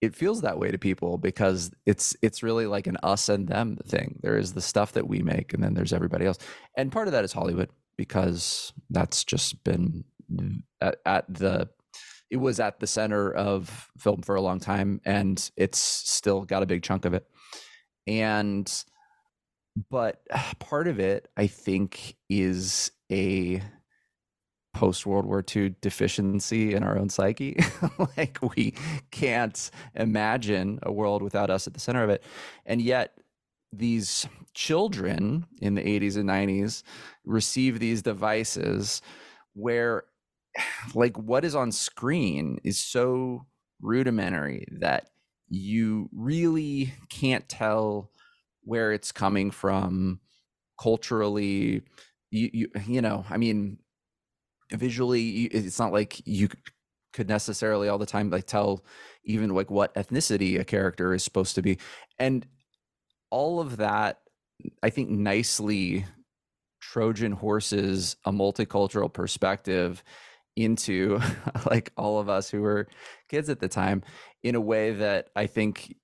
it 0.00 0.14
feels 0.14 0.40
that 0.40 0.58
way 0.58 0.70
to 0.70 0.78
people 0.78 1.18
because 1.18 1.70
it's 1.84 2.16
it's 2.22 2.42
really 2.42 2.66
like 2.66 2.86
an 2.86 2.96
us 3.02 3.28
and 3.28 3.48
them 3.48 3.76
thing. 3.86 4.18
There 4.22 4.38
is 4.38 4.52
the 4.52 4.62
stuff 4.62 4.92
that 4.92 5.06
we 5.06 5.20
make 5.20 5.52
and 5.52 5.62
then 5.62 5.74
there's 5.74 5.92
everybody 5.92 6.24
else. 6.26 6.38
And 6.76 6.90
part 6.90 7.08
of 7.08 7.12
that 7.12 7.24
is 7.24 7.32
hollywood 7.32 7.70
because 7.96 8.72
that's 8.88 9.24
just 9.24 9.62
been 9.62 10.04
at, 10.80 10.96
at 11.04 11.32
the 11.32 11.68
it 12.30 12.38
was 12.38 12.60
at 12.60 12.80
the 12.80 12.86
center 12.86 13.30
of 13.32 13.90
film 13.98 14.22
for 14.22 14.36
a 14.36 14.40
long 14.40 14.60
time 14.60 15.00
and 15.04 15.50
it's 15.56 15.80
still 15.80 16.42
got 16.42 16.62
a 16.62 16.66
big 16.66 16.82
chunk 16.82 17.04
of 17.04 17.12
it. 17.12 17.26
And 18.06 18.72
but 19.90 20.20
part 20.58 20.88
of 20.88 21.00
it 21.00 21.28
i 21.36 21.46
think 21.46 22.16
is 22.28 22.90
a 23.10 23.62
post 24.72 25.06
World 25.06 25.26
War 25.26 25.44
II 25.54 25.74
deficiency 25.80 26.74
in 26.74 26.82
our 26.82 26.96
own 26.96 27.08
psyche. 27.08 27.58
like 28.16 28.38
we 28.56 28.74
can't 29.10 29.70
imagine 29.94 30.78
a 30.82 30.92
world 30.92 31.22
without 31.22 31.50
us 31.50 31.66
at 31.66 31.74
the 31.74 31.80
center 31.80 32.04
of 32.04 32.10
it. 32.10 32.22
And 32.66 32.80
yet, 32.80 33.14
these 33.72 34.26
children 34.54 35.46
in 35.60 35.74
the 35.74 35.82
80s 35.82 36.16
and 36.16 36.28
90s 36.28 36.82
receive 37.24 37.78
these 37.78 38.02
devices 38.02 39.02
where, 39.54 40.04
like, 40.94 41.16
what 41.18 41.44
is 41.44 41.54
on 41.54 41.72
screen 41.72 42.58
is 42.64 42.78
so 42.78 43.46
rudimentary 43.80 44.66
that 44.80 45.10
you 45.48 46.08
really 46.12 46.92
can't 47.08 47.48
tell 47.48 48.10
where 48.62 48.92
it's 48.92 49.12
coming 49.12 49.50
from 49.50 50.20
culturally 50.80 51.82
you, 52.30 52.50
you 52.52 52.70
you 52.86 53.02
know 53.02 53.24
i 53.28 53.36
mean 53.36 53.78
visually 54.72 55.44
it's 55.46 55.78
not 55.78 55.92
like 55.92 56.26
you 56.26 56.48
could 57.12 57.28
necessarily 57.28 57.88
all 57.88 57.98
the 57.98 58.06
time 58.06 58.30
like 58.30 58.46
tell 58.46 58.84
even 59.24 59.50
like 59.50 59.70
what 59.70 59.94
ethnicity 59.94 60.58
a 60.58 60.64
character 60.64 61.12
is 61.12 61.24
supposed 61.24 61.56
to 61.56 61.62
be. 61.62 61.76
And 62.18 62.46
all 63.30 63.60
of 63.60 63.76
that 63.76 64.20
i 64.82 64.90
think 64.90 65.08
nicely 65.08 66.04
trojan 66.80 67.32
horses 67.32 68.16
a 68.24 68.32
multicultural 68.32 69.12
perspective 69.12 70.02
into 70.56 71.20
like 71.70 71.92
all 71.96 72.18
of 72.18 72.28
us 72.28 72.50
who 72.50 72.60
were 72.60 72.88
kids 73.28 73.48
at 73.48 73.60
the 73.60 73.68
time 73.68 74.02
in 74.42 74.56
a 74.56 74.60
way 74.60 74.92
that 74.92 75.28
i 75.36 75.46
think 75.46 75.94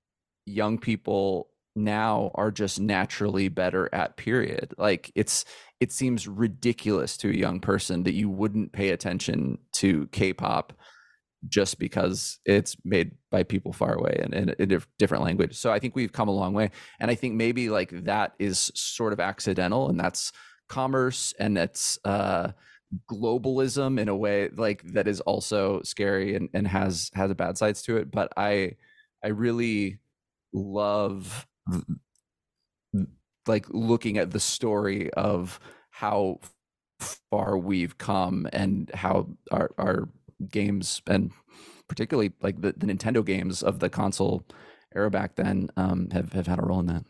young 0.45 0.77
people 0.77 1.49
now 1.77 2.31
are 2.35 2.51
just 2.51 2.79
naturally 2.79 3.47
better 3.47 3.89
at 3.93 4.17
period 4.17 4.73
like 4.77 5.11
it's 5.15 5.45
it 5.79 5.91
seems 5.91 6.27
ridiculous 6.27 7.17
to 7.17 7.29
a 7.29 7.33
young 7.33 7.59
person 7.59 8.03
that 8.03 8.13
you 8.13 8.29
wouldn't 8.29 8.71
pay 8.71 8.89
attention 8.89 9.59
to 9.73 10.07
K-pop 10.07 10.73
just 11.47 11.77
because 11.79 12.39
it's 12.45 12.75
made 12.83 13.11
by 13.29 13.43
people 13.43 13.71
far 13.71 13.93
away 13.93 14.19
and 14.21 14.33
in, 14.33 14.71
a 14.71 14.81
different 14.97 15.23
language. 15.23 15.55
So 15.55 15.71
I 15.71 15.79
think 15.79 15.95
we've 15.95 16.11
come 16.11 16.27
a 16.27 16.33
long 16.33 16.53
way, 16.53 16.71
and 16.99 17.11
I 17.11 17.15
think 17.15 17.35
maybe 17.35 17.69
like 17.69 17.91
that 18.05 18.33
is 18.39 18.71
sort 18.73 19.13
of 19.13 19.19
accidental, 19.19 19.89
and 19.89 19.99
that's 19.99 20.31
commerce 20.67 21.33
and 21.39 21.55
that's 21.55 21.99
uh, 22.03 22.51
globalism 23.09 23.99
in 23.99 24.09
a 24.09 24.15
way 24.15 24.49
like 24.49 24.81
that 24.93 25.07
is 25.07 25.21
also 25.21 25.81
scary 25.83 26.35
and, 26.35 26.49
and 26.53 26.67
has 26.67 27.11
has 27.13 27.29
a 27.31 27.35
bad 27.35 27.57
sides 27.57 27.81
to 27.83 27.97
it. 27.97 28.11
But 28.11 28.33
I 28.35 28.75
I 29.23 29.29
really 29.29 29.99
love 30.53 31.45
like 33.47 33.65
looking 33.69 34.17
at 34.17 34.31
the 34.31 34.39
story 34.39 35.11
of 35.13 35.59
how 35.91 36.39
far 37.31 37.57
we've 37.57 37.97
come 37.97 38.47
and 38.53 38.91
how 38.93 39.27
our 39.51 39.71
our 39.77 40.09
games 40.49 41.01
and 41.07 41.31
particularly 41.87 42.31
like 42.41 42.61
the, 42.61 42.73
the 42.75 42.85
Nintendo 42.85 43.25
games 43.25 43.63
of 43.63 43.79
the 43.79 43.89
console 43.89 44.45
era 44.95 45.09
back 45.09 45.35
then 45.35 45.69
um, 45.77 46.09
have 46.11 46.33
have 46.33 46.47
had 46.47 46.59
a 46.59 46.63
role 46.63 46.79
in 46.79 46.87
that. 46.87 47.03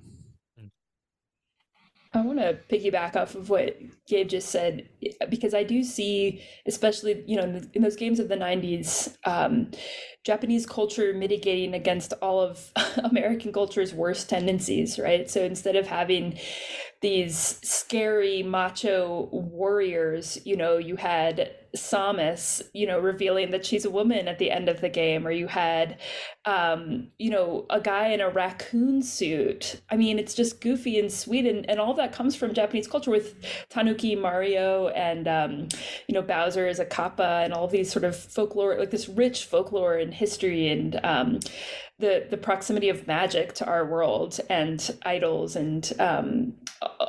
I 2.13 2.21
want 2.21 2.39
to 2.39 2.59
piggyback 2.69 3.15
off 3.15 3.35
of 3.35 3.49
what 3.49 3.77
Gabe 4.07 4.29
just 4.29 4.49
said 4.49 4.87
because 5.29 5.53
I 5.53 5.63
do 5.63 5.83
see, 5.83 6.41
especially 6.65 7.23
you 7.27 7.35
know, 7.35 7.43
in, 7.43 7.53
the, 7.53 7.69
in 7.73 7.81
those 7.81 7.95
games 7.95 8.19
of 8.19 8.29
the 8.29 8.35
'90s, 8.35 9.15
um, 9.25 9.71
Japanese 10.23 10.65
culture 10.65 11.13
mitigating 11.13 11.73
against 11.73 12.13
all 12.21 12.41
of 12.41 12.71
American 13.03 13.51
culture's 13.51 13.93
worst 13.93 14.29
tendencies, 14.29 14.99
right? 14.99 15.29
So 15.29 15.43
instead 15.43 15.75
of 15.75 15.87
having 15.87 16.39
these 17.01 17.59
scary 17.63 18.43
macho 18.43 19.29
warriors, 19.31 20.39
you 20.45 20.57
know, 20.57 20.77
you 20.77 20.95
had 20.95 21.51
Samus, 21.75 22.61
you 22.73 22.87
know, 22.87 22.99
revealing 22.99 23.51
that 23.51 23.65
she's 23.65 23.85
a 23.85 23.89
woman 23.89 24.27
at 24.27 24.39
the 24.39 24.49
end 24.49 24.67
of 24.67 24.81
the 24.81 24.89
game, 24.89 25.27
or 25.27 25.31
you 25.31 25.47
had, 25.47 25.99
um, 26.45 27.09
you 27.19 27.29
know, 27.29 27.65
a 27.69 27.79
guy 27.79 28.07
in 28.07 28.21
a 28.21 28.29
raccoon 28.29 29.01
suit. 29.03 29.81
I 29.89 29.97
mean, 29.97 30.17
it's 30.17 30.33
just 30.33 30.59
goofy 30.59 30.97
and 30.97 31.11
sweet, 31.11 31.45
and, 31.45 31.69
and 31.69 31.79
all 31.79 31.93
that 31.95 32.13
comes 32.13 32.35
from 32.35 32.53
Japanese 32.53 32.87
culture 32.87 33.11
with 33.11 33.35
Tanuki 33.69 34.15
Mario 34.15 34.87
and, 34.89 35.27
um, 35.27 35.67
you 36.07 36.13
know, 36.13 36.21
Bowser 36.21 36.67
as 36.67 36.79
a 36.79 36.85
kappa 36.85 37.41
and 37.43 37.53
all 37.53 37.67
these 37.67 37.91
sort 37.91 38.05
of 38.05 38.15
folklore, 38.15 38.79
like 38.79 38.91
this 38.91 39.07
rich 39.07 39.45
folklore 39.45 39.97
and 39.97 40.13
history 40.13 40.69
and, 40.69 40.99
um, 41.03 41.39
the 41.99 42.27
the 42.29 42.37
proximity 42.37 42.89
of 42.89 43.07
magic 43.07 43.53
to 43.53 43.65
our 43.65 43.83
world 43.83 44.39
and 44.51 44.95
idols 45.03 45.55
and 45.55 45.93
um, 45.99 46.53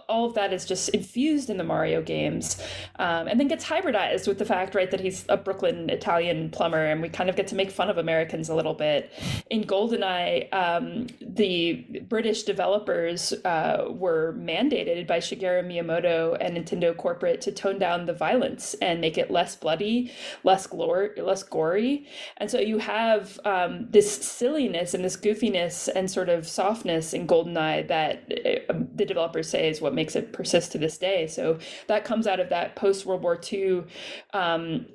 all 0.09 0.25
of 0.25 0.35
that 0.35 0.53
is 0.53 0.65
just 0.65 0.89
infused 0.91 1.51
in 1.51 1.57
the 1.57 1.65
Mario 1.65 2.03
games, 2.03 2.61
um, 2.99 3.29
and 3.29 3.39
then 3.39 3.49
gets 3.49 3.65
hybridized 3.65 4.27
with 4.27 4.39
the 4.39 4.45
fact, 4.45 4.75
right, 4.75 4.91
that 4.91 5.01
he's 5.01 5.25
a 5.29 5.37
Brooklyn 5.37 5.91
Italian 5.91 6.51
plumber, 6.51 6.85
and 6.85 7.03
we 7.03 7.09
kind 7.09 7.29
of 7.29 7.37
get 7.37 7.47
to 7.49 7.55
make 7.55 7.71
fun 7.71 7.91
of 7.91 7.99
Americans 7.99 8.49
a 8.49 8.55
little 8.55 8.75
bit. 8.75 9.13
In 9.51 9.65
GoldenEye, 9.65 10.53
um, 10.53 11.07
the 11.21 12.03
British 12.09 12.45
developers 12.45 13.33
uh, 13.45 13.87
were 13.91 14.35
mandated 14.39 15.07
by 15.07 15.19
Shigeru 15.19 15.65
Miyamoto 15.65 16.37
and 16.41 16.57
Nintendo 16.57 16.97
corporate 16.97 17.41
to 17.43 17.53
tone 17.53 17.79
down 17.79 18.07
the 18.07 18.15
violence 18.15 18.75
and 18.81 19.01
make 19.01 19.19
it 19.19 19.31
less 19.31 19.57
bloody, 19.57 20.13
less 20.45 20.67
glor- 20.67 21.17
less 21.19 21.43
gory, 21.43 22.07
and 22.39 22.51
so 22.51 22.59
you 22.59 22.79
have 22.79 23.39
um, 23.45 23.87
this 23.91 24.11
silliness 24.11 24.95
and 24.95 25.05
this 25.05 25.17
goofiness 25.17 25.89
and 25.95 26.11
sort 26.11 26.29
of 26.29 26.47
softness 26.49 27.13
in 27.13 27.27
GoldenEye 27.27 27.89
that 27.89 28.33
uh, 28.71 28.75
the 28.95 29.05
developers 29.05 29.49
say 29.49 29.58
is 29.59 29.81
what 29.81 29.95
makes 29.95 30.17
it 30.17 30.33
persist 30.33 30.73
to 30.73 30.79
this 30.79 30.99
day. 30.99 31.27
So 31.27 31.59
that 31.87 32.05
comes 32.05 32.27
out 32.27 32.41
of 32.41 32.49
that 32.51 32.77
post 32.77 33.07
World 33.07 33.23
War 33.23 33.41
II 33.53 33.85
um, 34.33 34.87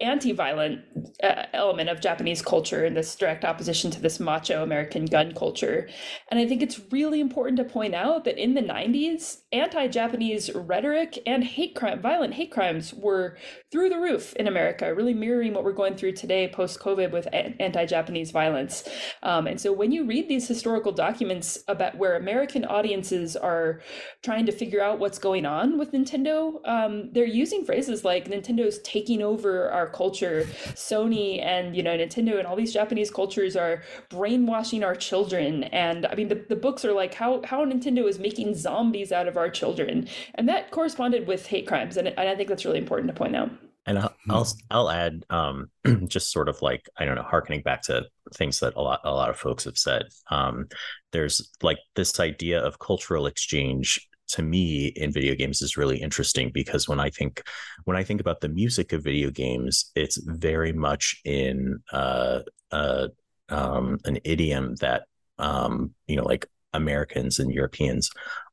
anti-violent 0.00 0.80
uh, 1.22 1.44
element 1.52 1.88
of 1.88 2.00
Japanese 2.00 2.40
culture 2.40 2.84
in 2.84 2.94
this 2.94 3.14
direct 3.14 3.44
opposition 3.44 3.90
to 3.90 4.00
this 4.00 4.18
macho 4.18 4.62
American 4.62 5.04
gun 5.04 5.32
culture. 5.34 5.88
And 6.30 6.40
I 6.40 6.46
think 6.46 6.62
it's 6.62 6.80
really 6.90 7.20
important 7.20 7.58
to 7.58 7.64
point 7.64 7.94
out 7.94 8.24
that 8.24 8.38
in 8.38 8.54
the 8.54 8.62
90s, 8.62 9.42
anti-Japanese 9.52 10.50
rhetoric 10.54 11.18
and 11.26 11.44
hate 11.44 11.74
crime, 11.74 12.00
violent 12.00 12.34
hate 12.34 12.50
crimes 12.50 12.94
were 12.94 13.36
through 13.70 13.90
the 13.90 13.98
roof 13.98 14.34
in 14.34 14.46
America, 14.46 14.94
really 14.94 15.14
mirroring 15.14 15.52
what 15.52 15.64
we're 15.64 15.72
going 15.72 15.96
through 15.96 16.12
today 16.12 16.48
post-COVID 16.48 17.10
with 17.10 17.28
anti-Japanese 17.32 18.30
violence. 18.30 18.88
Um, 19.22 19.46
and 19.46 19.60
so 19.60 19.72
when 19.72 19.92
you 19.92 20.06
read 20.06 20.28
these 20.28 20.48
historical 20.48 20.92
documents 20.92 21.58
about 21.68 21.96
where 21.96 22.16
American 22.16 22.64
audiences 22.64 23.36
are 23.36 23.82
trying 24.22 24.46
to 24.46 24.52
figure 24.52 24.82
out 24.82 24.98
what's 24.98 25.18
going 25.18 25.44
on 25.44 25.78
with 25.78 25.92
Nintendo, 25.92 26.66
um, 26.66 27.10
they're 27.12 27.24
using 27.24 27.64
phrases 27.64 28.04
like 28.04 28.28
Nintendo's 28.28 28.78
taking 28.82 29.22
over 29.22 29.68
our 29.70 29.89
culture. 29.92 30.46
Sony 30.74 31.42
and 31.44 31.76
you 31.76 31.82
know 31.82 31.96
Nintendo 31.96 32.38
and 32.38 32.46
all 32.46 32.56
these 32.56 32.72
Japanese 32.72 33.10
cultures 33.10 33.56
are 33.56 33.82
brainwashing 34.08 34.84
our 34.84 34.94
children. 34.94 35.64
And 35.64 36.06
I 36.06 36.14
mean 36.14 36.28
the, 36.28 36.44
the 36.48 36.56
books 36.56 36.84
are 36.84 36.92
like 36.92 37.14
how 37.14 37.42
how 37.44 37.64
Nintendo 37.64 38.08
is 38.08 38.18
making 38.18 38.54
zombies 38.54 39.12
out 39.12 39.28
of 39.28 39.36
our 39.36 39.50
children. 39.50 40.08
And 40.34 40.48
that 40.48 40.70
corresponded 40.70 41.26
with 41.26 41.46
hate 41.46 41.66
crimes. 41.66 41.96
And, 41.96 42.08
and 42.08 42.28
I 42.28 42.34
think 42.34 42.48
that's 42.48 42.64
really 42.64 42.78
important 42.78 43.08
to 43.08 43.14
point 43.14 43.36
out. 43.36 43.50
And 43.86 43.98
I'll, 43.98 44.14
I'll 44.28 44.46
I'll, 44.70 44.90
add 44.90 45.24
um, 45.30 45.70
just 46.06 46.30
sort 46.30 46.48
of 46.48 46.60
like 46.62 46.88
I 46.96 47.04
don't 47.04 47.14
know, 47.16 47.22
harkening 47.22 47.62
back 47.62 47.82
to 47.82 48.06
things 48.34 48.60
that 48.60 48.74
a 48.76 48.80
lot 48.80 49.00
a 49.04 49.12
lot 49.12 49.30
of 49.30 49.38
folks 49.38 49.64
have 49.64 49.78
said. 49.78 50.04
Um, 50.30 50.68
there's 51.12 51.50
like 51.62 51.78
this 51.96 52.20
idea 52.20 52.62
of 52.62 52.78
cultural 52.78 53.26
exchange 53.26 54.06
to 54.30 54.42
me 54.42 54.86
in 54.96 55.12
video 55.12 55.34
games 55.34 55.62
is 55.62 55.76
really 55.76 55.98
interesting 55.98 56.50
because 56.52 56.88
when 56.88 57.00
I 57.00 57.10
think 57.10 57.42
when 57.84 57.96
I 57.96 58.04
think 58.04 58.20
about 58.20 58.40
the 58.40 58.48
music 58.48 58.92
of 58.92 59.04
video 59.04 59.30
games, 59.30 59.90
it's 59.94 60.16
very 60.16 60.72
much 60.72 61.20
in 61.24 61.78
uh, 61.92 62.40
uh, 62.70 63.08
um, 63.48 63.98
an 64.04 64.18
idiom 64.24 64.76
that 64.76 65.04
um, 65.38 65.94
you 66.06 66.16
know, 66.16 66.24
like 66.24 66.46
Americans 66.72 67.38
and 67.38 67.52
Europeans 67.52 68.10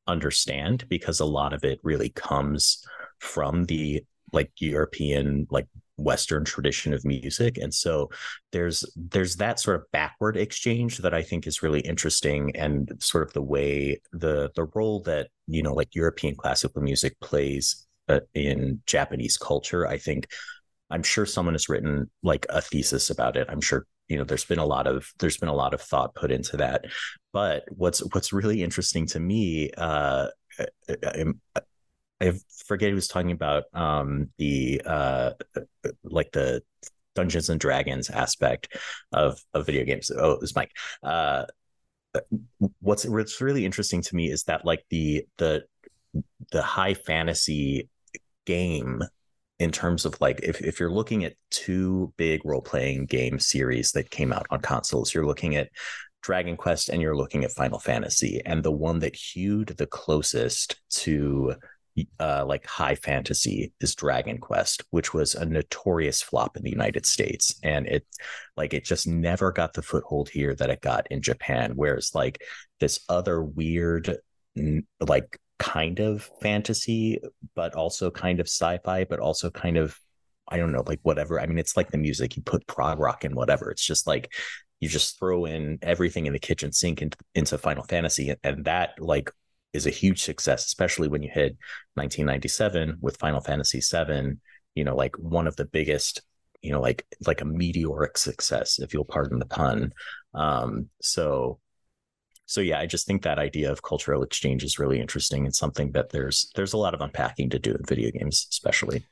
understand 0.07 0.87
because 0.89 1.19
a 1.19 1.25
lot 1.25 1.53
of 1.53 1.63
it 1.63 1.79
really 1.83 2.09
comes 2.09 2.83
from 3.19 3.65
the 3.65 4.03
like 4.33 4.51
European 4.59 5.47
like 5.49 5.67
western 5.97 6.45
tradition 6.45 6.93
of 6.93 7.03
music 7.03 7.57
and 7.57 7.73
so 7.73 8.09
there's 8.51 8.83
there's 8.95 9.35
that 9.35 9.59
sort 9.59 9.75
of 9.75 9.83
backward 9.91 10.37
exchange 10.37 10.99
that 10.99 11.13
i 11.13 11.21
think 11.21 11.47
is 11.47 11.63
really 11.63 11.79
interesting 11.81 12.55
and 12.55 12.91
sort 12.99 13.25
of 13.25 13.33
the 13.33 13.41
way 13.41 13.99
the 14.13 14.49
the 14.55 14.65
role 14.75 15.01
that 15.01 15.27
you 15.47 15.61
know 15.63 15.73
like 15.73 15.93
european 15.95 16.35
classical 16.35 16.81
music 16.81 17.19
plays 17.19 17.87
uh, 18.09 18.19
in 18.33 18.79
japanese 18.85 19.37
culture 19.37 19.87
i 19.87 19.97
think 19.97 20.27
i'm 20.89 21.03
sure 21.03 21.25
someone 21.25 21.53
has 21.53 21.69
written 21.69 22.09
like 22.23 22.45
a 22.49 22.61
thesis 22.61 23.09
about 23.09 23.37
it. 23.37 23.47
I'm 23.49 23.61
sure 23.61 23.85
you 24.07 24.17
know 24.17 24.23
there's 24.23 24.45
been 24.45 24.59
a 24.59 24.65
lot 24.65 24.87
of 24.87 25.11
there's 25.19 25.37
been 25.37 25.49
a 25.49 25.55
lot 25.55 25.73
of 25.73 25.81
thought 25.81 26.15
put 26.15 26.31
into 26.31 26.57
that. 26.57 26.85
But 27.33 27.65
what's 27.69 27.99
what's 28.13 28.31
really 28.33 28.63
interesting 28.63 29.05
to 29.07 29.19
me 29.19 29.71
uh 29.77 30.27
I'm, 31.03 31.41
I 32.19 32.33
forget 32.65 32.89
he 32.89 32.95
was 32.95 33.07
talking 33.07 33.31
about 33.31 33.65
um, 33.73 34.29
the 34.37 34.81
uh, 34.85 35.31
like 36.03 36.31
the 36.31 36.63
Dungeons 37.15 37.49
and 37.49 37.59
Dragons 37.59 38.09
aspect 38.09 38.75
of 39.11 39.39
of 39.53 39.65
video 39.65 39.83
games. 39.85 40.11
Oh, 40.15 40.31
it 40.31 40.41
was 40.41 40.55
Mike. 40.55 40.71
Uh, 41.03 41.45
what's 42.79 43.05
what's 43.05 43.41
really 43.41 43.65
interesting 43.65 44.01
to 44.01 44.15
me 44.15 44.31
is 44.31 44.43
that 44.43 44.65
like 44.65 44.85
the 44.89 45.25
the 45.37 45.63
the 46.51 46.61
high 46.61 46.93
fantasy 46.93 47.89
game 48.45 49.03
in 49.59 49.71
terms 49.71 50.05
of 50.05 50.19
like 50.21 50.39
if, 50.43 50.61
if 50.61 50.79
you're 50.79 50.91
looking 50.91 51.23
at 51.25 51.33
two 51.49 52.13
big 52.17 52.41
role-playing 52.45 53.05
game 53.05 53.39
series 53.39 53.91
that 53.91 54.09
came 54.09 54.31
out 54.31 54.45
on 54.49 54.61
consoles 54.61 55.13
you're 55.13 55.25
looking 55.25 55.55
at 55.55 55.69
dragon 56.21 56.55
quest 56.55 56.89
and 56.89 57.01
you're 57.01 57.15
looking 57.15 57.43
at 57.43 57.51
final 57.51 57.79
fantasy 57.79 58.41
and 58.45 58.63
the 58.63 58.71
one 58.71 58.99
that 58.99 59.15
hewed 59.15 59.69
the 59.69 59.87
closest 59.87 60.75
to 60.89 61.53
uh, 62.19 62.45
like 62.45 62.65
high 62.65 62.95
fantasy 62.95 63.73
is 63.79 63.95
Dragon 63.95 64.37
Quest, 64.37 64.83
which 64.91 65.13
was 65.13 65.35
a 65.35 65.45
notorious 65.45 66.21
flop 66.21 66.57
in 66.57 66.63
the 66.63 66.69
United 66.69 67.05
States, 67.05 67.59
and 67.63 67.87
it 67.87 68.05
like 68.55 68.73
it 68.73 68.85
just 68.85 69.07
never 69.07 69.51
got 69.51 69.73
the 69.73 69.81
foothold 69.81 70.29
here 70.29 70.53
that 70.55 70.69
it 70.69 70.81
got 70.81 71.07
in 71.09 71.21
Japan. 71.21 71.73
Whereas 71.75 72.13
like 72.13 72.41
this 72.79 72.99
other 73.09 73.41
weird, 73.41 74.17
like 74.99 75.39
kind 75.59 75.99
of 75.99 76.29
fantasy, 76.41 77.19
but 77.55 77.73
also 77.73 78.11
kind 78.11 78.39
of 78.39 78.47
sci-fi, 78.47 79.05
but 79.05 79.19
also 79.19 79.49
kind 79.49 79.77
of 79.77 79.97
I 80.47 80.57
don't 80.57 80.71
know, 80.71 80.83
like 80.85 80.99
whatever. 81.03 81.39
I 81.39 81.45
mean, 81.45 81.57
it's 81.57 81.75
like 81.75 81.91
the 81.91 81.97
music 81.97 82.37
you 82.37 82.43
put 82.43 82.67
prog 82.67 82.99
rock 82.99 83.25
in 83.25 83.35
whatever. 83.35 83.69
It's 83.69 83.85
just 83.85 84.07
like 84.07 84.31
you 84.79 84.87
just 84.87 85.19
throw 85.19 85.45
in 85.45 85.79
everything 85.81 86.25
in 86.25 86.33
the 86.33 86.39
kitchen 86.39 86.71
sink 86.71 87.01
into, 87.01 87.17
into 87.35 87.57
Final 87.57 87.83
Fantasy, 87.83 88.33
and 88.43 88.65
that 88.65 88.91
like 88.99 89.31
is 89.73 89.85
a 89.85 89.91
huge 89.91 90.21
success, 90.21 90.65
especially 90.65 91.07
when 91.07 91.21
you 91.21 91.29
hit 91.29 91.57
1997 91.95 92.97
with 93.01 93.17
Final 93.17 93.41
Fantasy 93.41 93.79
VII. 93.79 94.37
You 94.75 94.83
know, 94.83 94.95
like 94.95 95.15
one 95.17 95.47
of 95.47 95.55
the 95.55 95.65
biggest, 95.65 96.21
you 96.61 96.71
know, 96.71 96.81
like 96.81 97.05
like 97.25 97.41
a 97.41 97.45
meteoric 97.45 98.17
success, 98.17 98.79
if 98.79 98.93
you'll 98.93 99.05
pardon 99.05 99.39
the 99.39 99.45
pun. 99.45 99.93
Um, 100.33 100.89
so, 101.01 101.59
so 102.45 102.61
yeah, 102.61 102.79
I 102.79 102.85
just 102.85 103.07
think 103.07 103.23
that 103.23 103.39
idea 103.39 103.71
of 103.71 103.81
cultural 103.81 104.23
exchange 104.23 104.63
is 104.63 104.79
really 104.79 104.99
interesting 104.99 105.45
and 105.45 105.55
something 105.55 105.91
that 105.93 106.09
there's 106.11 106.51
there's 106.55 106.73
a 106.73 106.77
lot 106.77 106.93
of 106.93 107.01
unpacking 107.01 107.49
to 107.51 107.59
do 107.59 107.71
in 107.71 107.83
video 107.85 108.11
games, 108.11 108.47
especially. 108.51 109.03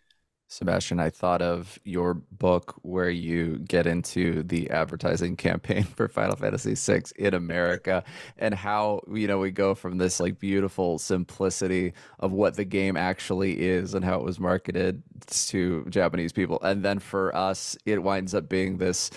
Sebastien, 0.48 1.00
I 1.00 1.10
thought 1.10 1.42
of 1.42 1.80
your 1.86 2.14
book 2.14 2.76
where 2.84 3.10
you 3.10 3.58
get 3.68 3.88
into 3.88 4.44
the 4.44 4.70
advertising 4.70 5.36
campaign 5.38 5.84
for 5.84 6.08
Final 6.08 6.36
Fantasy 6.36 6.76
VI 6.76 7.02
in 7.18 7.34
America 7.34 8.04
and 8.38 8.54
how, 8.54 9.02
you 9.12 9.28
know, 9.28 9.40
we 9.40 9.50
go 9.52 9.74
from 9.74 9.98
this 9.98 10.20
like 10.20 10.38
beautiful 10.40 11.00
simplicity 11.00 11.94
of 12.20 12.32
what 12.32 12.56
the 12.56 12.64
game 12.64 12.96
actually 12.96 13.60
is 13.60 13.96
and 13.96 14.06
how 14.06 14.20
it 14.20 14.24
was 14.24 14.40
marketed 14.40 15.02
to 15.28 15.84
Japanese 15.90 16.32
people. 16.32 16.60
And 16.62 16.86
then 16.86 17.00
for 17.00 17.36
us, 17.36 17.76
it 17.86 18.02
winds 18.04 18.36
up 18.36 18.48
being 18.48 18.78
this 18.78 19.10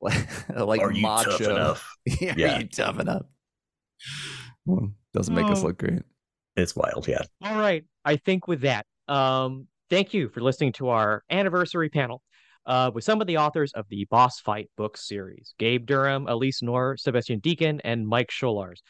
like, 0.00 0.28
like 0.56 0.80
Are 0.80 0.92
you 0.92 1.02
macho. 1.02 1.30
tough 1.30 1.40
enough? 1.40 1.96
yeah, 2.20 2.34
Yeah. 2.36 2.56
Are 2.56 2.60
you 2.60 2.68
tough 2.68 3.00
enough? 3.00 3.22
Well, 4.64 4.92
doesn't 5.12 5.34
make 5.34 5.46
us 5.46 5.62
Oh. 5.62 5.66
look 5.66 5.78
great. 5.78 6.02
It's 6.56 6.76
wild, 6.76 7.08
yeah. 7.08 7.22
All 7.42 7.58
right. 7.58 7.84
I 8.04 8.16
think 8.16 8.46
with 8.46 8.60
that, 8.60 8.86
um, 9.08 9.66
thank 9.92 10.14
you 10.14 10.26
for 10.30 10.40
listening 10.40 10.72
to 10.72 10.88
our 10.88 11.22
anniversary 11.28 11.90
panel 11.90 12.22
uh, 12.64 12.90
with 12.94 13.04
some 13.04 13.20
of 13.20 13.26
the 13.26 13.36
authors 13.36 13.74
of 13.74 13.84
the 13.90 14.06
Boss 14.06 14.40
Fight 14.40 14.70
book 14.74 14.96
series 14.96 15.52
Gabe 15.58 15.84
Durham, 15.84 16.26
Alyse 16.28 16.62
Knorr, 16.62 16.96
Sebastien 16.96 17.42
Deken, 17.42 17.78
and 17.84 18.08
Mike 18.08 18.30
Sholars. 18.30 18.82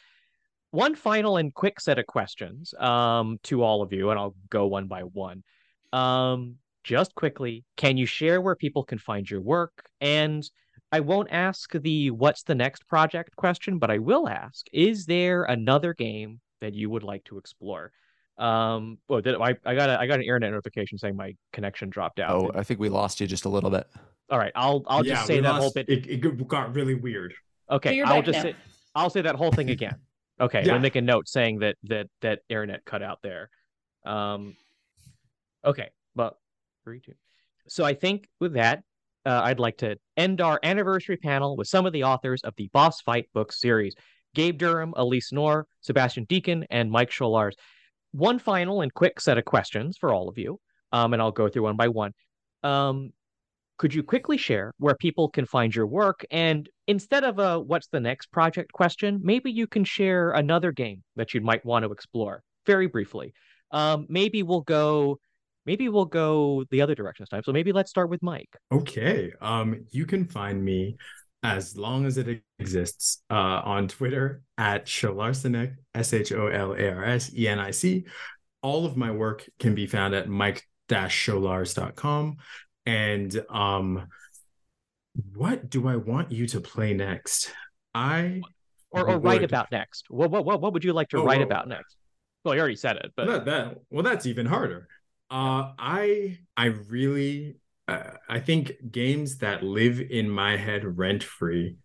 One 0.71 0.95
final 0.95 1.35
and 1.35 1.53
quick 1.53 1.81
set 1.81 1.99
of 1.99 2.05
questions 2.07 2.73
um, 2.79 3.37
to 3.43 3.63
all 3.63 3.81
of 3.81 3.91
you, 3.91 4.11
and 4.11 4.17
I'll 4.17 4.33
go 4.49 4.67
one 4.67 4.87
by 4.87 5.01
one. 5.01 5.43
Um, 5.91 6.55
just 6.85 7.13
quickly, 7.15 7.65
can 7.75 7.97
you 7.97 8.05
share 8.05 8.39
where 8.39 8.55
people 8.55 8.85
can 8.85 8.97
find 8.97 9.29
your 9.29 9.41
work? 9.41 9.73
And 9.99 10.49
I 10.93 11.01
won't 11.01 11.33
ask 11.33 11.69
the 11.73 12.11
what's 12.11 12.43
the 12.43 12.55
next 12.55 12.87
project 12.87 13.35
question, 13.35 13.77
but 13.77 13.91
I 13.91 13.97
will 13.97 14.29
ask 14.29 14.65
is 14.71 15.05
there 15.05 15.43
another 15.43 15.93
game 15.93 16.39
that 16.61 16.73
you 16.73 16.89
would 16.89 17.03
like 17.03 17.25
to 17.25 17.37
explore? 17.37 17.91
Um, 18.37 18.97
well, 19.07 19.21
did 19.21 19.35
I, 19.35 19.55
I 19.65 19.75
got 19.75 19.89
a, 19.89 19.99
I 19.99 20.07
got 20.07 20.15
an 20.15 20.23
internet 20.23 20.51
notification 20.51 20.97
saying 20.97 21.15
my 21.15 21.35
connection 21.51 21.89
dropped 21.89 22.19
out. 22.19 22.31
Oh, 22.31 22.51
I 22.55 22.63
think 22.63 22.79
we 22.79 22.89
lost 22.89 23.21
you 23.21 23.27
just 23.27 23.45
a 23.45 23.49
little 23.49 23.69
bit. 23.69 23.87
all 24.29 24.39
right, 24.39 24.51
I'll 24.55 24.83
I'll 24.87 25.05
Yeah, 25.05 25.15
just 25.15 25.27
say 25.27 25.39
that 25.39 25.49
lost- 25.49 25.61
whole 25.61 25.71
bit. 25.73 25.89
It, 25.89 26.07
it 26.07 26.47
got 26.47 26.73
really 26.75 26.95
weird. 26.95 27.33
Okay, 27.69 27.89
But 27.89 27.95
you're 27.95 28.07
I'll 28.07 28.21
just 28.23 28.37
now. 28.37 28.43
say 28.43 28.55
I'll 28.95 29.09
say 29.09 29.21
that 29.21 29.35
whole 29.35 29.51
thing 29.51 29.69
again. 29.69 29.95
Okay, 30.41 30.63
Yeah. 30.65 30.71
we'll 30.73 30.81
make 30.81 30.95
a 30.95 31.01
note 31.01 31.27
saying 31.27 31.59
that 31.59 31.75
that 31.83 32.07
that 32.21 32.39
internet 32.49 32.83
cut 32.85 33.03
out 33.03 33.19
there. 33.21 33.49
Um, 34.05 34.55
okay, 35.63 35.89
but 36.15 36.37
three, 36.83 36.99
two. 36.99 37.13
So 37.67 37.85
I 37.85 37.93
think 37.93 38.27
with 38.39 38.53
that, 38.53 38.83
uh, 39.25 39.41
I'd 39.43 39.59
like 39.59 39.77
to 39.77 39.95
end 40.17 40.41
our 40.41 40.59
anniversary 40.63 41.17
panel 41.17 41.55
with 41.55 41.67
some 41.67 41.85
of 41.85 41.93
the 41.93 42.03
authors 42.03 42.41
of 42.43 42.53
the 42.57 42.67
Boss 42.73 42.99
Fight 43.01 43.29
book 43.33 43.53
series: 43.53 43.93
Gabe 44.33 44.57
Durham, 44.57 44.93
Alyse 44.97 45.31
Knorr, 45.31 45.67
Sebastien 45.81 46.25
Deken, 46.25 46.65
and 46.71 46.89
Mike 46.91 47.11
Sholars. 47.11 47.55
One 48.13 48.39
final 48.39 48.81
and 48.81 48.93
quick 48.93 49.19
set 49.19 49.37
of 49.37 49.45
questions 49.45 49.97
for 49.97 50.13
all 50.13 50.29
of 50.29 50.37
you, 50.37 50.59
um, 50.91 51.13
and 51.13 51.21
I'll 51.21 51.31
go 51.31 51.49
through 51.49 51.63
one 51.63 51.75
by 51.75 51.89
one. 51.89 52.13
Um, 52.63 53.11
could 53.77 53.93
you 53.93 54.03
quickly 54.03 54.37
share 54.37 54.73
where 54.77 54.95
people 54.95 55.27
can 55.29 55.45
find 55.45 55.75
your 55.75 55.87
work? 55.87 56.25
And 56.31 56.69
instead 56.87 57.23
of 57.23 57.39
a 57.39 57.59
what's 57.59 57.87
the 57.87 57.99
next 57.99 58.31
project 58.31 58.71
question, 58.71 59.19
maybe 59.23 59.51
you 59.51 59.67
can 59.67 59.83
share 59.83 60.31
another 60.31 60.71
game 60.71 61.03
that 61.15 61.33
you 61.33 61.41
might 61.41 61.65
want 61.65 61.83
to 61.83 61.91
explore 61.91 62.43
very 62.65 62.87
briefly. 62.87 63.33
Um, 63.71 64.05
maybe 64.07 64.43
we'll 64.43 64.61
go 64.61 65.19
maybe 65.65 65.89
we'll 65.89 66.05
go 66.05 66.63
the 66.69 66.81
other 66.81 66.95
direction 66.95 67.23
this 67.23 67.29
time. 67.29 67.43
So 67.43 67.51
maybe 67.51 67.71
let's 67.71 67.89
start 67.89 68.09
with 68.09 68.21
Mike. 68.21 68.55
Okay. 68.71 69.31
Um, 69.41 69.85
you 69.91 70.05
can 70.05 70.25
find 70.25 70.63
me 70.63 70.97
as 71.43 71.77
long 71.77 72.05
as 72.05 72.17
it 72.17 72.41
exists 72.57 73.21
uh, 73.29 73.61
on 73.63 73.89
Twitter 73.89 74.41
at 74.57 74.85
Sholarsenic, 74.85 75.75
S 75.93 76.13
H 76.13 76.31
O 76.31 76.47
L 76.47 76.73
A 76.73 76.89
R 76.89 77.03
S 77.03 77.31
E 77.35 77.47
N 77.47 77.59
I 77.59 77.71
C. 77.71 78.05
All 78.61 78.85
of 78.85 78.95
my 78.95 79.11
work 79.11 79.47
can 79.59 79.75
be 79.75 79.85
found 79.85 80.15
at 80.15 80.29
mike-sholars.com. 80.29 82.37
And 82.85 83.45
um, 83.49 84.07
what 85.35 85.69
do 85.69 85.87
I 85.87 85.97
want 85.97 86.31
you 86.31 86.47
to 86.47 86.61
play 86.61 86.93
next? 86.93 87.51
I 87.93 88.41
or, 88.91 89.09
or 89.09 89.19
write 89.19 89.43
about 89.43 89.71
next. 89.71 90.05
What, 90.09 90.31
what 90.31 90.45
what 90.45 90.61
what 90.61 90.73
would 90.73 90.83
you 90.83 90.93
like 90.93 91.09
to 91.09 91.17
oh, 91.17 91.25
write 91.25 91.39
well, 91.39 91.47
about 91.47 91.67
next? 91.67 91.97
Well, 92.43 92.55
you 92.55 92.61
already 92.61 92.75
said 92.75 92.97
it, 92.97 93.11
but 93.15 93.27
that, 93.27 93.45
that 93.45 93.77
well, 93.89 94.03
that's 94.03 94.25
even 94.25 94.45
harder. 94.45 94.87
Uh, 95.29 95.71
I 95.77 96.39
I 96.55 96.65
really 96.65 97.57
I 97.87 98.39
think 98.39 98.73
games 98.91 99.39
that 99.39 99.63
live 99.63 99.99
in 99.99 100.29
my 100.29 100.57
head 100.57 100.97
rent 100.97 101.23
free 101.23 101.77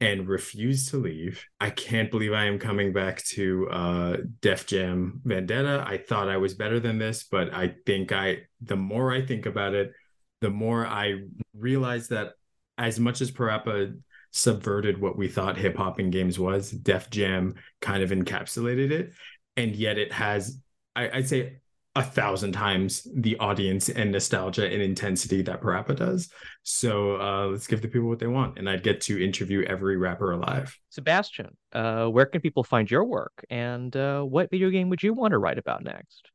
and 0.00 0.28
refuse 0.28 0.90
to 0.90 0.96
leave. 0.96 1.44
I 1.60 1.70
can't 1.70 2.10
believe 2.10 2.32
I 2.32 2.44
am 2.44 2.58
coming 2.58 2.92
back 2.92 3.22
to 3.24 3.68
uh, 3.68 4.16
Def 4.40 4.66
Jam 4.66 5.20
Vendetta. 5.24 5.84
I 5.86 5.98
thought 5.98 6.28
I 6.28 6.36
was 6.36 6.54
better 6.54 6.78
than 6.78 6.98
this, 6.98 7.24
but 7.24 7.52
I 7.52 7.74
think 7.86 8.12
I 8.12 8.42
the 8.60 8.76
more 8.76 9.12
I 9.12 9.24
think 9.24 9.46
about 9.46 9.74
it, 9.74 9.92
the 10.40 10.50
more 10.50 10.86
I 10.86 11.24
realize 11.54 12.08
that 12.08 12.32
as 12.76 13.00
much 13.00 13.20
as 13.20 13.30
Parappa 13.30 13.96
subverted 14.30 15.00
what 15.00 15.16
we 15.16 15.26
thought 15.26 15.56
hip 15.56 15.76
hop 15.76 15.98
in 15.98 16.10
games 16.10 16.38
was, 16.38 16.70
Def 16.70 17.10
Jam 17.10 17.56
kind 17.80 18.02
of 18.02 18.10
encapsulated 18.10 18.92
it. 18.92 19.12
And 19.56 19.74
yet 19.74 19.98
it 19.98 20.12
has, 20.12 20.60
I, 20.94 21.10
I'd 21.10 21.28
say, 21.28 21.58
a 21.98 22.02
thousand 22.02 22.52
times 22.52 23.08
the 23.12 23.36
audience 23.38 23.88
and 23.88 24.12
nostalgia 24.12 24.64
and 24.72 24.80
intensity 24.80 25.42
that 25.42 25.60
Parappa 25.60 25.96
does. 25.96 26.30
So 26.62 27.20
uh, 27.20 27.46
let's 27.46 27.66
give 27.66 27.82
the 27.82 27.88
people 27.88 28.08
what 28.08 28.20
they 28.20 28.28
want. 28.28 28.56
And 28.56 28.70
I'd 28.70 28.84
get 28.84 29.00
to 29.02 29.22
interview 29.22 29.64
every 29.64 29.96
rapper 29.96 30.30
alive. 30.30 30.78
Sebastien, 30.90 31.56
uh, 31.72 32.06
where 32.06 32.26
can 32.26 32.40
people 32.40 32.62
find 32.62 32.88
your 32.88 33.04
work? 33.04 33.44
And 33.50 33.94
uh, 33.96 34.22
what 34.22 34.48
video 34.48 34.70
game 34.70 34.88
would 34.90 35.02
you 35.02 35.12
want 35.12 35.32
to 35.32 35.38
write 35.38 35.58
about 35.58 35.82
next? 35.82 36.30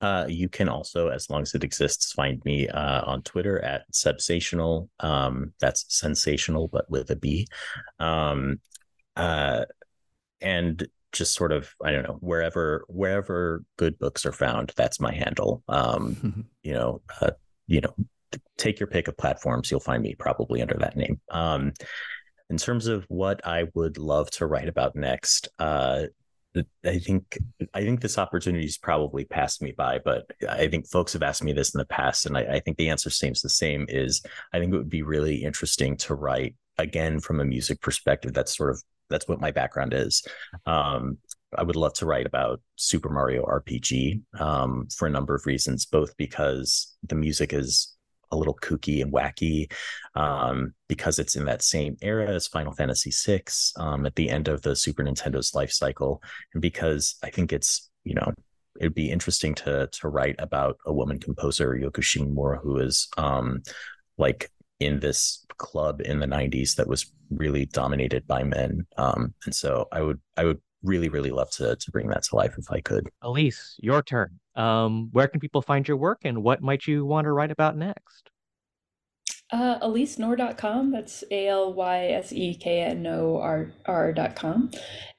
Uh, 0.00 0.24
you 0.26 0.48
can 0.48 0.70
also, 0.70 1.08
as 1.08 1.28
long 1.28 1.42
as 1.42 1.54
it 1.54 1.64
exists, 1.64 2.12
find 2.12 2.42
me 2.46 2.66
uh, 2.68 3.02
on 3.04 3.20
Twitter 3.22 3.62
at 3.62 3.82
Sebsational. 3.92 4.88
Um, 5.00 5.52
that's 5.60 5.84
sensational, 5.88 6.68
but 6.68 6.88
with 6.88 7.10
a 7.10 7.16
B. 7.16 7.46
Um, 7.98 8.60
uh, 9.16 9.66
and 10.40 10.88
just 11.12 11.34
sort 11.34 11.52
of 11.52 11.74
i 11.82 11.90
don't 11.90 12.02
know 12.02 12.18
wherever 12.20 12.84
wherever 12.88 13.64
good 13.76 13.98
books 13.98 14.26
are 14.26 14.32
found 14.32 14.72
that's 14.76 15.00
my 15.00 15.12
handle 15.12 15.62
um 15.68 16.46
you 16.62 16.72
know 16.72 17.00
uh, 17.20 17.30
you 17.66 17.80
know 17.80 17.94
take 18.56 18.78
your 18.78 18.86
pick 18.86 19.08
of 19.08 19.16
platforms 19.16 19.70
you'll 19.70 19.80
find 19.80 20.02
me 20.02 20.14
probably 20.14 20.60
under 20.60 20.76
that 20.76 20.96
name 20.96 21.20
um 21.30 21.72
in 22.50 22.56
terms 22.56 22.86
of 22.86 23.04
what 23.08 23.44
i 23.46 23.64
would 23.74 23.96
love 23.98 24.30
to 24.30 24.46
write 24.46 24.68
about 24.68 24.94
next 24.94 25.48
uh 25.58 26.02
I 26.84 26.98
think 26.98 27.38
I 27.74 27.82
think 27.82 28.00
this 28.00 28.18
opportunity's 28.18 28.78
probably 28.78 29.24
passed 29.24 29.62
me 29.62 29.72
by, 29.72 29.98
but 29.98 30.30
I 30.48 30.68
think 30.68 30.88
folks 30.88 31.12
have 31.12 31.22
asked 31.22 31.44
me 31.44 31.52
this 31.52 31.74
in 31.74 31.78
the 31.78 31.84
past, 31.84 32.26
and 32.26 32.36
I, 32.36 32.42
I, 32.54 32.60
think 32.60 32.76
the 32.76 32.88
answer 32.88 33.10
seems 33.10 33.42
the 33.42 33.48
same. 33.48 33.86
Is 33.88 34.22
I 34.52 34.58
think 34.58 34.72
it 34.72 34.76
would 34.76 34.88
be 34.88 35.02
really 35.02 35.44
interesting 35.44 35.96
to 35.98 36.14
write 36.14 36.56
again 36.78 37.20
from 37.20 37.40
a 37.40 37.44
music 37.44 37.80
perspective. 37.80 38.32
That's 38.32 38.56
sort 38.56 38.70
of 38.70 38.82
that's 39.08 39.28
what 39.28 39.40
my 39.40 39.50
background 39.50 39.94
is. 39.94 40.22
Um, 40.66 41.18
I 41.56 41.62
would 41.62 41.76
love 41.76 41.94
to 41.94 42.06
write 42.06 42.26
about 42.26 42.60
Super 42.76 43.08
Mario 43.08 43.44
RPG 43.44 44.20
um, 44.38 44.86
for 44.94 45.06
a 45.06 45.10
number 45.10 45.34
of 45.34 45.46
reasons, 45.46 45.86
both 45.86 46.16
because 46.16 46.94
the 47.06 47.14
music 47.14 47.52
is 47.52 47.94
a 48.30 48.36
little 48.36 48.56
kooky 48.56 49.00
and 49.00 49.12
wacky, 49.12 49.72
um, 50.14 50.74
because 50.88 51.18
it's 51.18 51.36
in 51.36 51.46
that 51.46 51.62
same 51.62 51.96
era 52.02 52.28
as 52.28 52.46
Final 52.46 52.72
Fantasy 52.72 53.10
VI 53.10 53.42
um, 53.76 54.04
at 54.04 54.14
the 54.16 54.28
end 54.28 54.48
of 54.48 54.62
the 54.62 54.76
Super 54.76 55.02
Nintendo's 55.02 55.54
life 55.54 55.72
cycle, 55.72 56.22
and 56.52 56.60
because 56.60 57.16
I 57.22 57.30
think 57.30 57.52
it's 57.52 57.88
you 58.04 58.14
know 58.14 58.32
it'd 58.78 58.94
be 58.94 59.10
interesting 59.10 59.54
to 59.54 59.88
to 59.90 60.08
write 60.08 60.36
about 60.38 60.78
a 60.86 60.92
woman 60.92 61.18
composer 61.18 61.74
Yoko 61.74 62.02
Shimomura 62.02 62.60
who 62.60 62.78
is 62.78 63.08
um, 63.16 63.62
like 64.18 64.50
in 64.80 65.00
this 65.00 65.44
club 65.56 66.00
in 66.00 66.20
the 66.20 66.26
90s 66.26 66.76
that 66.76 66.86
was 66.86 67.12
really 67.30 67.66
dominated 67.66 68.26
by 68.26 68.42
men 68.42 68.86
um, 68.96 69.34
and 69.44 69.54
so 69.54 69.86
i 69.92 70.00
would 70.00 70.20
i 70.36 70.44
would 70.44 70.60
really 70.82 71.08
really 71.08 71.30
love 71.30 71.50
to 71.50 71.74
to 71.76 71.90
bring 71.90 72.08
that 72.08 72.22
to 72.22 72.36
life 72.36 72.54
if 72.56 72.70
i 72.70 72.80
could 72.80 73.08
Alyse 73.22 73.74
your 73.78 74.02
turn 74.02 74.38
um, 74.54 75.08
where 75.12 75.28
can 75.28 75.40
people 75.40 75.62
find 75.62 75.86
your 75.86 75.96
work 75.96 76.20
and 76.24 76.42
what 76.42 76.62
might 76.62 76.86
you 76.86 77.04
want 77.04 77.24
to 77.24 77.32
write 77.32 77.50
about 77.50 77.76
next 77.76 78.30
uh, 79.50 79.78
AlyseKnorr.com. 79.80 80.92
That's 80.92 81.24
A 81.30 81.48
L 81.48 81.72
Y 81.72 82.08
S 82.08 82.32
E 82.32 82.54
K 82.54 82.82
N 82.82 83.06
O 83.06 83.38
R 83.38 83.72
R.com. 83.86 84.70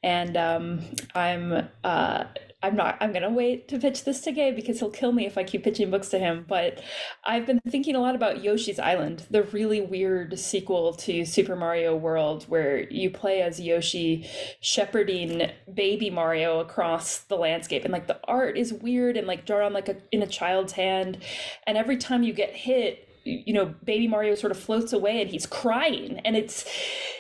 And 0.03 0.38
um, 0.38 0.82
I'm 1.16 1.68
uh, 1.84 2.26
I'm 2.62 2.76
not 2.76 2.97
I'm 2.99 3.14
gonna 3.14 3.30
wait 3.30 3.70
to 3.70 3.80
pitch 3.80 4.03
this 4.03 4.20
to 4.22 4.34
Gabe 4.34 4.55
because 4.55 4.80
he'll 4.80 4.89
kill 4.89 5.14
me 5.14 5.26
if 5.26 5.38
I 5.38 5.43
keep 5.43 5.64
pitching 5.64 5.89
books 5.89 6.10
to 6.10 6.20
him. 6.20 6.45
But 6.47 6.82
I've 7.26 7.45
been 7.45 7.62
thinking 7.70 7.95
a 7.95 8.01
lot 8.01 8.16
about 8.16 8.43
Yoshi's 8.43 8.80
Island, 8.80 9.26
the 9.32 9.43
really 9.43 9.80
weird 9.80 10.38
sequel 10.38 10.93
to 10.95 11.24
Super 11.24 11.55
Mario 11.55 11.95
World, 11.95 12.43
where 12.49 12.89
you 12.91 13.10
play 13.12 13.41
as 13.41 13.62
Yoshi 13.62 14.30
shepherding 14.60 15.49
baby 15.74 16.10
Mario 16.10 16.60
across 16.60 17.20
the 17.20 17.38
landscape. 17.38 17.86
And 17.86 17.93
like 17.93 18.07
the 18.07 18.20
art 18.26 18.57
is 18.57 18.74
weird 18.74 19.16
and 19.16 19.26
like 19.26 19.45
drawn 19.45 19.72
like 19.72 19.88
a 19.88 19.97
in 20.12 20.22
a 20.22 20.28
child's 20.28 20.74
hand. 20.74 21.20
And 21.66 21.78
every 21.78 21.97
time 21.97 22.24
you 22.24 22.34
get 22.34 22.53
hit, 22.53 23.09
you 23.24 23.54
know 23.54 23.74
baby 23.84 24.08
mario 24.08 24.36
sort 24.36 24.52
of 24.52 24.60
floats 24.60 24.94
away 24.94 25.22
and 25.22 25.30
he's 25.30 25.46
crying. 25.46 26.20
And 26.26 26.36
it's 26.36 26.66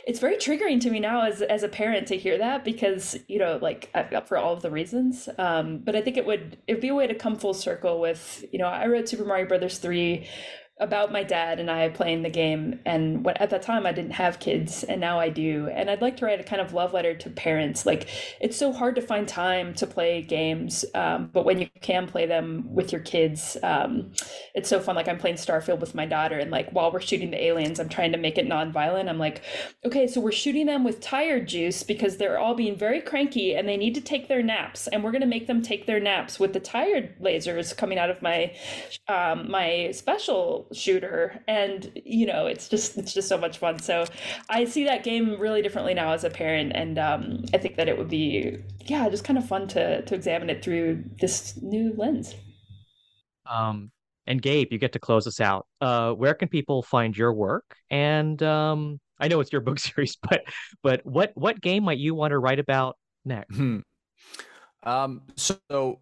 it's 0.07 0.19
very 0.19 0.37
triggering 0.37 0.79
to 0.81 0.89
me 0.89 0.99
now 0.99 1.25
as 1.25 1.41
as 1.41 1.63
a 1.63 1.69
parent 1.69 2.07
to 2.07 2.17
hear 2.17 2.37
that 2.37 2.63
because 2.63 3.17
you 3.27 3.39
know 3.39 3.59
like 3.61 3.89
I've 3.93 4.09
got 4.09 4.27
for 4.27 4.37
all 4.37 4.53
of 4.53 4.61
the 4.61 4.71
reasons. 4.71 5.29
Um 5.37 5.79
but 5.79 5.95
i 5.95 6.01
think 6.01 6.17
it 6.17 6.25
would 6.25 6.57
it'd 6.67 6.81
be 6.81 6.89
a 6.89 6.95
way 6.95 7.07
to 7.07 7.15
come 7.15 7.35
full 7.35 7.53
circle 7.53 7.99
with 7.99 8.45
you 8.51 8.59
know 8.59 8.65
i 8.65 8.85
wrote 8.87 9.09
super 9.09 9.25
mario 9.25 9.47
brothers 9.47 9.77
3 9.77 10.27
about 10.79 11.11
my 11.11 11.23
dad 11.23 11.59
and 11.59 11.69
I 11.69 11.89
playing 11.89 12.23
the 12.23 12.29
game. 12.29 12.79
And 12.85 13.27
at 13.37 13.49
that 13.49 13.61
time, 13.61 13.85
I 13.85 13.91
didn't 13.91 14.11
have 14.11 14.39
kids, 14.39 14.83
and 14.83 15.01
now 15.01 15.19
I 15.19 15.29
do. 15.29 15.67
And 15.67 15.89
I'd 15.89 16.01
like 16.01 16.17
to 16.17 16.25
write 16.25 16.39
a 16.39 16.43
kind 16.43 16.61
of 16.61 16.73
love 16.73 16.93
letter 16.93 17.13
to 17.15 17.29
parents. 17.29 17.85
Like, 17.85 18.07
it's 18.39 18.55
so 18.55 18.71
hard 18.71 18.95
to 18.95 19.01
find 19.01 19.27
time 19.27 19.73
to 19.75 19.85
play 19.85 20.21
games, 20.21 20.85
um, 20.95 21.29
but 21.33 21.43
when 21.43 21.59
you 21.59 21.67
can 21.81 22.07
play 22.07 22.25
them 22.25 22.73
with 22.73 22.91
your 22.91 23.01
kids, 23.01 23.57
um, 23.61 24.13
it's 24.55 24.69
so 24.69 24.79
fun. 24.79 24.95
Like, 24.95 25.07
I'm 25.07 25.17
playing 25.17 25.35
Starfield 25.35 25.79
with 25.79 25.95
my 25.95 26.05
daughter, 26.05 26.39
and 26.39 26.49
like 26.51 26.71
while 26.71 26.91
we're 26.91 27.01
shooting 27.01 27.31
the 27.31 27.43
aliens, 27.43 27.79
I'm 27.79 27.89
trying 27.89 28.13
to 28.13 28.17
make 28.17 28.37
it 28.37 28.47
non-violent. 28.47 29.09
I'm 29.09 29.19
like, 29.19 29.41
okay, 29.85 30.07
so 30.07 30.21
we're 30.21 30.31
shooting 30.31 30.67
them 30.67 30.83
with 30.83 31.01
tired 31.01 31.47
juice 31.47 31.83
because 31.83 32.17
they're 32.17 32.39
all 32.39 32.55
being 32.55 32.77
very 32.77 33.01
cranky 33.01 33.55
and 33.55 33.67
they 33.67 33.77
need 33.77 33.95
to 33.95 34.01
take 34.01 34.27
their 34.27 34.41
naps, 34.41 34.87
and 34.87 35.03
we're 35.03 35.11
gonna 35.11 35.25
make 35.25 35.47
them 35.47 35.61
take 35.61 35.85
their 35.87 35.99
naps 35.99 36.39
with 36.39 36.53
the 36.53 36.59
tired 36.59 37.15
lasers 37.21 37.75
coming 37.75 37.97
out 37.97 38.09
of 38.09 38.21
my 38.21 38.53
um, 39.07 39.49
my 39.51 39.91
special 39.91 40.68
shooter. 40.73 41.41
And 41.47 41.91
you 42.05 42.25
know 42.25 42.47
it's 42.47 42.67
just 42.69 42.97
it's 42.97 43.13
just 43.13 43.27
so 43.27 43.37
much 43.37 43.57
fun. 43.57 43.79
So 43.79 44.05
i 44.49 44.65
see 44.65 44.83
that 44.85 45.03
game 45.03 45.39
really 45.39 45.61
differently 45.61 45.93
now 45.93 46.11
as 46.11 46.23
a 46.23 46.29
parent. 46.29 46.71
And 46.75 46.97
um, 46.99 47.45
i 47.53 47.57
think 47.57 47.75
that 47.77 47.87
it 47.87 47.97
would 47.97 48.09
be 48.09 48.57
yeah 48.85 49.09
just 49.09 49.23
kind 49.23 49.37
of 49.37 49.47
fun 49.47 49.67
to 49.69 50.01
to 50.03 50.15
examine 50.15 50.49
it 50.49 50.63
through 50.63 51.03
this 51.19 51.59
new 51.61 51.93
lens. 51.97 52.35
Um 53.45 53.91
and 54.27 54.41
gabe 54.41 54.67
you 54.71 54.77
get 54.77 54.93
to 54.93 54.99
close 54.99 55.25
us 55.27 55.39
out. 55.39 55.65
Uh 55.81 56.11
where 56.13 56.33
can 56.33 56.47
people 56.47 56.83
find 56.83 57.17
your 57.17 57.33
work? 57.33 57.65
And 57.89 58.41
um 58.43 58.99
i 59.19 59.27
know 59.27 59.39
it's 59.39 59.51
your 59.51 59.61
book 59.61 59.79
series 59.87 60.17
but 60.21 60.41
but 60.83 61.05
what 61.05 61.31
what 61.35 61.61
game 61.61 61.83
might 61.83 61.97
you 61.97 62.15
want 62.15 62.31
to 62.31 62.39
write 62.39 62.59
about 62.59 62.97
next? 63.25 63.55
Hmm. 63.55 63.79
um 64.83 65.21
so 65.35 65.99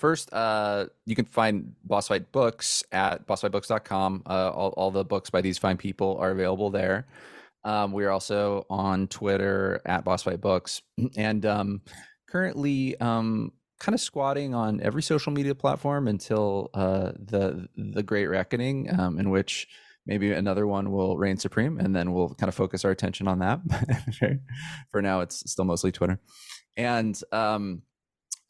First, 0.00 0.32
uh, 0.32 0.86
you 1.04 1.14
can 1.14 1.26
find 1.26 1.74
Boss 1.84 2.08
Fight 2.08 2.32
books 2.32 2.82
at 2.90 3.26
bossfightbooks.com. 3.26 4.22
Uh, 4.24 4.48
all, 4.48 4.70
all 4.70 4.90
the 4.90 5.04
books 5.04 5.28
by 5.28 5.42
these 5.42 5.58
fine 5.58 5.76
people 5.76 6.16
are 6.18 6.30
available 6.30 6.70
there. 6.70 7.06
Um, 7.64 7.92
we 7.92 8.06
are 8.06 8.10
also 8.10 8.64
on 8.70 9.08
Twitter 9.08 9.82
at 9.84 10.06
Boss 10.06 10.22
Fight 10.22 10.40
Books, 10.40 10.80
and 11.18 11.44
um, 11.44 11.82
currently 12.30 12.98
um, 12.98 13.52
kind 13.78 13.92
of 13.94 14.00
squatting 14.00 14.54
on 14.54 14.80
every 14.80 15.02
social 15.02 15.32
media 15.32 15.54
platform 15.54 16.08
until 16.08 16.70
uh, 16.72 17.12
the 17.18 17.68
the 17.76 18.02
Great 18.02 18.28
Reckoning, 18.28 18.88
um, 18.98 19.18
in 19.18 19.28
which 19.28 19.68
maybe 20.06 20.32
another 20.32 20.66
one 20.66 20.92
will 20.92 21.18
reign 21.18 21.36
supreme, 21.36 21.78
and 21.78 21.94
then 21.94 22.14
we'll 22.14 22.30
kind 22.30 22.48
of 22.48 22.54
focus 22.54 22.86
our 22.86 22.90
attention 22.90 23.28
on 23.28 23.40
that. 23.40 23.60
For 24.92 25.02
now, 25.02 25.20
it's 25.20 25.50
still 25.52 25.66
mostly 25.66 25.92
Twitter, 25.92 26.18
and 26.78 27.20
um, 27.32 27.82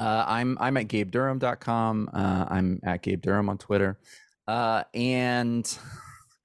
Uh, 0.00 0.24
I'm 0.26 0.56
I'm 0.58 0.78
at 0.78 0.88
GabeDurham.com. 0.88 2.10
Uh, 2.12 2.46
I'm 2.48 2.80
at 2.82 3.02
Gabe 3.02 3.20
Durham 3.20 3.50
on 3.50 3.58
Twitter. 3.58 3.98
Uh, 4.48 4.82
and 4.94 5.78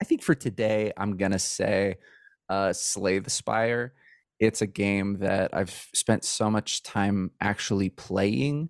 I 0.02 0.06
think 0.06 0.22
for 0.22 0.36
today, 0.36 0.92
I'm 0.98 1.16
gonna 1.16 1.40
say 1.40 1.96
uh, 2.50 2.74
Slay 2.74 3.20
the 3.20 3.30
Spire. 3.30 3.94
It's 4.42 4.62
a 4.62 4.68
game 4.68 5.20
that 5.20 5.52
I've 5.54 5.72
spent 5.94 6.26
so 6.26 6.52
much 6.52 6.84
time 6.84 7.32
actually 7.40 7.90
playing. 7.90 8.70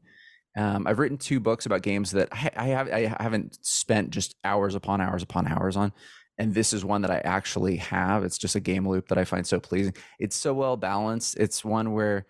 Um, 0.55 0.86
I've 0.86 0.99
written 0.99 1.17
two 1.17 1.39
books 1.39 1.65
about 1.65 1.81
games 1.81 2.11
that 2.11 2.29
I, 2.31 2.51
I, 2.55 2.67
have 2.67 2.89
I 2.89 3.15
haven't 3.19 3.57
spent 3.65 4.11
just 4.11 4.36
hours 4.43 4.75
upon 4.75 5.01
hours 5.01 5.23
upon 5.23 5.47
hours 5.47 5.75
on, 5.75 5.93
and 6.38 6.53
this 6.53 6.73
is 6.73 6.86
one 6.86 7.01
that 7.01 7.11
I 7.11 7.17
actually 7.25 7.77
have. 7.77 8.23
It's 8.23 8.38
just 8.38 8.55
a 8.55 8.59
game 8.59 8.88
loop 8.88 9.07
that 9.07 9.17
I 9.17 9.25
find 9.25 9.47
so 9.47 9.59
pleasing. 9.59 9.95
It's 10.19 10.36
so 10.36 10.53
well 10.53 10.77
balanced. 10.77 11.38
It's 11.38 11.65
one 11.65 11.93
where 11.93 12.27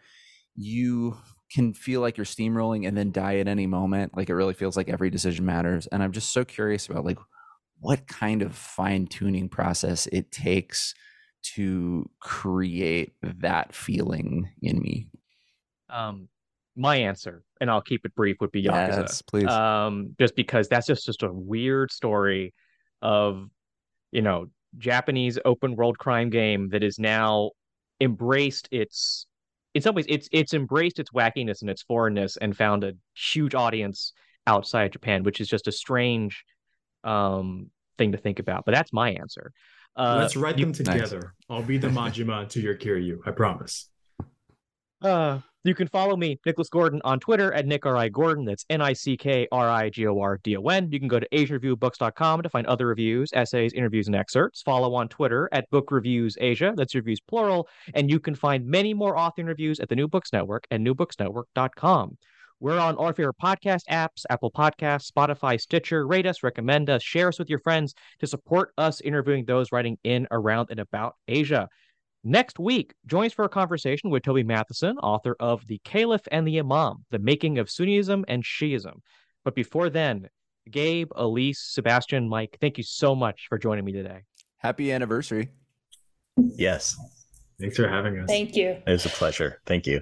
you 0.56 1.18
can 1.52 1.74
feel 1.74 2.02
like 2.02 2.18
you're 2.18 2.26
steamrolling 2.26 2.88
and 2.88 2.98
then 2.98 3.12
die 3.12 3.38
at 3.38 3.48
any 3.48 3.68
moment. 3.68 4.16
Like 4.16 4.30
it 4.30 4.36
really 4.36 4.54
feels 4.54 4.76
like 4.76 4.90
every 4.90 5.10
decision 5.10 5.46
matters. 5.46 5.88
And 5.88 6.02
I'm 6.02 6.12
just 6.12 6.32
so 6.34 6.44
curious 6.44 6.88
about 6.88 7.06
like 7.06 7.20
what 7.80 8.08
kind 8.08 8.42
of 8.42 8.56
fine 8.56 9.08
tuning 9.08 9.50
process 9.50 10.08
it 10.08 10.32
takes 10.32 10.94
to 11.54 12.10
create 12.20 13.14
that 13.22 13.74
feeling 13.76 14.50
in 14.62 14.82
me. 14.82 15.08
Um, 15.90 16.28
my 16.76 16.98
answer, 16.98 17.44
and 17.62 17.70
I'll 17.70 17.82
keep 17.82 18.06
it 18.06 18.16
brief, 18.16 18.38
would 18.42 18.52
be 18.52 18.64
Yakuza. 18.64 19.02
Yes, 19.02 19.22
please. 19.22 19.48
Um, 19.48 20.16
just 20.20 20.36
because 20.36 20.68
that's 20.68 20.88
just 20.88 21.06
just 21.06 21.24
a 21.24 21.32
weird 21.32 21.92
story 21.92 22.54
of 23.02 23.48
you 24.12 24.22
know 24.22 24.48
Japanese 24.78 25.38
open 25.46 25.76
world 25.76 25.98
crime 25.98 26.30
game 26.30 26.70
that 26.70 26.84
is 26.84 27.00
now 27.00 27.52
embraced 28.02 28.68
its 28.72 29.28
in 29.76 29.82
some 29.82 29.94
ways 29.94 30.06
it's 30.08 30.28
it's 30.32 30.54
embraced 30.54 31.00
its 31.00 31.12
wackiness 31.12 31.62
and 31.62 31.70
its 31.70 31.84
foreignness 31.84 32.38
and 32.38 32.56
found 32.56 32.84
a 32.84 32.94
huge 33.14 33.54
audience 33.54 34.14
outside 34.48 34.94
Japan, 34.94 35.24
which 35.24 35.42
is 35.42 35.48
just 35.48 35.68
a 35.68 35.72
strange 35.72 36.44
um, 37.04 37.70
thing 37.98 38.14
to 38.14 38.18
think 38.18 38.40
about. 38.40 38.64
But 38.66 38.74
that's 38.74 38.94
my 38.94 39.12
answer. 39.12 39.52
Uh, 39.96 40.18
Let's 40.20 40.36
write 40.36 40.58
you, 40.58 40.66
them 40.66 40.74
together. 40.74 41.34
I'll 41.50 41.62
be 41.62 41.78
the 41.78 41.88
Majima 41.90 42.48
to 42.50 42.62
your 42.62 42.76
Kiryu. 42.76 43.20
I 43.26 43.32
promise. 43.32 43.90
Uh, 45.02 45.40
you 45.66 45.76
can 45.76 45.88
follow 45.88 46.16
me, 46.16 46.40
Nicholas 46.46 46.70
Gordon, 46.70 47.02
on 47.04 47.20
Twitter 47.20 47.52
at 47.54 47.66
Nick 47.66 47.86
R. 47.86 47.98
I. 47.98 48.10
Gordon. 48.10 48.46
That's 48.46 48.66
N 48.70 48.82
I 48.82 48.94
C 48.94 49.18
K 49.18 49.48
R 49.52 49.70
I 49.70 49.90
G 49.90 50.06
O 50.08 50.20
R 50.20 50.40
D 50.44 50.56
O 50.58 50.62
N. 50.64 50.90
You 50.92 51.00
can 51.00 51.08
go 51.08 51.20
to 51.20 51.28
AsiaReviewBooks.com 51.30 52.44
to 52.44 52.50
find 52.50 52.68
other 52.68 52.88
reviews, 52.88 53.32
essays, 53.34 53.74
interviews, 53.74 54.08
and 54.08 54.16
excerpts. 54.16 54.62
Follow 54.62 54.94
on 54.94 55.08
Twitter 55.08 55.50
at 55.52 55.70
Book 55.72 55.92
Reviews 55.92 56.38
Asia. 56.40 56.74
That's 56.76 56.96
reviews 56.96 57.20
plural. 57.20 57.68
And 57.94 58.10
you 58.10 58.20
can 58.20 58.36
find 58.36 58.66
many 58.66 58.94
more 58.94 59.18
author 59.18 59.42
interviews 59.42 59.80
at 59.80 59.90
the 59.90 59.96
New 59.96 60.08
Books 60.08 60.32
Network 60.32 60.68
at 60.72 60.82
newbooksnetwork.com. 60.82 62.18
We're 62.62 62.80
on 62.80 62.96
all 62.96 63.12
your 63.18 63.34
podcast 63.34 63.82
apps, 63.92 64.24
Apple 64.30 64.50
Podcasts, 64.50 65.12
Spotify, 65.12 65.60
Stitcher. 65.60 66.08
Rate 66.08 66.26
us, 66.26 66.42
recommend 66.42 66.90
us, 66.90 67.04
share 67.04 67.28
us 67.28 67.38
with 67.38 67.50
your 67.50 67.60
friends 67.60 67.94
to 68.20 68.28
support 68.28 68.72
us 68.78 69.02
interviewing 69.02 69.44
those 69.46 69.74
writing 69.74 69.98
in, 70.06 70.26
around, 70.32 70.70
and 70.72 70.80
about 70.80 71.16
Asia. 71.28 71.68
Next 72.28 72.58
week, 72.58 72.96
join 73.06 73.28
us 73.28 73.34
for 73.34 73.46
a 73.46 73.50
conversation 73.50 74.10
with 74.10 74.24
Toby 74.24 74.44
Matthiesen, 74.44 74.96
author 75.04 75.36
of 75.40 75.68
The 75.68 75.80
Caliph 75.86 76.28
and 76.32 76.48
the 76.48 76.58
Imam, 76.58 77.06
The 77.12 77.20
Making 77.20 77.60
of 77.60 77.68
Sunnism 77.68 78.24
and 78.28 78.44
Shiism. 78.44 79.02
But 79.44 79.54
before 79.54 79.92
then, 79.92 80.30
Gabe, 80.72 81.12
Alyse, 81.16 81.60
Sebastien, 81.60 82.28
Mike, 82.28 82.58
thank 82.60 82.80
you 82.80 82.84
so 82.84 83.14
much 83.14 83.46
for 83.48 83.60
joining 83.60 83.86
me 83.86 83.92
today. 83.92 84.24
Happy 84.58 84.92
anniversary. 84.92 85.52
Yes. 86.36 86.98
Thanks 87.60 87.76
for 87.76 87.88
having 87.88 88.18
us. 88.18 88.26
Thank 88.26 88.56
you. 88.56 88.70
It 88.70 88.84
was 88.88 89.06
a 89.06 89.10
pleasure. 89.10 89.62
Thank 89.68 89.86
you. 89.86 90.02